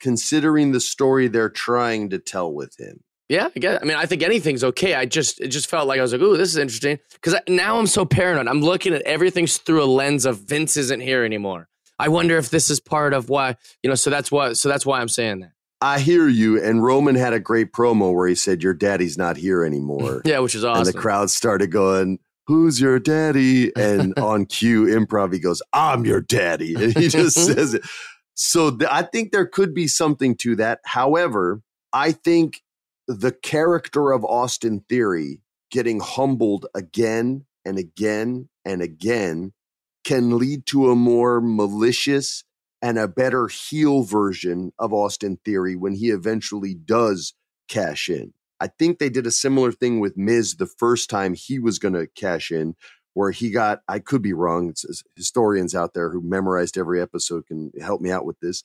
considering 0.00 0.72
the 0.72 0.80
story 0.80 1.28
they're 1.28 1.50
trying 1.50 2.10
to 2.10 2.18
tell 2.18 2.52
with 2.52 2.78
him? 2.78 3.02
Yeah, 3.32 3.48
I 3.56 3.58
guess. 3.58 3.78
I 3.80 3.86
mean, 3.86 3.96
I 3.96 4.04
think 4.04 4.22
anything's 4.22 4.62
okay. 4.62 4.94
I 4.94 5.06
just 5.06 5.40
it 5.40 5.48
just 5.48 5.70
felt 5.70 5.88
like 5.88 5.98
I 5.98 6.02
was 6.02 6.12
like, 6.12 6.20
"Ooh, 6.20 6.36
this 6.36 6.50
is 6.50 6.58
interesting." 6.58 6.98
Because 7.14 7.34
now 7.48 7.78
I'm 7.78 7.86
so 7.86 8.04
paranoid. 8.04 8.46
I'm 8.46 8.60
looking 8.60 8.92
at 8.92 9.00
everything 9.02 9.46
through 9.46 9.82
a 9.82 9.86
lens 9.86 10.26
of 10.26 10.40
Vince 10.40 10.76
isn't 10.76 11.00
here 11.00 11.24
anymore. 11.24 11.70
I 11.98 12.08
wonder 12.08 12.36
if 12.36 12.50
this 12.50 12.68
is 12.68 12.78
part 12.78 13.14
of 13.14 13.30
why 13.30 13.56
you 13.82 13.88
know. 13.88 13.94
So 13.94 14.10
that's 14.10 14.30
why. 14.30 14.52
So 14.52 14.68
that's 14.68 14.84
why 14.84 15.00
I'm 15.00 15.08
saying 15.08 15.40
that. 15.40 15.52
I 15.80 15.98
hear 15.98 16.28
you. 16.28 16.62
And 16.62 16.84
Roman 16.84 17.14
had 17.14 17.32
a 17.32 17.40
great 17.40 17.72
promo 17.72 18.14
where 18.14 18.28
he 18.28 18.34
said, 18.34 18.62
Your 18.62 18.74
daddy's 18.74 19.16
not 19.16 19.38
here 19.38 19.64
anymore. 19.64 20.20
Yeah, 20.26 20.40
which 20.40 20.54
is 20.54 20.62
awesome. 20.62 20.86
And 20.86 20.94
the 20.94 21.00
crowd 21.00 21.30
started 21.30 21.72
going, 21.72 22.18
Who's 22.48 22.82
your 22.82 22.98
daddy? 22.98 23.74
And 23.74 24.12
on 24.18 24.44
cue, 24.44 24.84
improv, 24.84 25.32
he 25.32 25.38
goes, 25.38 25.62
I'm 25.72 26.04
your 26.04 26.20
daddy. 26.20 26.74
And 26.74 26.94
he 26.96 27.08
just 27.08 27.36
says 27.46 27.72
it. 27.72 27.82
So 28.34 28.70
th- 28.70 28.90
I 28.92 29.02
think 29.02 29.32
there 29.32 29.46
could 29.46 29.74
be 29.74 29.88
something 29.88 30.36
to 30.42 30.56
that. 30.56 30.80
However, 30.84 31.62
I 31.94 32.12
think 32.12 32.60
the 33.20 33.32
character 33.32 34.12
of 34.12 34.24
Austin 34.24 34.84
Theory 34.88 35.40
getting 35.70 36.00
humbled 36.00 36.66
again 36.74 37.44
and 37.64 37.78
again 37.78 38.48
and 38.64 38.82
again 38.82 39.52
can 40.04 40.38
lead 40.38 40.66
to 40.66 40.90
a 40.90 40.96
more 40.96 41.40
malicious 41.40 42.44
and 42.80 42.98
a 42.98 43.08
better 43.08 43.46
heel 43.46 44.02
version 44.02 44.72
of 44.78 44.92
Austin 44.92 45.38
Theory 45.44 45.76
when 45.76 45.94
he 45.94 46.10
eventually 46.10 46.74
does 46.74 47.34
cash 47.68 48.08
in. 48.08 48.34
I 48.58 48.66
think 48.66 48.98
they 48.98 49.08
did 49.08 49.26
a 49.26 49.30
similar 49.30 49.72
thing 49.72 50.00
with 50.00 50.16
Miz 50.16 50.56
the 50.56 50.66
first 50.66 51.08
time 51.08 51.34
he 51.34 51.58
was 51.58 51.78
going 51.78 51.94
to 51.94 52.06
cash 52.06 52.50
in, 52.50 52.74
where 53.14 53.30
he 53.30 53.50
got, 53.50 53.80
I 53.88 53.98
could 53.98 54.22
be 54.22 54.32
wrong. 54.32 54.74
Historians 55.16 55.74
out 55.74 55.94
there 55.94 56.10
who 56.10 56.22
memorized 56.22 56.78
every 56.78 57.00
episode 57.00 57.46
can 57.46 57.72
help 57.80 58.00
me 58.00 58.10
out 58.10 58.24
with 58.24 58.38
this. 58.40 58.62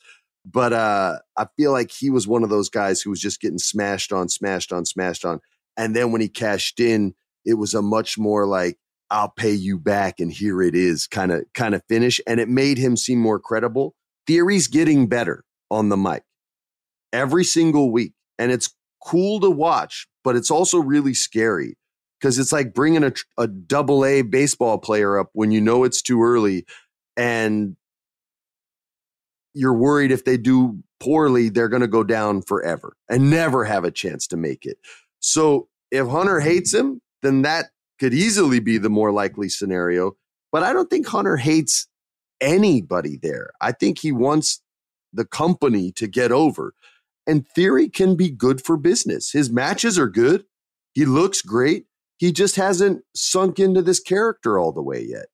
But 0.49 0.71
uh, 0.71 1.19
I 1.35 1.47
feel 1.57 1.73
like 1.73 1.91
he 1.91 2.09
was 2.09 2.27
one 2.27 2.43
of 2.43 2.49
those 2.49 2.69
guys 2.69 3.01
who 3.01 3.09
was 3.09 3.19
just 3.19 3.41
getting 3.41 3.57
smashed 3.57 4.13
on, 4.13 4.29
smashed 4.29 4.71
on, 4.71 4.85
smashed 4.85 5.25
on. 5.25 5.39
And 5.75 5.95
then 5.95 6.11
when 6.11 6.21
he 6.21 6.29
cashed 6.29 6.79
in, 6.79 7.13
it 7.45 7.55
was 7.55 7.73
a 7.73 7.81
much 7.81 8.17
more 8.17 8.45
like, 8.45 8.77
I'll 9.09 9.29
pay 9.29 9.53
you 9.53 9.77
back 9.77 10.19
and 10.19 10.31
here 10.31 10.61
it 10.61 10.75
is 10.75 11.07
kind 11.07 11.31
of 11.31 11.45
kind 11.53 11.75
of 11.75 11.81
finish. 11.87 12.19
And 12.27 12.39
it 12.39 12.49
made 12.49 12.77
him 12.77 12.97
seem 12.97 13.19
more 13.19 13.39
credible. 13.39 13.93
Theory's 14.25 14.67
getting 14.67 15.07
better 15.07 15.43
on 15.69 15.89
the 15.89 15.97
mic 15.97 16.23
every 17.13 17.43
single 17.43 17.91
week. 17.91 18.13
And 18.39 18.51
it's 18.51 18.73
cool 19.05 19.39
to 19.41 19.49
watch, 19.49 20.07
but 20.23 20.35
it's 20.35 20.51
also 20.51 20.77
really 20.79 21.13
scary 21.13 21.77
because 22.19 22.37
it's 22.39 22.51
like 22.51 22.73
bringing 22.73 23.03
a, 23.03 23.13
a 23.37 23.47
double 23.47 24.05
A 24.05 24.21
baseball 24.21 24.77
player 24.77 25.19
up 25.19 25.29
when 25.33 25.51
you 25.51 25.61
know 25.61 25.83
it's 25.83 26.01
too 26.01 26.23
early 26.23 26.65
and 27.15 27.75
you're 29.57 29.73
worried 29.73 30.11
if 30.11 30.23
they 30.23 30.37
do 30.37 30.81
poorly, 30.99 31.49
they're 31.49 31.69
going 31.69 31.81
to 31.81 31.87
go 31.87 32.03
down 32.03 32.41
forever 32.41 32.95
and 33.09 33.29
never 33.29 33.65
have 33.65 33.83
a 33.83 33.91
chance 33.91 34.27
to 34.27 34.37
make 34.37 34.65
it. 34.65 34.77
So 35.19 35.67
if 35.91 36.07
Hunter 36.07 36.39
hates 36.39 36.73
him, 36.73 37.01
then 37.21 37.41
that 37.41 37.67
could 37.99 38.13
easily 38.13 38.59
be 38.59 38.77
the 38.77 38.89
more 38.89 39.11
likely 39.11 39.49
scenario. 39.49 40.13
But 40.51 40.63
I 40.63 40.73
don't 40.73 40.89
think 40.89 41.07
Hunter 41.07 41.37
hates 41.37 41.87
anybody 42.39 43.17
there. 43.21 43.49
I 43.59 43.71
think 43.71 43.99
he 43.99 44.11
wants 44.11 44.61
the 45.11 45.25
company 45.25 45.91
to 45.93 46.07
get 46.07 46.31
over. 46.31 46.73
And 47.25 47.47
theory 47.47 47.89
can 47.89 48.15
be 48.15 48.29
good 48.29 48.63
for 48.63 48.77
business. 48.77 49.31
His 49.31 49.49
matches 49.49 49.97
are 49.97 50.07
good. 50.07 50.45
He 50.93 51.05
looks 51.05 51.41
great. 51.41 51.85
He 52.17 52.31
just 52.31 52.55
hasn't 52.55 53.03
sunk 53.15 53.59
into 53.59 53.81
this 53.81 53.99
character 53.99 54.57
all 54.57 54.71
the 54.71 54.81
way 54.81 55.03
yet. 55.03 55.25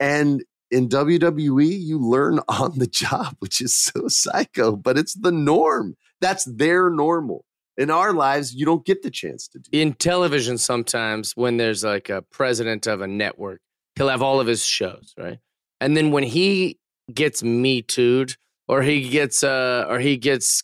And 0.00 0.44
in 0.72 0.88
WWE, 0.88 1.78
you 1.78 1.98
learn 1.98 2.40
on 2.48 2.78
the 2.78 2.86
job, 2.86 3.36
which 3.38 3.60
is 3.60 3.74
so 3.74 4.08
psycho, 4.08 4.74
but 4.74 4.98
it's 4.98 5.14
the 5.14 5.30
norm. 5.30 5.96
That's 6.20 6.44
their 6.44 6.90
normal. 6.90 7.44
In 7.76 7.90
our 7.90 8.12
lives, 8.12 8.54
you 8.54 8.66
don't 8.66 8.84
get 8.84 9.02
the 9.02 9.10
chance 9.10 9.48
to 9.48 9.58
do. 9.58 9.70
In 9.72 9.94
television, 9.94 10.58
sometimes 10.58 11.32
when 11.36 11.56
there's 11.56 11.84
like 11.84 12.10
a 12.10 12.22
president 12.22 12.86
of 12.86 13.00
a 13.00 13.06
network, 13.06 13.60
he'll 13.96 14.08
have 14.08 14.22
all 14.22 14.40
of 14.40 14.46
his 14.46 14.64
shows, 14.64 15.14
right? 15.16 15.38
And 15.80 15.96
then 15.96 16.10
when 16.10 16.22
he 16.22 16.78
gets 17.12 17.42
me 17.42 17.82
tooed 17.82 18.34
or 18.68 18.82
he 18.82 19.08
gets 19.08 19.42
uh 19.42 19.86
or 19.88 19.98
he 19.98 20.16
gets 20.16 20.62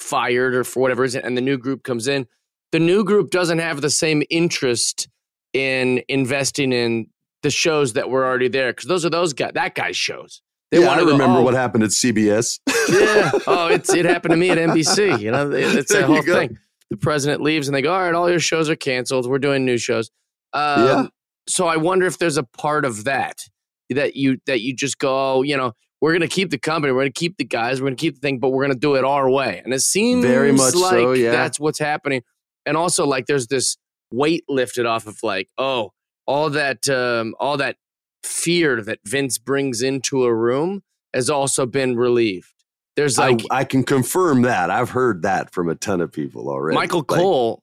fired 0.00 0.54
or 0.54 0.64
for 0.64 0.80
whatever 0.80 1.02
reason, 1.02 1.22
and 1.24 1.36
the 1.36 1.42
new 1.42 1.58
group 1.58 1.82
comes 1.82 2.06
in, 2.06 2.26
the 2.70 2.78
new 2.78 3.04
group 3.04 3.30
doesn't 3.30 3.58
have 3.58 3.80
the 3.80 3.90
same 3.90 4.22
interest 4.30 5.08
in 5.52 6.02
investing 6.08 6.72
in 6.72 7.08
the 7.42 7.50
shows 7.50 7.94
that 7.94 8.10
were 8.10 8.24
already 8.24 8.48
there 8.48 8.72
because 8.72 8.88
those 8.88 9.04
are 9.04 9.10
those 9.10 9.32
guy 9.32 9.50
that 9.52 9.74
guy's 9.74 9.96
shows. 9.96 10.42
They 10.70 10.80
yeah, 10.80 10.86
want 10.86 11.00
to 11.00 11.06
remember 11.06 11.34
go, 11.34 11.40
oh, 11.40 11.42
what 11.42 11.54
happened 11.54 11.82
at 11.82 11.90
CBS. 11.90 12.60
yeah. 12.88 13.32
Oh, 13.46 13.66
it's 13.66 13.92
it 13.92 14.04
happened 14.04 14.32
to 14.32 14.36
me 14.36 14.50
at 14.50 14.58
NBC. 14.58 15.20
You 15.20 15.32
know, 15.32 15.50
it's 15.52 15.92
a 15.92 16.06
whole 16.06 16.22
thing. 16.22 16.58
The 16.90 16.96
president 16.96 17.42
leaves 17.42 17.68
and 17.68 17.74
they 17.74 17.82
go, 17.82 17.92
"All 17.92 18.00
right, 18.00 18.14
all 18.14 18.30
your 18.30 18.40
shows 18.40 18.68
are 18.68 18.76
canceled. 18.76 19.28
We're 19.28 19.38
doing 19.38 19.64
new 19.64 19.78
shows." 19.78 20.10
Um, 20.52 20.86
yeah. 20.86 21.06
So 21.48 21.66
I 21.66 21.76
wonder 21.76 22.06
if 22.06 22.18
there's 22.18 22.36
a 22.36 22.42
part 22.42 22.84
of 22.84 23.04
that 23.04 23.44
that 23.90 24.16
you 24.16 24.38
that 24.46 24.60
you 24.60 24.74
just 24.74 24.98
go, 24.98 25.38
oh, 25.38 25.42
you 25.42 25.56
know, 25.56 25.72
we're 26.00 26.12
going 26.12 26.20
to 26.22 26.28
keep 26.28 26.50
the 26.50 26.58
company, 26.58 26.92
we're 26.92 27.02
going 27.02 27.12
to 27.12 27.18
keep 27.18 27.36
the 27.36 27.44
guys, 27.44 27.80
we're 27.80 27.86
going 27.86 27.96
to 27.96 28.00
keep 28.00 28.14
the 28.14 28.20
thing, 28.20 28.38
but 28.38 28.50
we're 28.50 28.64
going 28.64 28.74
to 28.74 28.78
do 28.78 28.94
it 28.94 29.04
our 29.04 29.30
way. 29.30 29.60
And 29.64 29.74
it 29.74 29.80
seems 29.80 30.24
very 30.24 30.52
much 30.52 30.74
like 30.74 30.90
so, 30.90 31.12
yeah. 31.12 31.30
that's 31.30 31.60
what's 31.60 31.78
happening. 31.78 32.22
And 32.66 32.76
also, 32.76 33.06
like, 33.06 33.26
there's 33.26 33.48
this 33.48 33.76
weight 34.10 34.44
lifted 34.48 34.86
off 34.86 35.06
of 35.06 35.18
like, 35.22 35.48
oh, 35.58 35.92
all 36.30 36.50
that 36.50 36.88
um, 36.88 37.34
all 37.40 37.56
that 37.56 37.76
fear 38.22 38.80
that 38.82 39.00
Vince 39.04 39.36
brings 39.38 39.82
into 39.82 40.24
a 40.24 40.32
room 40.32 40.82
has 41.12 41.28
also 41.28 41.66
been 41.66 41.96
relieved. 41.96 42.52
There's 42.94 43.18
like 43.18 43.42
I, 43.50 43.60
I 43.60 43.64
can 43.64 43.82
confirm 43.82 44.42
that. 44.42 44.70
I've 44.70 44.90
heard 44.90 45.22
that 45.22 45.52
from 45.52 45.68
a 45.68 45.74
ton 45.74 46.00
of 46.00 46.12
people 46.12 46.48
already. 46.48 46.76
Michael 46.76 47.04
like, 47.08 47.18
Cole 47.18 47.62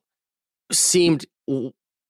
seemed 0.70 1.24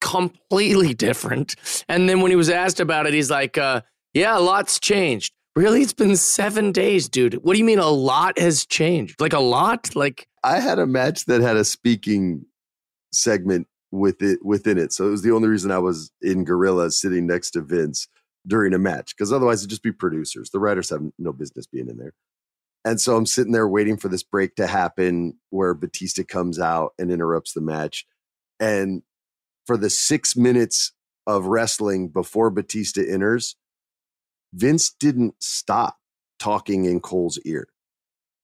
completely 0.01 0.95
different. 0.95 1.55
And 1.89 2.09
then 2.09 2.21
when 2.23 2.33
he 2.33 2.37
was 2.37 2.51
asked 2.51 2.81
about 2.81 3.07
it, 3.07 3.15
he's 3.15 3.31
like, 3.31 3.57
uh, 3.57 3.83
yeah, 4.13 4.37
a 4.37 4.41
lot's 4.41 4.81
changed. 4.81 5.33
Really? 5.55 5.83
It's 5.83 5.93
been 5.93 6.17
seven 6.17 6.73
days, 6.73 7.09
dude. 7.09 7.35
What 7.35 7.53
do 7.53 7.59
you 7.59 7.65
mean 7.65 7.79
a 7.79 7.89
lot 7.89 8.39
has 8.39 8.67
changed? 8.67 9.21
Like 9.21 9.33
a 9.33 9.41
lot? 9.41 9.95
Like 9.95 10.27
I 10.43 10.59
had 10.59 10.79
a 10.79 10.87
match 10.87 11.27
that 11.27 11.41
had 11.41 11.57
a 11.57 11.65
speaking 11.65 12.47
segment 13.13 13.69
with 13.91 14.23
it 14.23 14.45
within 14.45 14.79
it. 14.79 14.93
So 14.93 15.07
it 15.07 15.11
was 15.11 15.23
the 15.23 15.33
only 15.33 15.49
reason 15.49 15.71
I 15.71 15.79
was 15.79 16.11
in 16.21 16.45
Gorilla 16.45 16.91
sitting 16.91 17.27
next 17.27 17.53
to 17.53 17.63
Vince 17.63 18.09
during 18.47 18.75
a 18.75 18.79
match 18.79 19.15
because 19.17 19.33
otherwise 19.33 19.61
it'd 19.61 19.71
just 19.71 19.83
be 19.83 19.93
producers. 19.93 20.51
The 20.51 20.61
writers 20.61 20.91
have 20.91 21.03
no 21.19 21.33
business 21.33 21.67
being 21.67 21.89
in 21.89 21.97
there. 21.97 22.15
And 22.85 23.01
so 23.01 23.17
I'm 23.17 23.27
sitting 23.27 23.53
there 23.53 23.69
waiting 23.69 23.97
for 23.97 24.09
this 24.09 24.23
break 24.23 24.55
to 24.57 24.67
happen 24.67 25.35
where 25.51 25.75
Batista 25.75 26.23
comes 26.23 26.59
out 26.59 26.95
and 26.99 27.11
interrupts 27.11 27.53
the 27.53 27.61
match. 27.61 28.07
And 28.61 29.03
for 29.67 29.77
the 29.77 29.91
six 29.91 30.37
minutes 30.37 30.93
of 31.27 31.47
wrestling 31.47 32.09
before 32.09 32.51
Batista 32.51 33.03
enters, 33.03 33.57
Vince 34.55 34.91
didn't 34.91 35.35
stop 35.41 35.99
talking 36.39 36.85
in 36.87 37.01
Cole's 37.01 37.39
ear. 37.45 37.69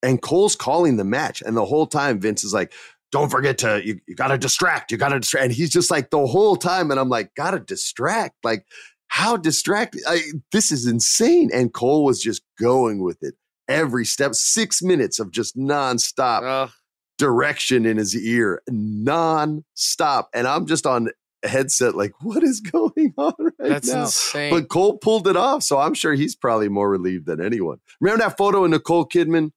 And 0.02 0.20
Cole's 0.20 0.56
calling 0.56 0.96
the 0.98 1.04
match. 1.04 1.42
And 1.46 1.56
the 1.56 1.64
whole 1.64 1.86
time, 1.86 2.20
Vince 2.20 2.44
is 2.44 2.52
like, 2.52 2.74
don't 3.14 3.30
forget 3.30 3.58
to, 3.58 3.80
you, 3.86 4.00
you 4.08 4.16
got 4.16 4.28
to 4.28 4.36
distract. 4.38 4.90
You 4.90 4.98
got 4.98 5.10
to 5.10 5.20
distract. 5.20 5.44
And 5.44 5.52
he's 5.54 5.70
just 5.70 5.88
like 5.88 6.10
the 6.10 6.26
whole 6.26 6.56
time. 6.56 6.90
And 6.90 6.98
I'm 6.98 7.08
like, 7.08 7.32
got 7.36 7.52
to 7.52 7.60
distract. 7.60 8.34
Like, 8.42 8.66
how 9.06 9.36
distracted? 9.36 10.02
this 10.50 10.72
is 10.72 10.84
insane. 10.84 11.48
And 11.54 11.72
Cole 11.72 12.04
was 12.04 12.20
just 12.20 12.42
going 12.58 13.04
with 13.04 13.22
it 13.22 13.34
every 13.68 14.04
step, 14.04 14.34
six 14.34 14.82
minutes 14.82 15.20
of 15.20 15.30
just 15.30 15.56
nonstop. 15.56 16.42
Uh 16.42 16.68
direction 17.16 17.86
in 17.86 17.96
his 17.96 18.16
ear 18.16 18.60
non-stop 18.68 20.28
and 20.34 20.48
i'm 20.48 20.66
just 20.66 20.84
on 20.84 21.08
headset 21.44 21.94
like 21.94 22.10
what 22.22 22.42
is 22.42 22.60
going 22.60 23.14
on 23.16 23.32
right 23.38 23.70
that's 23.70 23.92
now? 23.92 24.00
insane 24.02 24.50
but 24.50 24.68
cole 24.68 24.98
pulled 24.98 25.28
it 25.28 25.36
off 25.36 25.62
so 25.62 25.78
i'm 25.78 25.94
sure 25.94 26.14
he's 26.14 26.34
probably 26.34 26.68
more 26.68 26.90
relieved 26.90 27.24
than 27.26 27.40
anyone 27.40 27.78
remember 28.00 28.24
that 28.24 28.36
photo 28.36 28.64
of 28.64 28.70
nicole 28.72 29.06
kidman 29.06 29.52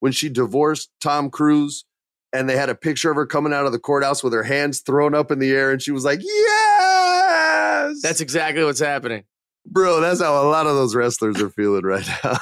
when 0.00 0.10
she 0.10 0.28
divorced 0.28 0.90
tom 1.00 1.30
cruise 1.30 1.84
and 2.32 2.48
they 2.48 2.56
had 2.56 2.68
a 2.68 2.74
picture 2.74 3.10
of 3.10 3.16
her 3.16 3.26
coming 3.26 3.52
out 3.52 3.66
of 3.66 3.72
the 3.72 3.78
courthouse 3.78 4.22
with 4.22 4.32
her 4.32 4.42
hands 4.42 4.80
thrown 4.80 5.14
up 5.14 5.30
in 5.30 5.38
the 5.38 5.50
air 5.50 5.70
and 5.70 5.82
she 5.82 5.90
was 5.90 6.04
like 6.04 6.20
yes! 6.22 8.00
That's 8.02 8.20
exactly 8.20 8.64
what's 8.64 8.80
happening. 8.80 9.24
Bro 9.66 10.00
that's 10.00 10.20
how 10.20 10.42
a 10.42 10.48
lot 10.48 10.66
of 10.66 10.74
those 10.74 10.94
wrestlers 10.94 11.40
are 11.40 11.50
feeling 11.50 11.84
right 11.84 12.08
now. 12.24 12.38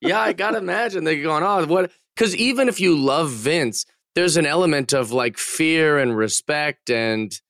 Yeah 0.00 0.20
i 0.20 0.32
gotta 0.32 0.58
imagine 0.58 1.04
they're 1.04 1.22
going 1.22 1.42
oh, 1.42 1.66
what 1.66 1.90
because 2.16 2.36
even 2.36 2.68
if 2.68 2.80
you 2.80 2.96
love 2.96 3.30
Vince, 3.30 3.86
there's 4.14 4.36
an 4.36 4.46
element 4.46 4.92
of 4.92 5.10
like 5.10 5.38
fear 5.38 5.98
and 5.98 6.16
respect 6.16 6.90
and 6.90 7.40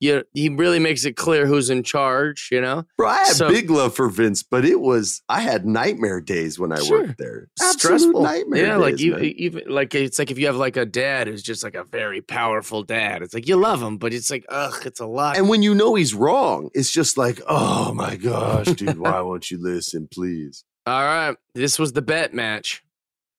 you, 0.00 0.24
he 0.32 0.48
really 0.48 0.78
makes 0.78 1.04
it 1.04 1.16
clear 1.16 1.46
who's 1.46 1.70
in 1.70 1.82
charge, 1.82 2.48
you 2.52 2.60
know? 2.60 2.84
Bro, 2.96 3.08
I 3.08 3.18
had 3.18 3.36
so, 3.36 3.48
big 3.48 3.70
love 3.70 3.94
for 3.94 4.08
Vince, 4.08 4.42
but 4.42 4.64
it 4.64 4.80
was 4.80 5.22
I 5.28 5.40
had 5.40 5.66
nightmare 5.66 6.20
days 6.20 6.58
when 6.58 6.72
I 6.72 6.78
sure. 6.78 7.02
worked 7.02 7.18
there. 7.18 7.48
Absolute 7.60 7.80
Stressful. 7.80 8.22
nightmare. 8.22 8.64
Yeah, 8.64 8.72
days, 8.74 8.80
like 8.80 9.00
you, 9.00 9.16
even 9.18 9.64
like 9.68 9.94
it's 9.94 10.18
like 10.18 10.30
if 10.30 10.38
you 10.38 10.46
have 10.46 10.56
like 10.56 10.76
a 10.76 10.86
dad 10.86 11.26
who's 11.26 11.42
just 11.42 11.64
like 11.64 11.74
a 11.74 11.84
very 11.84 12.20
powerful 12.20 12.82
dad. 12.82 13.22
It's 13.22 13.34
like 13.34 13.48
you 13.48 13.56
love 13.56 13.82
him, 13.82 13.98
but 13.98 14.14
it's 14.14 14.30
like 14.30 14.44
ugh, 14.48 14.86
it's 14.86 15.00
a 15.00 15.06
lot. 15.06 15.36
And 15.36 15.48
when 15.48 15.62
you 15.62 15.74
know 15.74 15.94
he's 15.94 16.14
wrong, 16.14 16.70
it's 16.74 16.92
just 16.92 17.18
like, 17.18 17.40
oh 17.48 17.92
my 17.94 18.16
gosh, 18.16 18.66
dude, 18.66 18.98
why 18.98 19.20
won't 19.20 19.50
you 19.50 19.58
listen, 19.60 20.08
please? 20.12 20.64
All 20.86 21.04
right, 21.04 21.36
this 21.54 21.78
was 21.78 21.92
the 21.92 22.02
bet 22.02 22.32
match. 22.32 22.82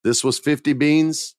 This 0.03 0.23
was 0.23 0.39
50 0.39 0.73
Beans, 0.73 1.35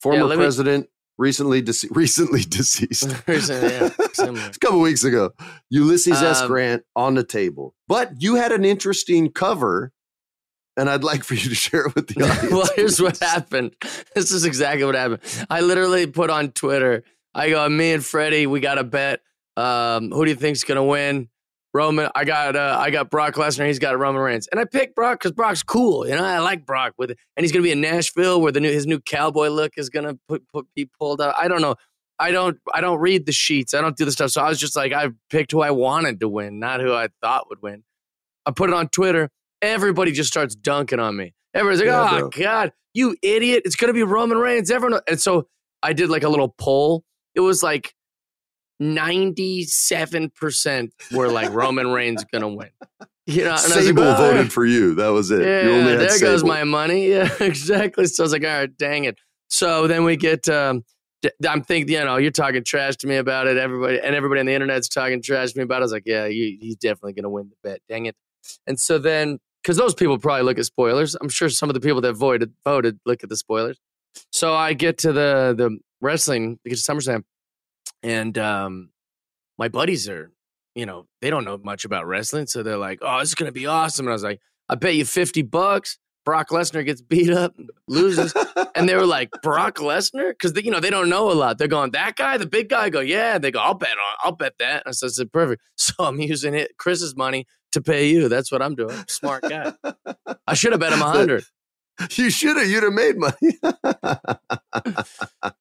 former 0.00 0.28
yeah, 0.28 0.36
president, 0.36 0.84
me... 0.84 0.88
recently, 1.18 1.62
dece- 1.62 1.88
recently 1.94 2.42
deceased. 2.48 3.08
yeah, 3.28 3.90
a 4.18 4.58
couple 4.60 4.80
weeks 4.80 5.04
ago. 5.04 5.32
Ulysses 5.70 6.18
um, 6.18 6.26
S. 6.26 6.46
Grant 6.46 6.84
on 6.96 7.14
the 7.14 7.24
table. 7.24 7.74
But 7.88 8.22
you 8.22 8.36
had 8.36 8.52
an 8.52 8.64
interesting 8.64 9.30
cover, 9.30 9.92
and 10.76 10.88
I'd 10.90 11.04
like 11.04 11.24
for 11.24 11.34
you 11.34 11.48
to 11.48 11.54
share 11.54 11.86
it 11.86 11.94
with 11.94 12.08
the 12.08 12.24
audience. 12.24 12.52
well, 12.52 12.68
here's 12.76 13.00
what 13.00 13.18
happened. 13.18 13.74
This 14.14 14.32
is 14.32 14.44
exactly 14.44 14.84
what 14.84 14.94
happened. 14.94 15.20
I 15.50 15.60
literally 15.60 16.06
put 16.06 16.30
on 16.30 16.50
Twitter, 16.52 17.04
I 17.34 17.50
go, 17.50 17.68
me 17.68 17.92
and 17.92 18.04
Freddie, 18.04 18.46
we 18.46 18.60
got 18.60 18.78
a 18.78 18.84
bet. 18.84 19.20
Um, 19.56 20.10
who 20.10 20.24
do 20.24 20.30
you 20.30 20.36
think's 20.36 20.64
gonna 20.64 20.84
win? 20.84 21.28
Roman. 21.74 22.08
I 22.14 22.24
got 22.24 22.54
uh, 22.54 22.78
I 22.80 22.90
got 22.90 23.10
Brock 23.10 23.34
Lesnar. 23.34 23.66
He's 23.66 23.80
got 23.80 23.98
Roman 23.98 24.22
Reigns, 24.22 24.46
and 24.46 24.60
I 24.60 24.64
picked 24.64 24.94
Brock 24.94 25.18
because 25.18 25.32
Brock's 25.32 25.64
cool. 25.64 26.06
You 26.06 26.14
know, 26.14 26.24
I 26.24 26.38
like 26.38 26.64
Brock 26.64 26.94
with 26.96 27.10
it, 27.10 27.18
and 27.36 27.42
he's 27.44 27.52
gonna 27.52 27.64
be 27.64 27.72
in 27.72 27.80
Nashville 27.80 28.40
where 28.40 28.52
the 28.52 28.60
new 28.60 28.70
his 28.70 28.86
new 28.86 29.00
cowboy 29.00 29.48
look 29.48 29.72
is 29.76 29.90
gonna 29.90 30.14
put, 30.28 30.44
put 30.52 30.66
be 30.74 30.88
pulled 30.98 31.20
out. 31.20 31.34
I 31.36 31.48
don't 31.48 31.60
know. 31.60 31.74
I 32.18 32.30
don't 32.30 32.58
I 32.72 32.80
don't 32.80 33.00
read 33.00 33.26
the 33.26 33.32
sheets. 33.32 33.74
I 33.74 33.80
don't 33.80 33.96
do 33.96 34.04
the 34.04 34.12
stuff. 34.12 34.30
So 34.30 34.40
I 34.40 34.48
was 34.48 34.58
just 34.58 34.76
like 34.76 34.92
I 34.92 35.08
picked 35.30 35.50
who 35.50 35.62
I 35.62 35.72
wanted 35.72 36.20
to 36.20 36.28
win, 36.28 36.60
not 36.60 36.80
who 36.80 36.92
I 36.92 37.08
thought 37.20 37.48
would 37.48 37.60
win. 37.60 37.82
I 38.46 38.52
put 38.52 38.70
it 38.70 38.74
on 38.74 38.88
Twitter. 38.88 39.30
Everybody 39.60 40.12
just 40.12 40.30
starts 40.30 40.54
dunking 40.54 41.00
on 41.00 41.16
me. 41.16 41.34
Everybody's 41.54 41.80
like, 41.80 41.88
yeah, 41.88 42.08
"Oh 42.12 42.18
bro. 42.20 42.30
God, 42.30 42.72
you 42.92 43.16
idiot! 43.22 43.62
It's 43.64 43.76
gonna 43.76 43.92
be 43.92 44.04
Roman 44.04 44.38
Reigns." 44.38 44.70
Everyone, 44.70 45.00
and 45.08 45.20
so 45.20 45.48
I 45.82 45.92
did 45.92 46.08
like 46.08 46.22
a 46.22 46.28
little 46.28 46.54
poll. 46.56 47.04
It 47.34 47.40
was 47.40 47.62
like 47.62 47.94
97% 48.82 50.90
were 51.12 51.28
like 51.28 51.52
Roman 51.52 51.92
Reigns 51.92 52.24
gonna 52.32 52.48
win. 52.48 52.70
You 53.26 53.44
know, 53.44 53.56
Sable 53.56 54.04
like, 54.04 54.18
oh. 54.18 54.32
voted 54.32 54.52
for 54.52 54.66
you. 54.66 54.94
That 54.96 55.08
was 55.08 55.30
it. 55.30 55.40
Yeah, 55.40 55.96
there 55.96 56.10
Sable. 56.10 56.32
goes 56.32 56.44
my 56.44 56.64
money. 56.64 57.08
Yeah, 57.08 57.30
exactly. 57.40 58.04
So 58.06 58.22
I 58.22 58.24
was 58.24 58.32
like, 58.32 58.44
all 58.44 58.50
right, 58.50 58.76
dang 58.76 59.04
it. 59.04 59.18
So 59.48 59.86
then 59.86 60.04
we 60.04 60.16
get 60.16 60.46
um, 60.48 60.84
I'm 61.48 61.62
thinking, 61.62 61.94
you 61.94 62.04
know, 62.04 62.16
you're 62.16 62.30
talking 62.30 62.64
trash 62.64 62.96
to 62.96 63.06
me 63.06 63.16
about 63.16 63.46
it. 63.46 63.56
Everybody 63.56 64.00
and 64.00 64.14
everybody 64.14 64.40
on 64.40 64.46
the 64.46 64.52
internet's 64.52 64.88
talking 64.88 65.22
trash 65.22 65.52
to 65.52 65.58
me 65.58 65.64
about 65.64 65.76
it. 65.76 65.78
I 65.78 65.80
was 65.80 65.92
like, 65.92 66.02
yeah, 66.06 66.26
you, 66.26 66.58
he's 66.60 66.76
definitely 66.76 67.20
to 67.22 67.28
win 67.28 67.50
the 67.50 67.68
bet. 67.68 67.80
Dang 67.88 68.06
it. 68.06 68.16
And 68.66 68.78
so 68.78 68.98
then, 68.98 69.38
because 69.62 69.76
those 69.76 69.94
people 69.94 70.18
probably 70.18 70.42
look 70.42 70.58
at 70.58 70.66
spoilers. 70.66 71.16
I'm 71.20 71.28
sure 71.28 71.48
some 71.48 71.70
of 71.70 71.74
the 71.74 71.80
people 71.80 72.00
that 72.02 72.14
voted 72.14 72.52
voted 72.64 72.98
look 73.06 73.22
at 73.22 73.30
the 73.30 73.36
spoilers. 73.36 73.78
So 74.30 74.54
I 74.54 74.74
get 74.74 74.98
to 74.98 75.12
the 75.12 75.54
the 75.56 75.78
wrestling, 76.00 76.58
because 76.62 76.82
SummerSlam, 76.82 77.22
and 78.04 78.36
um, 78.38 78.90
my 79.58 79.68
buddies 79.68 80.08
are, 80.08 80.30
you 80.74 80.86
know, 80.86 81.06
they 81.22 81.30
don't 81.30 81.44
know 81.44 81.58
much 81.58 81.84
about 81.84 82.06
wrestling, 82.06 82.46
so 82.46 82.62
they're 82.62 82.76
like, 82.76 82.98
"Oh, 83.02 83.18
this 83.18 83.30
is 83.30 83.34
gonna 83.34 83.50
be 83.50 83.66
awesome." 83.66 84.06
And 84.06 84.12
I 84.12 84.14
was 84.14 84.22
like, 84.22 84.40
"I 84.68 84.76
bet 84.76 84.94
you 84.94 85.04
fifty 85.04 85.42
bucks." 85.42 85.98
Brock 86.24 86.48
Lesnar 86.48 86.86
gets 86.86 87.02
beat 87.02 87.28
up, 87.28 87.54
loses, 87.86 88.34
and 88.74 88.88
they 88.88 88.94
were 88.94 89.06
like, 89.06 89.30
"Brock 89.42 89.76
Lesnar," 89.76 90.30
because 90.30 90.52
you 90.62 90.70
know 90.70 90.80
they 90.80 90.90
don't 90.90 91.08
know 91.08 91.30
a 91.30 91.34
lot. 91.34 91.58
They're 91.58 91.68
going, 91.68 91.90
"That 91.92 92.16
guy, 92.16 92.38
the 92.38 92.46
big 92.46 92.68
guy." 92.68 92.84
I 92.84 92.90
go, 92.90 93.00
"Yeah." 93.00 93.38
They 93.38 93.50
go, 93.50 93.60
"I'll 93.60 93.74
bet 93.74 93.90
on, 93.90 94.16
I'll 94.22 94.36
bet 94.36 94.54
that." 94.58 94.84
And 94.86 94.94
I 95.02 95.08
said, 95.08 95.32
"Perfect." 95.32 95.62
So 95.76 96.04
I'm 96.04 96.20
using 96.20 96.54
it, 96.54 96.72
Chris's 96.78 97.16
money 97.16 97.46
to 97.72 97.82
pay 97.82 98.08
you. 98.08 98.28
That's 98.28 98.50
what 98.50 98.62
I'm 98.62 98.74
doing. 98.74 98.96
Smart 99.08 99.42
guy. 99.42 99.72
I 100.46 100.54
should 100.54 100.72
have 100.72 100.80
bet 100.80 100.92
him 100.92 101.02
a 101.02 101.10
hundred. 101.10 101.44
You 102.16 102.30
should 102.30 102.56
have. 102.56 102.68
You'd 102.68 102.82
have 102.82 102.92
made 102.92 103.16
money. 103.16 103.58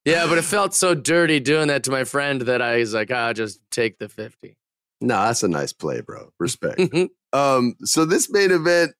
yeah, 0.05 0.25
but 0.27 0.38
it 0.38 0.43
felt 0.43 0.73
so 0.73 0.95
dirty 0.95 1.39
doing 1.39 1.67
that 1.67 1.84
to 1.84 1.91
my 1.91 2.03
friend 2.03 2.41
that 2.41 2.61
I 2.61 2.77
was 2.77 2.93
like, 2.93 3.11
"I'll 3.11 3.34
just 3.34 3.59
take 3.71 3.99
the 3.99 4.09
50. 4.09 4.57
No, 5.01 5.15
that's 5.25 5.43
a 5.43 5.47
nice 5.47 5.73
play, 5.73 6.01
bro. 6.01 6.31
Respect. 6.39 6.81
um, 7.34 7.75
so 7.84 8.05
this 8.05 8.31
main 8.31 8.51
event, 8.51 8.93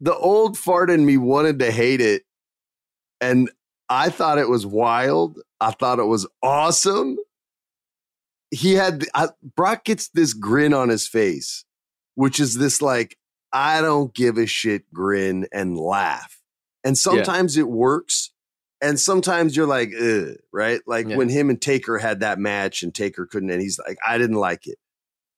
the 0.00 0.14
old 0.14 0.58
fart 0.58 0.90
in 0.90 1.06
me 1.06 1.16
wanted 1.16 1.60
to 1.60 1.70
hate 1.70 2.00
it, 2.00 2.22
and 3.20 3.50
I 3.88 4.10
thought 4.10 4.38
it 4.38 4.48
was 4.48 4.66
wild. 4.66 5.38
I 5.60 5.70
thought 5.70 5.98
it 5.98 6.04
was 6.04 6.26
awesome. 6.42 7.16
He 8.50 8.74
had 8.74 9.04
I, 9.14 9.28
Brock 9.56 9.84
gets 9.84 10.08
this 10.08 10.34
grin 10.34 10.74
on 10.74 10.88
his 10.88 11.06
face, 11.06 11.64
which 12.14 12.40
is 12.40 12.56
this 12.56 12.82
like 12.82 13.16
I 13.52 13.80
don't 13.80 14.14
give 14.14 14.38
a 14.38 14.46
shit 14.46 14.92
grin 14.92 15.46
and 15.52 15.78
laugh. 15.78 16.40
And 16.84 16.96
sometimes 16.96 17.56
yeah. 17.56 17.62
it 17.62 17.68
works. 17.68 18.30
And 18.80 18.98
sometimes 19.00 19.56
you're 19.56 19.66
like, 19.66 19.92
right? 20.52 20.80
Like 20.86 21.08
yeah. 21.08 21.16
when 21.16 21.28
him 21.28 21.50
and 21.50 21.60
Taker 21.60 21.98
had 21.98 22.20
that 22.20 22.38
match 22.38 22.82
and 22.82 22.94
Taker 22.94 23.26
couldn't, 23.26 23.50
and 23.50 23.60
he's 23.60 23.78
like, 23.78 23.98
I 24.06 24.18
didn't 24.18 24.36
like 24.36 24.66
it. 24.66 24.78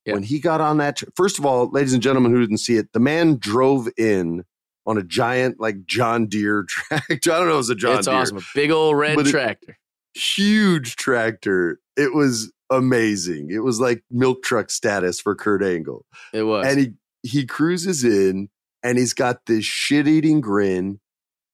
Yeah. 0.04 0.14
When 0.14 0.22
he 0.22 0.40
got 0.40 0.60
on 0.60 0.78
that, 0.78 1.02
first 1.14 1.38
of 1.38 1.46
all, 1.46 1.70
ladies 1.70 1.92
and 1.92 2.02
gentlemen 2.02 2.32
who 2.32 2.40
didn't 2.40 2.58
see 2.58 2.76
it, 2.76 2.92
the 2.92 3.00
man 3.00 3.36
drove 3.36 3.88
in 3.96 4.44
on 4.86 4.98
a 4.98 5.02
giant, 5.02 5.60
like 5.60 5.86
John 5.86 6.26
Deere 6.26 6.64
tractor. 6.68 7.14
I 7.14 7.16
don't 7.16 7.46
know 7.46 7.52
if 7.52 7.54
it 7.54 7.56
was 7.56 7.70
a 7.70 7.74
John 7.74 7.98
it's 7.98 8.06
Deere. 8.06 8.16
awesome. 8.16 8.38
A 8.38 8.42
big 8.54 8.70
old 8.70 8.96
red 8.96 9.18
tractor. 9.26 9.78
Huge 10.14 10.96
tractor. 10.96 11.80
It 11.96 12.14
was 12.14 12.52
amazing. 12.70 13.50
It 13.50 13.60
was 13.60 13.80
like 13.80 14.02
milk 14.10 14.42
truck 14.42 14.70
status 14.70 15.20
for 15.20 15.34
Kurt 15.34 15.62
Angle. 15.62 16.04
It 16.32 16.42
was. 16.42 16.66
And 16.66 16.80
he 16.80 16.92
he 17.22 17.46
cruises 17.46 18.04
in 18.04 18.48
and 18.82 18.98
he's 18.98 19.14
got 19.14 19.46
this 19.46 19.64
shit-eating 19.64 20.40
grin 20.40 21.00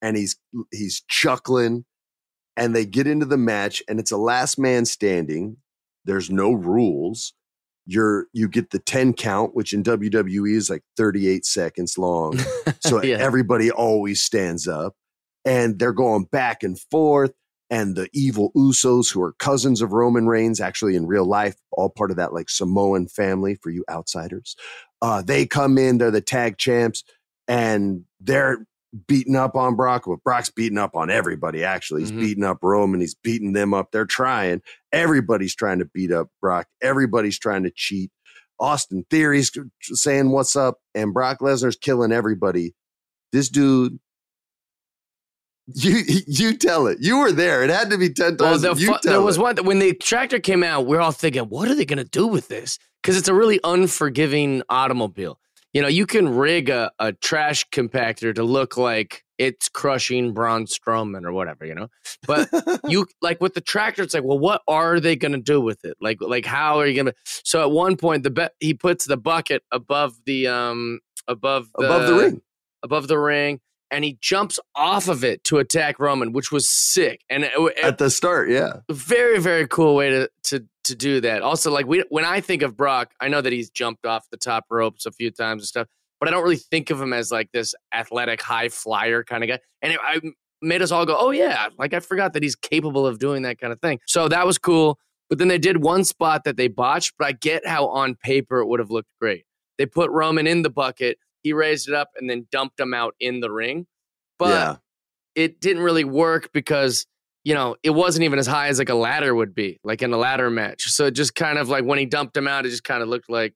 and 0.03 0.17
he's 0.17 0.37
he's 0.73 1.03
chuckling 1.09 1.85
and 2.57 2.75
they 2.75 2.87
get 2.87 3.07
into 3.07 3.27
the 3.27 3.37
match 3.37 3.83
and 3.89 3.99
it's 3.99 4.13
a 4.13 4.17
last 4.17 4.59
man 4.59 4.85
standing. 4.85 5.57
There's 6.05 6.31
no 6.31 6.53
rules. 6.53 7.33
You're 7.87 8.27
you 8.33 8.49
get 8.49 8.71
the 8.71 8.79
10 8.79 9.15
count, 9.15 9.55
which 9.55 9.73
in 9.73 9.83
WWE 9.83 10.57
is 10.57 10.71
like 10.71 10.83
38 10.97 11.45
seconds 11.45 11.99
long. 11.99 12.39
So 12.81 13.03
yeah. 13.03 13.17
everybody 13.17 13.71
always 13.71 14.23
stands 14.23 14.69
up 14.69 14.95
and 15.45 15.79
they're 15.79 15.93
going 15.93 16.25
back 16.25 16.63
and 16.63 16.79
forth 16.79 17.33
and 17.71 17.97
the 17.97 18.09
evil 18.13 18.53
Usos, 18.57 19.13
who 19.13 19.23
are 19.23 19.33
cousins 19.33 19.83
of 19.83 19.93
Roman 19.93 20.27
Reigns, 20.27 20.61
actually 20.61 20.95
in 20.95 21.07
real 21.07 21.25
life, 21.25 21.57
all 21.73 21.91
part 21.91 22.11
of 22.11 22.17
that 22.17 22.33
like 22.33 22.49
Samoan 22.49 23.09
family 23.09 23.57
for 23.57 23.71
you 23.71 23.85
outsiders. 23.91 24.55
Uh, 25.07 25.23
they 25.23 25.47
come 25.47 25.79
in, 25.79 25.99
they're 25.99 26.11
the 26.11 26.21
tag 26.21 26.59
champs, 26.59 27.05
and 27.47 28.03
they're 28.19 28.67
beating 29.07 29.37
up 29.37 29.55
on 29.55 29.77
Brock. 29.77 30.05
Well, 30.09 30.21
Brock's 30.25 30.51
beating 30.51 30.79
up 30.79 30.97
on 30.97 31.11
everybody, 31.11 31.63
actually. 31.63 32.01
He's 32.01 32.11
mm-hmm. 32.11 32.21
beating 32.21 32.45
up 32.45 32.59
Roman, 32.61 33.01
he's 33.01 33.15
beating 33.15 33.53
them 33.53 33.73
up. 33.73 33.93
They're 33.93 34.05
trying. 34.05 34.63
Everybody's 34.91 35.55
trying 35.55 35.79
to 35.79 35.85
beat 35.85 36.11
up 36.11 36.31
Brock, 36.41 36.67
everybody's 36.83 37.39
trying 37.39 37.63
to 37.63 37.71
cheat. 37.73 38.11
Austin 38.59 39.07
Theory's 39.09 39.53
saying 39.81 40.33
what's 40.33 40.57
up, 40.57 40.79
and 40.93 41.15
Brock 41.15 41.39
Lesnar's 41.39 41.77
killing 41.77 42.11
everybody. 42.11 42.75
This 43.31 43.49
dude 43.49 44.01
you 45.75 46.03
you 46.27 46.57
tell 46.57 46.87
it. 46.87 46.99
You 47.01 47.19
were 47.19 47.33
there. 47.33 47.63
It 47.63 47.71
had 47.71 47.91
to 47.91 47.99
be 47.99 48.11
ten 48.11 48.37
times. 48.37 48.63
Well, 48.63 48.75
the 48.75 48.99
there 49.03 49.21
was 49.21 49.37
it. 49.37 49.41
one 49.41 49.57
when 49.65 49.79
the 49.79 49.95
tractor 49.95 50.39
came 50.39 50.63
out. 50.63 50.87
We 50.87 50.97
are 50.97 51.01
all 51.01 51.13
thinking, 51.13 51.45
what 51.45 51.69
are 51.69 51.75
they 51.75 51.85
going 51.85 51.99
to 51.99 52.05
do 52.05 52.27
with 52.27 52.49
this? 52.49 52.79
Because 53.03 53.17
it's 53.17 53.29
a 53.29 53.35
really 53.35 53.61
unforgiving 53.65 54.63
automobile. 54.69 55.39
You 55.73 55.83
know, 55.83 55.89
you 55.89 56.07
can 56.07 56.35
rig 56.35 56.71
a, 56.71 56.91
a 56.99 57.13
trash 57.13 57.67
compactor 57.71 58.35
to 58.35 58.43
look 58.43 58.77
like 58.77 59.25
it's 59.39 59.69
crushing 59.69 60.33
Braun 60.33 60.65
Strowman 60.67 61.25
or 61.25 61.33
whatever, 61.33 61.67
you 61.67 61.75
know. 61.75 61.89
But 62.27 62.49
you 62.89 63.07
like 63.21 63.41
with 63.41 63.55
the 63.55 63.61
tractor, 63.61 64.03
it's 64.03 64.15
like, 64.15 64.25
well, 64.25 64.39
what 64.39 64.63
are 64.69 65.01
they 65.01 65.17
going 65.17 65.33
to 65.33 65.39
do 65.39 65.61
with 65.61 65.85
it? 65.85 65.97
Like, 66.01 66.19
like 66.21 66.47
how 66.47 66.79
are 66.79 66.87
you 66.87 66.95
going 66.95 67.07
to? 67.07 67.15
So 67.25 67.61
at 67.61 67.71
one 67.71 67.97
point, 67.97 68.23
the 68.23 68.53
he 68.61 68.73
puts 68.73 69.05
the 69.05 69.17
bucket 69.17 69.65
above 69.73 70.15
the 70.25 70.47
um 70.47 71.01
above 71.29 71.69
the, 71.77 71.85
above 71.85 72.07
the 72.07 72.15
ring 72.15 72.41
above 72.83 73.09
the 73.09 73.19
ring 73.19 73.61
and 73.91 74.05
he 74.05 74.19
jumps 74.21 74.59
off 74.75 75.09
of 75.09 75.25
it 75.25 75.45
to 75.45 75.59
attack 75.59 75.99
Roman, 75.99 76.33
which 76.33 76.51
was 76.51 76.69
sick. 76.69 77.23
And 77.31 77.45
it, 77.45 77.53
it, 77.57 77.85
at 77.85 77.99
the 77.99 78.11
start, 78.11 78.51
yeah, 78.51 78.81
very 78.91 79.39
very 79.41 79.67
cool 79.67 79.95
way 79.95 80.11
to 80.11 80.31
to 80.45 80.65
to 80.85 80.95
do 80.95 81.21
that. 81.21 81.43
Also, 81.43 81.71
like 81.71 81.87
we 81.87 82.05
when 82.09 82.25
I 82.25 82.41
think 82.41 82.63
of 82.63 82.77
Brock, 82.77 83.13
I 83.21 83.29
know 83.29 83.41
that 83.41 83.53
he's 83.53 83.71
jumped 83.71 84.07
off 84.07 84.27
the 84.31 84.37
top 84.37 84.65
ropes 84.71 85.07
a 85.07 85.13
few 85.13 85.31
times 85.31 85.63
and 85.63 85.69
stuff, 85.69 85.89
but 86.21 86.29
I 86.29 86.33
don't 86.33 86.43
really 86.43 86.57
think 86.57 86.91
of 86.91 87.01
him 87.01 87.13
as 87.13 87.31
like 87.31 87.51
this 87.53 87.75
athletic 87.93 88.43
high 88.43 88.69
flyer 88.69 89.23
kind 89.25 89.45
of 89.45 89.49
guy. 89.49 89.59
And 89.83 89.93
it, 89.93 90.01
I 90.03 90.21
made 90.63 90.83
us 90.83 90.91
all 90.91 91.07
go, 91.07 91.17
"Oh 91.19 91.31
yeah!" 91.31 91.69
Like 91.79 91.95
I 91.95 92.01
forgot 92.01 92.33
that 92.33 92.43
he's 92.43 92.57
capable 92.57 93.07
of 93.07 93.19
doing 93.19 93.43
that 93.43 93.59
kind 93.59 93.73
of 93.73 93.81
thing. 93.81 94.01
So 94.07 94.29
that 94.29 94.47
was 94.47 94.59
cool. 94.59 94.99
But 95.29 95.39
then 95.39 95.49
they 95.49 95.59
did 95.59 95.83
one 95.83 96.05
spot 96.05 96.45
that 96.45 96.57
they 96.57 96.69
botched, 96.69 97.15
but 97.19 97.27
I 97.27 97.33
get 97.33 97.67
how 97.67 97.89
on 97.89 98.15
paper 98.15 98.61
it 98.61 98.67
would 98.67 98.79
have 98.79 98.91
looked 98.91 99.11
great. 99.21 99.45
They 99.77 99.87
put 99.87 100.11
Roman 100.11 100.47
in 100.47 100.63
the 100.63 100.71
bucket 100.71 101.19
he 101.47 101.53
raised 101.53 101.89
it 101.89 101.95
up 101.95 102.11
and 102.17 102.29
then 102.29 102.49
dumped 102.51 102.81
him 102.81 102.93
out 102.93 103.15
in 103.21 103.39
the 103.39 103.53
ring. 103.53 103.87
But 104.37 104.49
yeah. 104.49 104.77
it 105.37 105.61
didn't 105.61 105.85
really 105.85 106.03
work 106.03 106.51
because, 106.53 107.07
you 107.45 107.55
know, 107.55 107.77
it 107.85 107.91
wasn't 107.91 108.25
even 108.25 108.41
as 108.41 108.49
high 108.49 108.67
as 108.67 108.81
like 108.81 108.89
a 108.89 108.97
ladder 108.97 109.33
would 109.33 109.55
be, 109.55 109.79
like 109.85 110.03
in 110.03 110.13
a 110.13 110.17
ladder 110.17 110.51
match. 110.51 110.83
So 110.87 111.07
it 111.07 111.13
just 111.13 111.37
kind 111.37 111.57
of 111.57 111.69
like 111.69 111.85
when 111.85 112.01
he 112.01 112.05
dumped 112.05 112.37
him 112.37 112.49
out, 112.49 112.67
it 112.67 112.71
just 112.71 112.83
kind 112.83 113.01
of 113.01 113.09
looked 113.09 113.31
like 113.31 113.55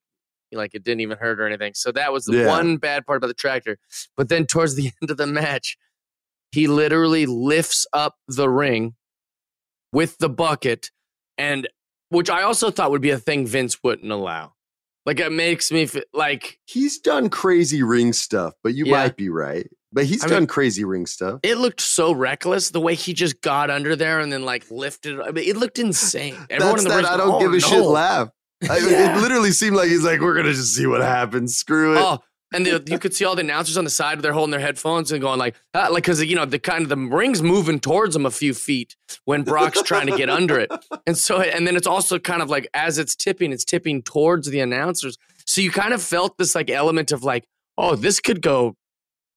like 0.52 0.72
it 0.72 0.84
didn't 0.84 1.00
even 1.00 1.18
hurt 1.18 1.40
or 1.40 1.46
anything. 1.48 1.74
So 1.74 1.90
that 1.90 2.12
was 2.12 2.26
the 2.26 2.38
yeah. 2.38 2.46
one 2.46 2.76
bad 2.76 3.06
part 3.06 3.16
about 3.16 3.26
the 3.26 3.34
tractor. 3.34 3.76
But 4.16 4.28
then 4.28 4.46
towards 4.46 4.76
the 4.76 4.92
end 5.02 5.10
of 5.10 5.16
the 5.16 5.26
match, 5.26 5.76
he 6.52 6.68
literally 6.68 7.26
lifts 7.26 7.86
up 7.92 8.14
the 8.28 8.48
ring 8.48 8.94
with 9.92 10.16
the 10.18 10.28
bucket 10.28 10.92
and 11.36 11.68
which 12.10 12.30
I 12.30 12.42
also 12.42 12.70
thought 12.70 12.92
would 12.92 13.02
be 13.02 13.10
a 13.10 13.18
thing 13.18 13.46
Vince 13.46 13.82
wouldn't 13.82 14.12
allow. 14.12 14.52
Like 15.06 15.20
it 15.20 15.32
makes 15.32 15.72
me 15.72 15.86
feel 15.86 16.02
like 16.12 16.58
he's 16.66 16.98
done 16.98 17.30
crazy 17.30 17.82
ring 17.82 18.12
stuff, 18.12 18.54
but 18.62 18.74
you 18.74 18.86
yeah. 18.86 18.92
might 18.92 19.16
be 19.16 19.28
right. 19.28 19.66
But 19.92 20.04
he's 20.04 20.22
I 20.22 20.28
done 20.28 20.40
mean, 20.40 20.46
crazy 20.46 20.84
ring 20.84 21.06
stuff. 21.06 21.40
It 21.42 21.56
looked 21.56 21.80
so 21.80 22.12
reckless 22.12 22.70
the 22.70 22.80
way 22.80 22.94
he 22.94 23.12
just 23.12 23.40
got 23.40 23.70
under 23.70 23.96
there 23.96 24.20
and 24.20 24.32
then 24.32 24.44
like 24.44 24.70
lifted. 24.70 25.20
I 25.20 25.32
mean, 25.32 25.48
it 25.48 25.56
looked 25.56 25.78
insane. 25.78 26.36
Everyone 26.48 26.76
That's 26.76 26.84
in 26.84 26.88
the 26.90 27.02
that 27.02 27.04
I 27.06 27.16
don't 27.16 27.34
oh, 27.34 27.40
give 27.40 27.50
a 27.50 27.54
no. 27.54 27.58
shit 27.58 27.82
laugh. 27.82 28.28
I, 28.68 28.78
yeah. 28.78 29.16
It 29.16 29.20
literally 29.20 29.50
seemed 29.50 29.74
like 29.74 29.88
he's 29.88 30.04
like, 30.04 30.20
we're 30.20 30.34
gonna 30.34 30.52
just 30.52 30.74
see 30.74 30.86
what 30.86 31.00
happens. 31.00 31.56
Screw 31.56 31.96
it. 31.96 32.00
Oh, 32.00 32.18
and 32.52 32.66
the, 32.66 32.82
you 32.86 32.98
could 32.98 33.14
see 33.14 33.24
all 33.24 33.34
the 33.34 33.42
announcers 33.42 33.76
on 33.76 33.84
the 33.84 33.90
side. 33.90 34.20
They're 34.22 34.32
holding 34.32 34.50
their 34.50 34.60
headphones 34.60 35.12
and 35.12 35.20
going 35.20 35.38
like, 35.38 35.54
ah, 35.74 35.88
like 35.90 36.04
because 36.04 36.22
you 36.24 36.34
know 36.34 36.44
the 36.44 36.58
kind 36.58 36.82
of 36.82 36.88
the 36.88 36.96
ring's 36.96 37.42
moving 37.42 37.78
towards 37.78 38.14
them 38.14 38.26
a 38.26 38.30
few 38.30 38.54
feet 38.54 38.96
when 39.24 39.42
Brock's 39.42 39.82
trying 39.82 40.08
to 40.08 40.16
get 40.16 40.28
under 40.28 40.58
it, 40.58 40.70
and 41.06 41.16
so 41.16 41.40
and 41.40 41.66
then 41.66 41.76
it's 41.76 41.86
also 41.86 42.18
kind 42.18 42.42
of 42.42 42.50
like 42.50 42.68
as 42.74 42.98
it's 42.98 43.14
tipping, 43.14 43.52
it's 43.52 43.64
tipping 43.64 44.02
towards 44.02 44.48
the 44.48 44.60
announcers. 44.60 45.16
So 45.46 45.60
you 45.60 45.70
kind 45.70 45.94
of 45.94 46.02
felt 46.02 46.38
this 46.38 46.54
like 46.54 46.70
element 46.70 47.12
of 47.12 47.22
like, 47.22 47.46
oh, 47.78 47.94
this 47.94 48.20
could 48.20 48.42
go 48.42 48.76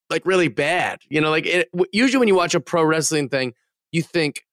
like 0.10 0.26
really 0.26 0.48
bad. 0.48 1.00
You 1.10 1.22
know, 1.22 1.30
like 1.30 1.46
it, 1.46 1.70
usually 1.92 2.20
when 2.20 2.28
you 2.28 2.36
watch 2.36 2.56
a 2.56 2.60
pro 2.60 2.84
wrestling 2.84 3.30
thing, 3.30 3.54
you 3.92 4.02
think 4.02 4.44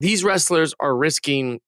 these 0.00 0.24
wrestlers 0.24 0.74
are 0.80 0.96
risking 0.96 1.60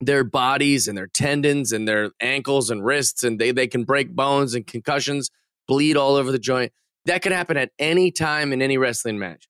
their 0.00 0.24
bodies 0.24 0.88
and 0.88 0.98
their 0.98 1.06
tendons 1.06 1.72
and 1.72 1.88
their 1.88 2.10
ankles 2.20 2.68
and 2.68 2.84
wrists, 2.84 3.22
and 3.22 3.38
they 3.38 3.50
they 3.50 3.66
can 3.66 3.84
break 3.84 4.10
bones 4.10 4.54
and 4.54 4.66
concussions 4.66 5.30
bleed 5.66 5.96
all 5.96 6.16
over 6.16 6.32
the 6.32 6.38
joint. 6.38 6.72
That 7.06 7.22
could 7.22 7.32
happen 7.32 7.56
at 7.56 7.70
any 7.78 8.10
time 8.10 8.52
in 8.52 8.62
any 8.62 8.78
wrestling 8.78 9.18
match. 9.18 9.48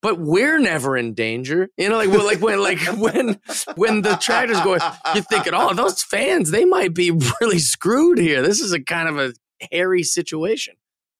But 0.00 0.18
we're 0.18 0.58
never 0.58 0.98
in 0.98 1.14
danger, 1.14 1.68
you 1.78 1.88
know. 1.88 1.96
Like, 1.96 2.10
well, 2.10 2.26
like 2.26 2.40
when, 2.40 2.62
like 2.62 2.78
when, 2.98 3.40
when 3.76 4.02
the 4.02 4.16
tractor's 4.16 4.60
going, 4.60 4.80
you're 5.14 5.24
thinking, 5.24 5.54
"Oh, 5.54 5.72
those 5.72 6.02
fans, 6.02 6.50
they 6.50 6.66
might 6.66 6.94
be 6.94 7.10
really 7.40 7.58
screwed 7.58 8.18
here. 8.18 8.42
This 8.42 8.60
is 8.60 8.72
a 8.72 8.80
kind 8.80 9.08
of 9.08 9.18
a 9.18 9.32
hairy 9.72 10.02
situation." 10.02 10.74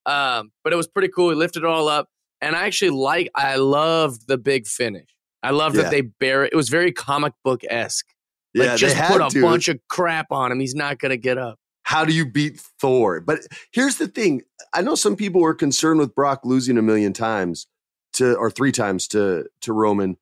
Um, 0.04 0.52
but 0.62 0.74
it 0.74 0.76
was 0.76 0.86
pretty 0.86 1.08
cool. 1.08 1.28
We 1.28 1.34
lifted 1.34 1.62
it 1.62 1.66
all 1.66 1.88
up, 1.88 2.08
and 2.42 2.54
I 2.54 2.66
actually 2.66 2.90
like. 2.90 3.30
I 3.34 3.56
loved 3.56 4.28
the 4.28 4.36
big 4.36 4.66
finish. 4.66 5.08
I 5.42 5.50
love 5.50 5.74
yeah. 5.74 5.82
that 5.82 5.90
they 5.90 6.02
bear 6.02 6.44
it. 6.44 6.52
It 6.52 6.56
was 6.56 6.68
very 6.68 6.92
comic 6.92 7.32
book 7.42 7.62
esque. 7.68 8.06
Like, 8.54 8.66
yeah, 8.66 8.76
just 8.76 8.96
put 8.96 9.22
a 9.22 9.30
to. 9.30 9.40
bunch 9.40 9.68
of 9.68 9.78
crap 9.88 10.26
on 10.30 10.52
him. 10.52 10.60
He's 10.60 10.74
not 10.74 10.98
going 10.98 11.10
to 11.10 11.16
get 11.16 11.38
up 11.38 11.58
how 11.84 12.04
do 12.04 12.12
you 12.12 12.26
beat 12.26 12.60
Thor? 12.80 13.20
But 13.20 13.40
here's 13.72 13.96
the 13.98 14.08
thing. 14.08 14.42
I 14.72 14.82
know 14.82 14.94
some 14.96 15.16
people 15.16 15.40
were 15.40 15.54
concerned 15.54 16.00
with 16.00 16.14
Brock 16.14 16.40
losing 16.44 16.76
a 16.76 16.82
million 16.82 17.12
times 17.12 17.66
to 18.14 18.34
or 18.36 18.50
three 18.50 18.72
times 18.72 19.06
to 19.08 19.46
to 19.62 19.72
Roman. 19.72 20.16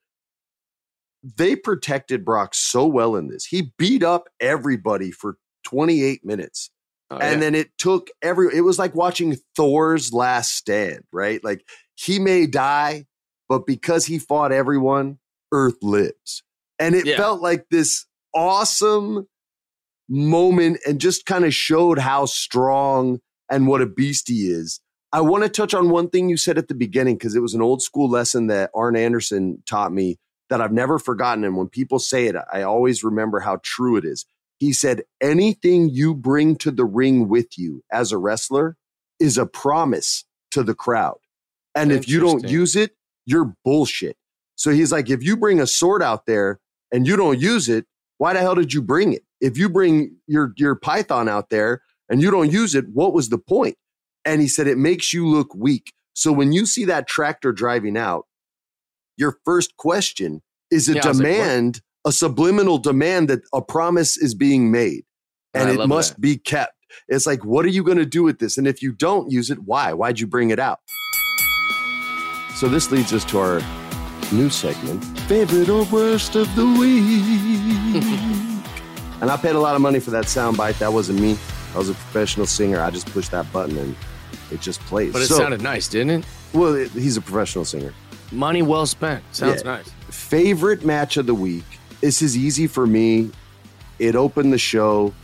they 1.23 1.55
protected 1.57 2.25
Brock 2.25 2.55
so 2.55 2.87
well 2.87 3.17
in 3.17 3.29
this. 3.29 3.45
He 3.47 3.73
beat 3.79 4.03
up 4.03 4.29
everybody 4.41 5.11
for 5.13 5.37
28 5.65 6.25
minutes. 6.25 6.71
Oh, 7.11 7.19
and 7.19 7.35
yeah. 7.35 7.41
then 7.41 7.55
it 7.55 7.71
took 7.79 8.09
every 8.23 8.57
it 8.57 8.63
was 8.63 8.79
like 8.79 8.95
watching 8.95 9.37
Thor's 9.55 10.13
last 10.13 10.57
stand, 10.57 11.05
right? 11.13 11.43
Like 11.45 11.65
he 11.95 12.19
may 12.19 12.47
die, 12.47 13.07
but 13.49 13.67
because 13.67 14.07
he 14.07 14.19
fought 14.19 14.51
everyone, 14.53 15.19
Earth 15.53 15.77
lives. 15.83 16.43
And 16.79 16.95
it 16.95 17.07
Yeah. 17.07 17.19
felt 17.19 17.41
like 17.43 17.67
this 17.71 18.07
awesome 18.35 19.29
moment 20.13 20.79
and 20.87 21.01
just 21.01 21.25
kind 21.25 21.45
of 21.45 21.55
showed 21.55 21.99
how 21.99 22.27
strong 22.27 23.19
and 23.51 23.67
what 23.67 23.81
a 23.81 23.87
beast 23.87 24.29
he 24.29 24.51
is. 24.51 24.81
I 25.11 25.23
want 25.23 25.43
to 25.43 25.49
touch 25.49 25.75
on 25.75 25.91
one 25.91 26.11
thing 26.11 26.29
you 26.29 26.37
said 26.37 26.59
at 26.59 26.69
the 26.69 26.75
beginning 26.75 27.17
because 27.17 27.35
it 27.35 27.43
was 27.43 27.55
an 27.55 27.63
old 27.63 27.83
school 27.83 28.09
lesson 28.09 28.47
that 28.47 28.71
Arn 28.75 28.95
Anderson 28.95 29.63
taught 29.67 29.93
me 29.93 30.19
that 30.49 30.61
I've 30.61 30.73
never 30.73 30.99
forgotten. 30.99 31.45
And 31.45 31.57
when 31.57 31.69
people 31.69 31.99
say 31.99 32.27
it, 32.27 32.37
I 32.53 32.63
always 32.63 33.03
remember 33.03 33.41
how 33.41 33.59
true 33.63 33.97
it 33.97 34.05
is. 34.05 34.27
He 34.59 34.73
said, 34.73 35.03
anything 35.21 35.89
you 35.89 36.15
bring 36.15 36.57
to 36.57 36.71
the 36.71 36.85
ring 36.85 37.29
with 37.29 37.59
you 37.59 37.83
as 37.91 38.13
a 38.13 38.19
wrestler 38.19 38.77
is 39.19 39.39
a 39.39 39.47
promise 39.47 40.25
to 40.51 40.63
the 40.63 40.75
crowd. 40.75 41.19
And 41.75 41.91
if 41.91 42.07
you 42.07 42.21
don't 42.21 42.49
use 42.49 42.77
it, 42.77 42.93
you're 43.25 43.55
bullshit. 43.65 44.17
So 44.57 44.71
he's 44.71 44.93
like, 44.93 45.09
if 45.09 45.23
you 45.23 45.37
bring 45.37 45.59
a 45.59 45.67
sword 45.67 46.03
out 46.03 46.27
there 46.27 46.61
and 46.93 47.07
you 47.07 47.17
don't 47.17 47.41
use 47.41 47.69
it, 47.69 47.87
why 48.19 48.35
the 48.35 48.41
hell 48.41 48.55
did 48.55 48.73
you 48.73 48.83
bring 48.83 49.15
it? 49.15 49.25
If 49.43 49.59
you 49.59 49.69
bring 49.69 50.17
your 50.27 50.55
your 50.57 50.77
python 50.77 51.29
out 51.29 51.51
there 51.51 51.83
and 52.09 52.23
you 52.23 52.31
don't 52.31 52.51
use 52.51 52.75
it, 52.75 52.87
what 52.95 53.13
was 53.13 53.29
the 53.29 53.39
point? 53.39 53.77
And 54.25 54.41
he 54.41 54.49
said 54.49 54.69
it 54.69 54.79
makes 54.79 55.13
you 55.13 55.29
look 55.29 55.55
weak. 55.55 55.93
So 56.15 56.33
when 56.33 56.53
you 56.53 56.65
see 56.65 56.85
that 56.87 57.09
tractor 57.09 57.53
driving 57.53 57.99
out, 57.99 58.27
your 59.17 59.37
first 59.45 59.77
question 59.77 60.43
is 60.71 60.89
a 60.89 60.95
Yeah, 60.95 61.09
was 61.09 61.19
like, 61.19 61.27
demand, 61.27 61.81
a 62.07 62.13
subliminal 62.13 62.79
demand 62.79 63.29
that 63.29 63.41
a 63.53 63.61
promise 63.61 64.17
is 64.17 64.35
being 64.35 64.71
made 64.71 65.05
and 65.55 65.69
I 65.69 65.75
it 65.75 65.89
must 65.89 66.15
that. 66.15 66.21
be 66.21 66.39
kept. 66.39 66.75
It's 67.09 67.27
like, 67.27 67.45
what 67.45 67.65
are 67.65 67.71
you 67.71 67.83
going 67.83 67.99
to 67.99 68.07
do 68.07 68.23
with 68.23 68.39
this? 68.39 68.59
And 68.59 68.67
if 68.67 68.81
you 68.83 68.93
don't 68.93 69.31
use 69.31 69.51
it, 69.51 69.59
why? 69.65 69.93
Why'd 69.93 70.21
you 70.21 70.27
bring 70.27 70.51
it 70.51 70.59
out? 70.59 70.79
So 72.55 72.69
this 72.69 72.93
leads 72.93 73.13
us 73.13 73.25
to 73.27 73.39
our 73.39 73.61
new 74.31 74.51
segment, 74.51 75.03
favorite 75.21 75.69
or 75.69 75.85
worst 75.85 76.37
of 76.37 76.55
the 76.55 76.67
week. 76.67 78.49
and 79.23 79.31
I 79.31 79.37
paid 79.39 79.55
a 79.55 79.61
lot 79.61 79.75
of 79.75 79.81
money 79.81 80.01
for 80.01 80.11
that 80.11 80.25
soundbite. 80.27 80.79
That 80.79 80.93
wasn't 80.93 81.21
me. 81.21 81.39
I 81.75 81.79
was 81.79 81.89
a 81.89 81.95
professional 81.95 82.45
singer. 82.47 82.81
I 82.83 82.91
just 82.91 83.07
pushed 83.07 83.31
that 83.31 83.51
button 83.53 83.79
and 83.79 83.97
it 84.51 84.61
just 84.61 84.81
plays. 84.81 85.13
But 85.15 85.23
it 85.23 85.29
So- 85.29 85.39
sounded 85.39 85.63
nice, 85.63 85.89
didn't 85.89 86.11
it? 86.11 86.25
well. 86.53 86.75
it- 86.75 86.91
He's 86.91 87.17
a 87.17 87.23
professional 87.23 87.65
singer. 87.65 87.95
Money 88.31 88.61
well 88.63 88.85
spent. 88.85 89.23
Sounds 89.33 89.63
Yeah. 89.65 89.77
nice. 89.77 89.87
Favorite 90.11 90.85
match 90.85 91.17
of 91.17 91.27
the 91.27 91.35
week. 91.35 91.65
This 92.03 92.21
is 92.21 92.37
easy 92.37 92.67
for 92.67 92.87
me. 92.87 93.31
It 93.99 94.17
opened 94.17 94.53
the 94.53 94.59
show, 94.59 95.15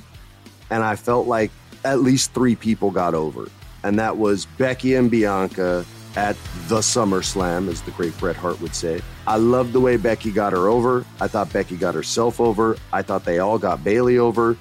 and 0.71 0.83
I 0.85 0.95
felt 0.97 1.27
like 1.27 1.51
at 1.85 2.01
least 2.01 2.33
three 2.33 2.55
people 2.55 2.91
got 2.91 3.15
over, 3.15 3.49
and 3.83 3.99
that 3.99 4.17
was 4.17 4.47
Becky 4.59 4.95
and 4.95 5.11
Bianca 5.11 5.85
at 6.17 6.37
the 6.69 6.79
SummerSlam, 6.79 7.69
as 7.69 7.81
the 7.83 7.91
great 7.93 8.17
Bret 8.19 8.37
Hart 8.37 8.61
would 8.61 8.75
say. 8.75 9.01
I 9.29 9.37
loved 9.37 9.75
the 9.75 9.81
way 9.81 9.99
Becky 9.99 10.31
got 10.31 10.55
her 10.55 10.69
over. 10.69 11.05
I 11.21 11.29
thought 11.29 11.53
Becky 11.53 11.77
got 11.77 11.95
herself 11.95 12.41
over. 12.41 12.79
I 12.95 13.03
thought 13.03 13.27
they 13.27 13.41
all 13.41 13.59
got 13.59 13.85
Bayley 13.85 14.17
over. 14.17 14.57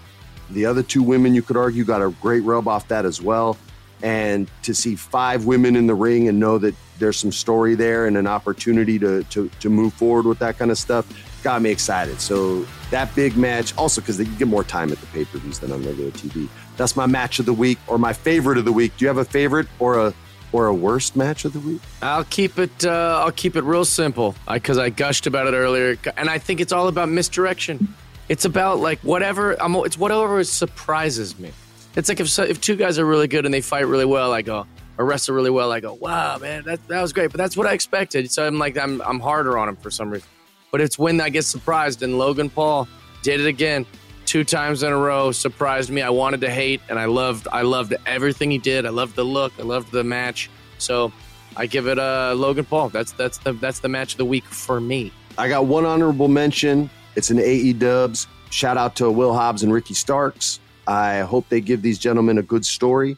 The 0.50 0.66
other 0.66 0.84
two 0.84 1.02
women, 1.02 1.34
you 1.34 1.42
could 1.42 1.56
argue, 1.56 1.86
got 1.86 2.02
a 2.02 2.10
great 2.22 2.42
rub 2.42 2.68
off 2.68 2.86
that 2.90 3.06
as 3.06 3.22
well. 3.22 3.58
And 4.04 4.52
to 4.64 4.76
see 4.76 4.98
five 4.98 5.46
women 5.46 5.78
in 5.78 5.88
the 5.88 5.96
ring 5.96 6.28
and 6.28 6.38
know 6.38 6.58
that 6.58 6.76
there's 7.00 7.16
some 7.16 7.32
story 7.32 7.76
there 7.76 8.08
and 8.08 8.18
an 8.18 8.28
opportunity 8.28 9.00
to 9.00 9.24
to, 9.24 9.50
to 9.62 9.70
move 9.70 9.94
forward 9.94 10.26
with 10.26 10.40
that 10.40 10.58
kind 10.58 10.70
of 10.70 10.78
stuff 10.78 11.08
got 11.44 11.62
me 11.62 11.70
excited. 11.70 12.20
So 12.20 12.68
that 12.92 13.16
big 13.16 13.38
match, 13.38 13.74
also 13.78 14.02
because 14.02 14.20
you 14.20 14.26
get 14.26 14.50
more 14.50 14.66
time 14.66 14.92
at 14.92 15.00
the 15.00 15.08
pay 15.08 15.24
per 15.24 15.38
views 15.38 15.60
than 15.60 15.72
on 15.72 15.82
regular 15.86 16.12
TV. 16.12 16.50
That's 16.76 16.98
my 16.98 17.06
match 17.06 17.40
of 17.40 17.46
the 17.46 17.54
week 17.54 17.80
or 17.88 17.98
my 17.98 18.12
favorite 18.12 18.58
of 18.58 18.66
the 18.66 18.74
week. 18.74 18.92
Do 18.98 19.06
you 19.06 19.08
have 19.08 19.18
a 19.18 19.26
favorite 19.26 19.68
or 19.80 20.08
a 20.08 20.14
or 20.52 20.68
a 20.68 20.74
worst 20.74 21.16
match 21.16 21.46
of 21.46 21.54
the 21.54 21.60
week? 21.60 21.82
I'll 22.02 22.24
keep 22.26 22.58
it. 22.58 22.86
Uh, 22.86 23.22
I'll 23.24 23.32
keep 23.32 23.56
it 23.56 23.64
real 23.64 23.86
simple 23.86 24.36
because 24.52 24.78
I, 24.78 24.90
gushed 24.90 25.28
about 25.28 25.48
it 25.48 25.54
earlier, 25.54 25.98
and 26.16 26.30
I 26.30 26.38
think 26.38 26.62
it's 26.62 26.72
all 26.72 26.88
about 26.88 27.10
misdirection. 27.10 27.94
It's 28.30 28.46
about 28.46 28.80
like 28.80 29.00
whatever. 29.00 29.54
I'm. 29.62 29.76
It's 29.76 29.98
whatever 29.98 30.44
surprises 30.44 31.38
me. 31.40 31.52
It's 31.96 32.10
like 32.10 32.20
if 32.20 32.40
if 32.40 32.62
two 32.62 32.76
guys 32.76 33.00
are 33.00 33.06
really 33.06 33.28
good 33.28 33.46
and 33.46 33.54
they 33.54 33.62
fight 33.62 33.88
really 33.88 34.06
well, 34.06 34.34
I 34.34 34.42
go 34.42 34.68
or 34.98 35.06
wrestle 35.06 35.36
really 35.36 35.50
well, 35.50 35.72
I 35.72 35.80
go, 35.80 35.94
wow, 35.94 36.38
man, 36.38 36.64
that 36.64 36.86
that 36.88 37.02
was 37.02 37.14
great. 37.14 37.32
But 37.32 37.38
that's 37.38 37.56
what 37.56 37.68
I 37.68 37.74
expected. 37.74 38.32
So 38.32 38.46
I'm 38.46 38.58
like, 38.58 38.78
I'm 38.78 39.02
I'm 39.02 39.20
harder 39.20 39.58
on 39.58 39.70
him 39.70 39.76
for 39.76 39.92
some 39.92 40.10
reason. 40.10 40.28
But 40.72 40.82
it's 40.82 41.00
when 41.00 41.22
I 41.22 41.30
get 41.30 41.46
surprised, 41.46 42.04
and 42.04 42.18
Logan 42.18 42.50
Paul 42.50 42.88
did 43.22 43.40
it 43.40 43.48
again, 43.48 43.86
two 44.28 44.44
times 44.44 44.84
in 44.84 44.92
a 44.92 44.98
row. 44.98 45.32
Surprised 45.32 45.90
me. 45.90 46.04
I 46.04 46.12
wanted 46.12 46.42
to 46.42 46.52
hate, 46.52 46.82
and 46.90 47.00
I 47.00 47.06
loved. 47.06 47.48
I 47.52 47.64
loved 47.64 47.96
everything 48.06 48.52
he 48.52 48.60
did. 48.60 48.86
I 48.86 48.90
loved 48.90 49.16
the 49.16 49.24
look. 49.24 49.54
I 49.58 49.64
loved 49.64 49.92
the 49.92 50.04
match. 50.04 50.52
So 50.78 51.12
I 51.56 51.66
give 51.66 51.88
it 51.88 51.98
uh, 51.98 52.36
Logan 52.36 52.66
Paul. 52.66 52.90
That's 52.90 53.14
that's 53.14 53.40
the 53.40 53.54
that's 53.54 53.80
the 53.80 53.90
match 53.90 54.14
of 54.14 54.18
the 54.18 54.26
week 54.26 54.46
for 54.46 54.80
me. 54.80 55.12
I 55.40 55.48
got 55.48 55.66
one 55.66 55.86
honorable 55.86 56.28
mention. 56.28 56.90
It's 57.16 57.32
an 57.32 57.40
AE 57.40 57.74
Dubs. 57.74 58.28
Shout 58.52 58.78
out 58.78 58.96
to 58.98 59.10
Will 59.10 59.34
Hobbs 59.34 59.64
and 59.64 59.74
Ricky 59.74 59.94
Starks. 59.94 60.60
I 60.86 61.20
hope 61.20 61.50
they 61.50 61.62
give 61.62 61.82
these 61.82 61.98
gentlemen 61.98 62.38
a 62.38 62.44
good 62.44 62.66
story. 62.66 63.18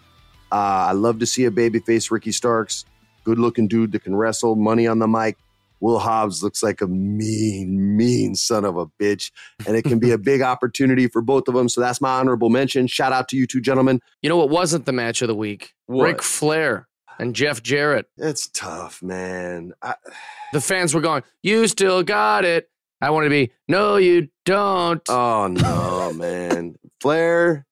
Uh, 0.52 0.90
I 0.90 0.92
love 0.94 1.20
to 1.20 1.26
see 1.26 1.46
a 1.46 1.52
babyface 1.52 2.10
Ricky 2.10 2.32
Starks, 2.32 2.86
good 3.24 3.38
looking 3.38 3.68
dude 3.68 3.92
that 3.92 4.04
can 4.04 4.16
wrestle, 4.16 4.56
money 4.56 4.88
on 4.88 5.00
the 5.00 5.08
mic. 5.08 5.38
Will 5.80 6.00
Hobbs 6.00 6.44
looks 6.44 6.62
like 6.62 6.82
a 6.82 6.88
mean, 6.88 7.96
mean 7.98 8.36
son 8.36 8.66
of 8.66 8.78
a 8.78 8.86
bitch, 8.86 9.32
and 9.66 9.76
it 9.76 9.84
can 9.84 10.00
be 10.00 10.12
a 10.12 10.18
big 10.20 10.42
opportunity 10.42 11.08
for 11.08 11.22
both 11.22 11.48
of 11.48 11.54
them. 11.54 11.70
So 11.70 11.82
that's 11.82 12.02
my 12.02 12.20
honorable 12.20 12.50
mention. 12.50 12.88
Shout 12.88 13.14
out 13.14 13.28
to 13.30 13.38
you 13.38 13.48
two 13.48 13.62
gentlemen. 13.62 14.02
You 14.22 14.30
know 14.30 14.38
what 14.38 14.50
wasn't 14.50 14.86
the 14.86 14.92
match 14.92 15.22
of 15.22 15.28
the 15.28 15.36
week? 15.36 15.74
What? 15.86 16.04
Ric 16.04 16.22
Flair 16.22 16.88
and 17.20 17.36
Jeff 17.36 17.62
Jarrett. 17.64 18.08
It's 18.18 18.48
tough, 18.48 19.02
man. 19.02 19.74
I, 19.82 19.96
The 20.52 20.62
fans 20.62 20.96
were 20.96 21.02
going, 21.02 21.22
"You 21.44 21.68
still 21.68 22.02
got 22.02 22.44
it." 22.44 22.70
I 23.02 23.12
want 23.12 23.26
to 23.26 23.30
be, 23.30 23.52
"No, 23.68 23.98
you 23.98 24.30
don't." 24.46 25.02
Oh 25.08 25.46
no, 25.48 26.12
man. 26.16 26.76
Flair. 27.00 27.68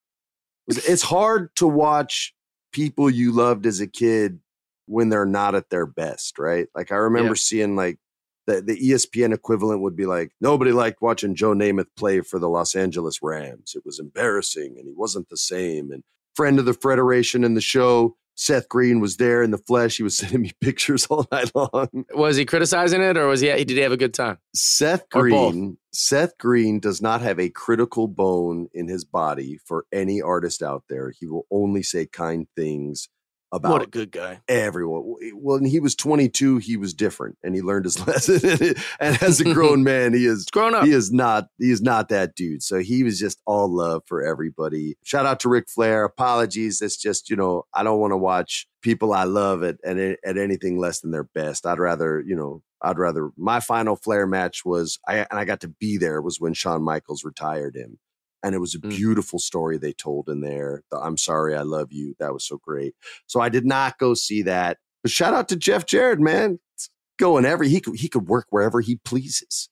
It's 0.67 1.01
hard 1.01 1.55
to 1.55 1.67
watch 1.67 2.35
people 2.73 3.09
you 3.09 3.31
loved 3.31 3.65
as 3.65 3.79
a 3.79 3.87
kid 3.87 4.39
when 4.87 5.09
they're 5.09 5.25
not 5.25 5.53
at 5.55 5.69
their 5.69 5.85
best, 5.85 6.39
right? 6.39 6.67
Like 6.75 6.91
I 6.91 6.95
remember 6.95 7.31
Yeah. 7.33 7.35
seeing 7.39 7.75
like 7.75 7.99
the, 8.47 8.61
the 8.61 8.77
ESPN 8.79 9.33
equivalent 9.33 9.81
would 9.81 9.95
be 9.95 10.05
like, 10.05 10.31
nobody 10.41 10.71
liked 10.71 11.01
watching 11.01 11.35
Joe 11.35 11.53
Namath 11.53 11.87
play 11.97 12.21
for 12.21 12.39
the 12.39 12.49
Los 12.49 12.75
Angeles 12.75 13.19
Rams. 13.21 13.73
It 13.75 13.83
was 13.85 13.99
embarrassing 13.99 14.75
and 14.79 14.87
he 14.87 14.93
wasn't 14.95 15.27
the 15.29 15.37
same. 15.37 15.91
And 15.91 16.03
friend 16.35 16.57
of 16.57 16.65
the 16.65 16.73
Federation 16.73 17.43
in 17.43 17.53
the 17.55 17.61
show, 17.61 18.15
Seth 18.35 18.69
Green 18.69 18.99
was 19.01 19.17
there 19.17 19.41
in 19.43 19.49
the 19.51 19.57
flesh. 19.57 19.97
He 19.97 20.03
was 20.03 20.15
sending 20.19 20.43
me 20.43 20.51
pictures 20.61 21.07
all 21.07 21.27
night 21.31 21.51
long. 21.55 22.05
was 22.13 22.37
he 22.37 22.45
criticizing 22.45 23.01
it, 23.01 23.17
or 23.17 23.27
was 23.27 23.41
he? 23.41 23.47
Did 23.47 23.69
he 23.71 23.79
have 23.79 23.91
a 23.91 23.97
good 23.97 24.13
time? 24.13 24.37
Seth 24.55 25.09
Green, 25.09 25.77
Seth 25.91 26.37
Green 26.37 26.79
does 26.79 27.01
not 27.01 27.21
have 27.21 27.39
a 27.39 27.49
critical 27.49 28.07
bone 28.07 28.67
in 28.73 28.87
his 28.87 29.03
body 29.03 29.57
for 29.65 29.85
any 29.91 30.21
artist 30.21 30.61
out 30.61 30.83
there. 30.87 31.11
He 31.19 31.25
will 31.25 31.47
only 31.51 31.81
say 31.83 32.05
kind 32.05 32.47
things 32.55 33.09
about 33.51 33.71
What 33.71 33.81
a 33.83 33.87
good 33.87 34.11
guy. 34.11 34.41
everyone. 34.47 35.15
Eh, 35.23 35.31
well, 35.35 35.59
when 35.59 35.65
he 35.69 35.79
was 35.79 35.95
22, 35.95 36.57
he 36.57 36.77
was 36.77 36.93
different 36.93 37.37
and 37.43 37.55
he 37.55 37.61
learned 37.61 37.85
his 37.85 37.99
lesson. 38.07 38.75
and 38.99 39.21
as 39.23 39.39
a 39.39 39.43
grown 39.53 39.83
man, 39.83 40.13
he 40.13 40.25
is 40.25 40.45
grown 40.45 40.75
up. 40.75 40.85
He 40.85 40.91
is 40.91 41.11
not 41.11 41.47
he 41.57 41.71
is 41.71 41.81
not 41.81 42.09
that 42.09 42.35
dude. 42.35 42.63
So 42.63 42.79
he 42.79 43.03
was 43.03 43.19
just 43.19 43.41
all 43.45 43.73
love 43.73 44.03
for 44.05 44.21
everybody. 44.23 44.97
Shout 45.03 45.25
out 45.25 45.39
to 45.41 45.49
Ric 45.49 45.69
Flair. 45.69 46.03
Apologies. 46.03 46.81
It's 46.81 46.97
just, 46.97 47.29
you 47.29 47.35
know, 47.35 47.63
I 47.73 47.83
don't 47.83 47.99
want 47.99 48.11
to 48.11 48.17
watch 48.17 48.67
people 48.81 49.13
I 49.13 49.23
love 49.23 49.63
at, 49.63 49.77
at 49.83 49.97
at 49.97 50.37
anything 50.37 50.77
less 50.77 50.99
than 51.01 51.11
their 51.11 51.23
best. 51.23 51.65
I'd 51.65 51.79
rather, 51.79 52.19
you 52.25 52.35
know, 52.35 52.61
I'd 52.81 52.99
rather 52.99 53.31
my 53.37 53.59
final 53.59 53.95
Flair 53.95 54.27
match 54.27 54.63
was 54.65 54.99
I 55.07 55.19
and 55.19 55.39
I 55.39 55.45
got 55.45 55.61
to 55.61 55.67
be 55.67 55.97
there 55.97 56.21
was 56.21 56.39
when 56.39 56.53
Shawn 56.53 56.83
Michaels 56.83 57.23
retired 57.23 57.75
him. 57.75 57.97
And 58.43 58.53
it 58.55 58.59
was 58.59 58.75
a 58.75 58.79
Mm. 58.79 58.89
beautiful 58.89 59.39
story 59.39 59.77
they 59.77 59.93
told 59.93 60.29
in 60.29 60.41
there. 60.41 60.83
The 60.91 60.97
I'm 60.99 61.17
sorry, 61.17 61.55
I 61.55 61.63
love 61.63 61.91
you. 61.91 62.15
That 62.19 62.33
was 62.33 62.45
so 62.45 62.57
great. 62.57 62.93
So 63.25 63.39
I 63.39 63.49
did 63.49 63.65
not 63.65 63.97
go 63.97 64.13
see 64.13 64.43
that. 64.43 64.77
But 65.03 65.11
shout 65.11 65.33
out 65.33 65.49
to 65.49 65.55
Jeff 65.55 65.85
Jarrett, 65.85 66.19
man. 66.19 66.59
It's 66.75 66.89
going 67.19 67.45
every 67.45 67.69
he 67.69 67.79
could 67.79 67.95
he 67.99 68.07
could 68.09 68.27
work 68.27 68.47
wherever 68.49 68.79
he 68.81 68.97
pleases. 68.97 69.69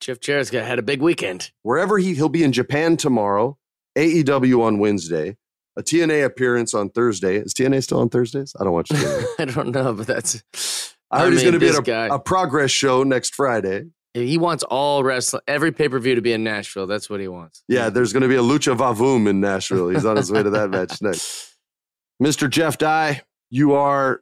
Jeff 0.00 0.18
Jarrett's 0.20 0.50
got 0.50 0.64
had 0.66 0.78
a 0.78 0.82
big 0.82 1.00
weekend. 1.00 1.52
Wherever 1.62 1.96
he 1.98 2.14
he'll 2.14 2.28
be 2.28 2.42
in 2.44 2.52
Japan 2.52 2.96
tomorrow, 2.96 3.56
AEW 3.96 4.60
on 4.62 4.78
Wednesday, 4.78 5.36
a 5.76 5.82
TNA 5.82 6.24
appearance 6.24 6.74
on 6.74 6.90
Thursday. 6.90 7.36
Is 7.36 7.54
TNA 7.54 7.82
still 7.84 8.00
on 8.00 8.08
Thursdays? 8.08 8.54
I 8.60 8.64
don't 8.64 8.72
watch 8.72 8.88
TNA. 8.90 9.24
I 9.38 9.44
don't 9.46 9.68
know, 9.70 9.92
but 9.94 10.06
that's. 10.06 10.42
I 11.10 11.20
heard 11.20 11.32
he's 11.34 11.42
going 11.42 11.52
to 11.52 11.60
be 11.60 11.68
at 11.68 11.86
a, 12.10 12.14
a 12.14 12.18
progress 12.18 12.70
show 12.70 13.02
next 13.04 13.34
Friday. 13.34 13.84
He 14.14 14.36
wants 14.36 14.62
all 14.64 15.02
wrestling, 15.02 15.42
every 15.48 15.72
pay 15.72 15.88
per 15.88 15.98
view 15.98 16.14
to 16.14 16.20
be 16.20 16.32
in 16.32 16.44
Nashville. 16.44 16.86
That's 16.86 17.08
what 17.08 17.20
he 17.20 17.28
wants. 17.28 17.64
Yeah, 17.68 17.88
there's 17.88 18.12
going 18.12 18.22
to 18.22 18.28
be 18.28 18.36
a 18.36 18.42
Lucha 18.42 18.76
Vavoom 18.76 19.28
in 19.28 19.40
Nashville. 19.40 19.88
He's 19.88 20.04
on 20.04 20.16
his 20.16 20.30
way 20.30 20.42
to 20.42 20.50
that 20.50 20.70
match 20.70 21.00
next. 21.02 21.54
Mr. 22.22 22.48
Jeff 22.48 22.76
Dye, 22.76 23.22
you 23.50 23.72
are 23.72 24.20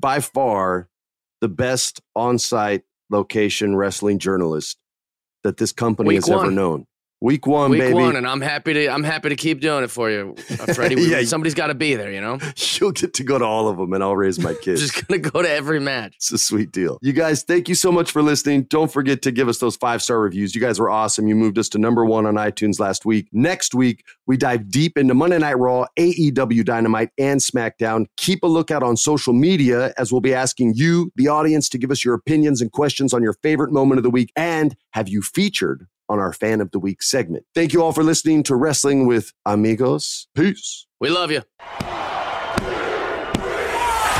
by 0.00 0.20
far 0.20 0.88
the 1.40 1.48
best 1.48 2.00
on 2.16 2.38
site 2.38 2.82
location 3.10 3.76
wrestling 3.76 4.18
journalist 4.18 4.78
that 5.44 5.56
this 5.56 5.72
company 5.72 6.08
Week 6.08 6.16
has 6.16 6.28
ever 6.28 6.50
known. 6.50 6.86
Week 7.22 7.46
one, 7.46 7.70
Week 7.70 7.80
baby. 7.80 7.94
one, 7.94 8.16
and 8.16 8.26
I'm 8.26 8.40
happy 8.40 8.72
to 8.72 8.88
I'm 8.88 9.04
happy 9.04 9.28
to 9.28 9.36
keep 9.36 9.60
doing 9.60 9.84
it 9.84 9.90
for 9.92 10.10
you, 10.10 10.34
uh, 10.58 10.74
Freddie. 10.74 11.00
Yeah. 11.02 11.22
Somebody's 11.22 11.54
got 11.54 11.68
to 11.68 11.74
be 11.74 11.94
there, 11.94 12.10
you 12.10 12.20
know. 12.20 12.38
You'll 12.80 12.90
get 12.90 13.14
to 13.14 13.22
go 13.22 13.38
to 13.38 13.44
all 13.44 13.68
of 13.68 13.76
them, 13.76 13.92
and 13.92 14.02
I'll 14.02 14.16
raise 14.16 14.40
my 14.40 14.54
kids. 14.62 14.80
Just 14.80 15.06
gonna 15.06 15.20
go 15.20 15.40
to 15.40 15.48
every 15.48 15.78
match. 15.78 16.14
It's 16.16 16.32
a 16.32 16.38
sweet 16.38 16.72
deal. 16.72 16.98
You 17.00 17.12
guys, 17.12 17.44
thank 17.44 17.68
you 17.68 17.76
so 17.76 17.92
much 17.92 18.10
for 18.10 18.22
listening. 18.22 18.64
Don't 18.64 18.92
forget 18.92 19.22
to 19.22 19.30
give 19.30 19.46
us 19.48 19.58
those 19.58 19.76
five 19.76 20.02
star 20.02 20.18
reviews. 20.18 20.52
You 20.56 20.60
guys 20.60 20.80
were 20.80 20.90
awesome. 20.90 21.28
You 21.28 21.36
moved 21.36 21.58
us 21.60 21.68
to 21.70 21.78
number 21.78 22.04
one 22.04 22.26
on 22.26 22.34
iTunes 22.34 22.80
last 22.80 23.04
week. 23.04 23.28
Next 23.30 23.72
week, 23.72 24.04
we 24.26 24.36
dive 24.36 24.68
deep 24.68 24.98
into 24.98 25.14
Monday 25.14 25.38
Night 25.38 25.58
Raw, 25.58 25.86
AEW 25.96 26.64
Dynamite, 26.64 27.10
and 27.18 27.38
SmackDown. 27.38 28.06
Keep 28.16 28.42
a 28.42 28.48
lookout 28.48 28.82
on 28.82 28.96
social 28.96 29.32
media 29.32 29.94
as 29.96 30.10
we'll 30.10 30.20
be 30.20 30.34
asking 30.34 30.72
you, 30.74 31.12
the 31.14 31.28
audience, 31.28 31.68
to 31.68 31.78
give 31.78 31.92
us 31.92 32.04
your 32.04 32.14
opinions 32.14 32.60
and 32.60 32.72
questions 32.72 33.14
on 33.14 33.22
your 33.22 33.34
favorite 33.44 33.70
moment 33.70 34.00
of 34.00 34.02
the 34.02 34.10
week 34.10 34.32
and 34.34 34.74
have 34.90 35.08
you 35.08 35.22
featured 35.22 35.86
on 36.12 36.18
our 36.18 36.32
Fan 36.32 36.60
of 36.60 36.70
the 36.70 36.78
Week 36.78 37.02
segment. 37.02 37.44
Thank 37.54 37.72
you 37.72 37.82
all 37.82 37.92
for 37.92 38.04
listening 38.04 38.42
to 38.44 38.54
Wrestling 38.54 39.06
with 39.06 39.32
Amigos. 39.46 40.28
Peace. 40.34 40.86
We 41.00 41.08
love 41.08 41.30
you. 41.30 41.42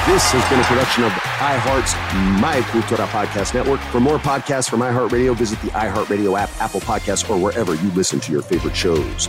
This 0.04 0.32
has 0.32 0.50
been 0.50 0.58
a 0.58 0.64
production 0.64 1.04
of 1.04 1.12
iHeart's 1.12 1.94
My 2.40 2.60
Cultura 2.72 3.06
Podcast 3.06 3.54
Network. 3.54 3.78
For 3.92 4.00
more 4.00 4.18
podcasts 4.18 4.68
from 4.68 4.80
iHeartRadio, 4.80 5.36
visit 5.36 5.60
the 5.60 5.68
iHeartRadio 5.68 6.36
app, 6.36 6.50
Apple 6.60 6.80
Podcasts, 6.80 7.28
or 7.30 7.38
wherever 7.40 7.76
you 7.76 7.90
listen 7.92 8.18
to 8.20 8.32
your 8.32 8.42
favorite 8.42 8.74
shows. 8.74 9.28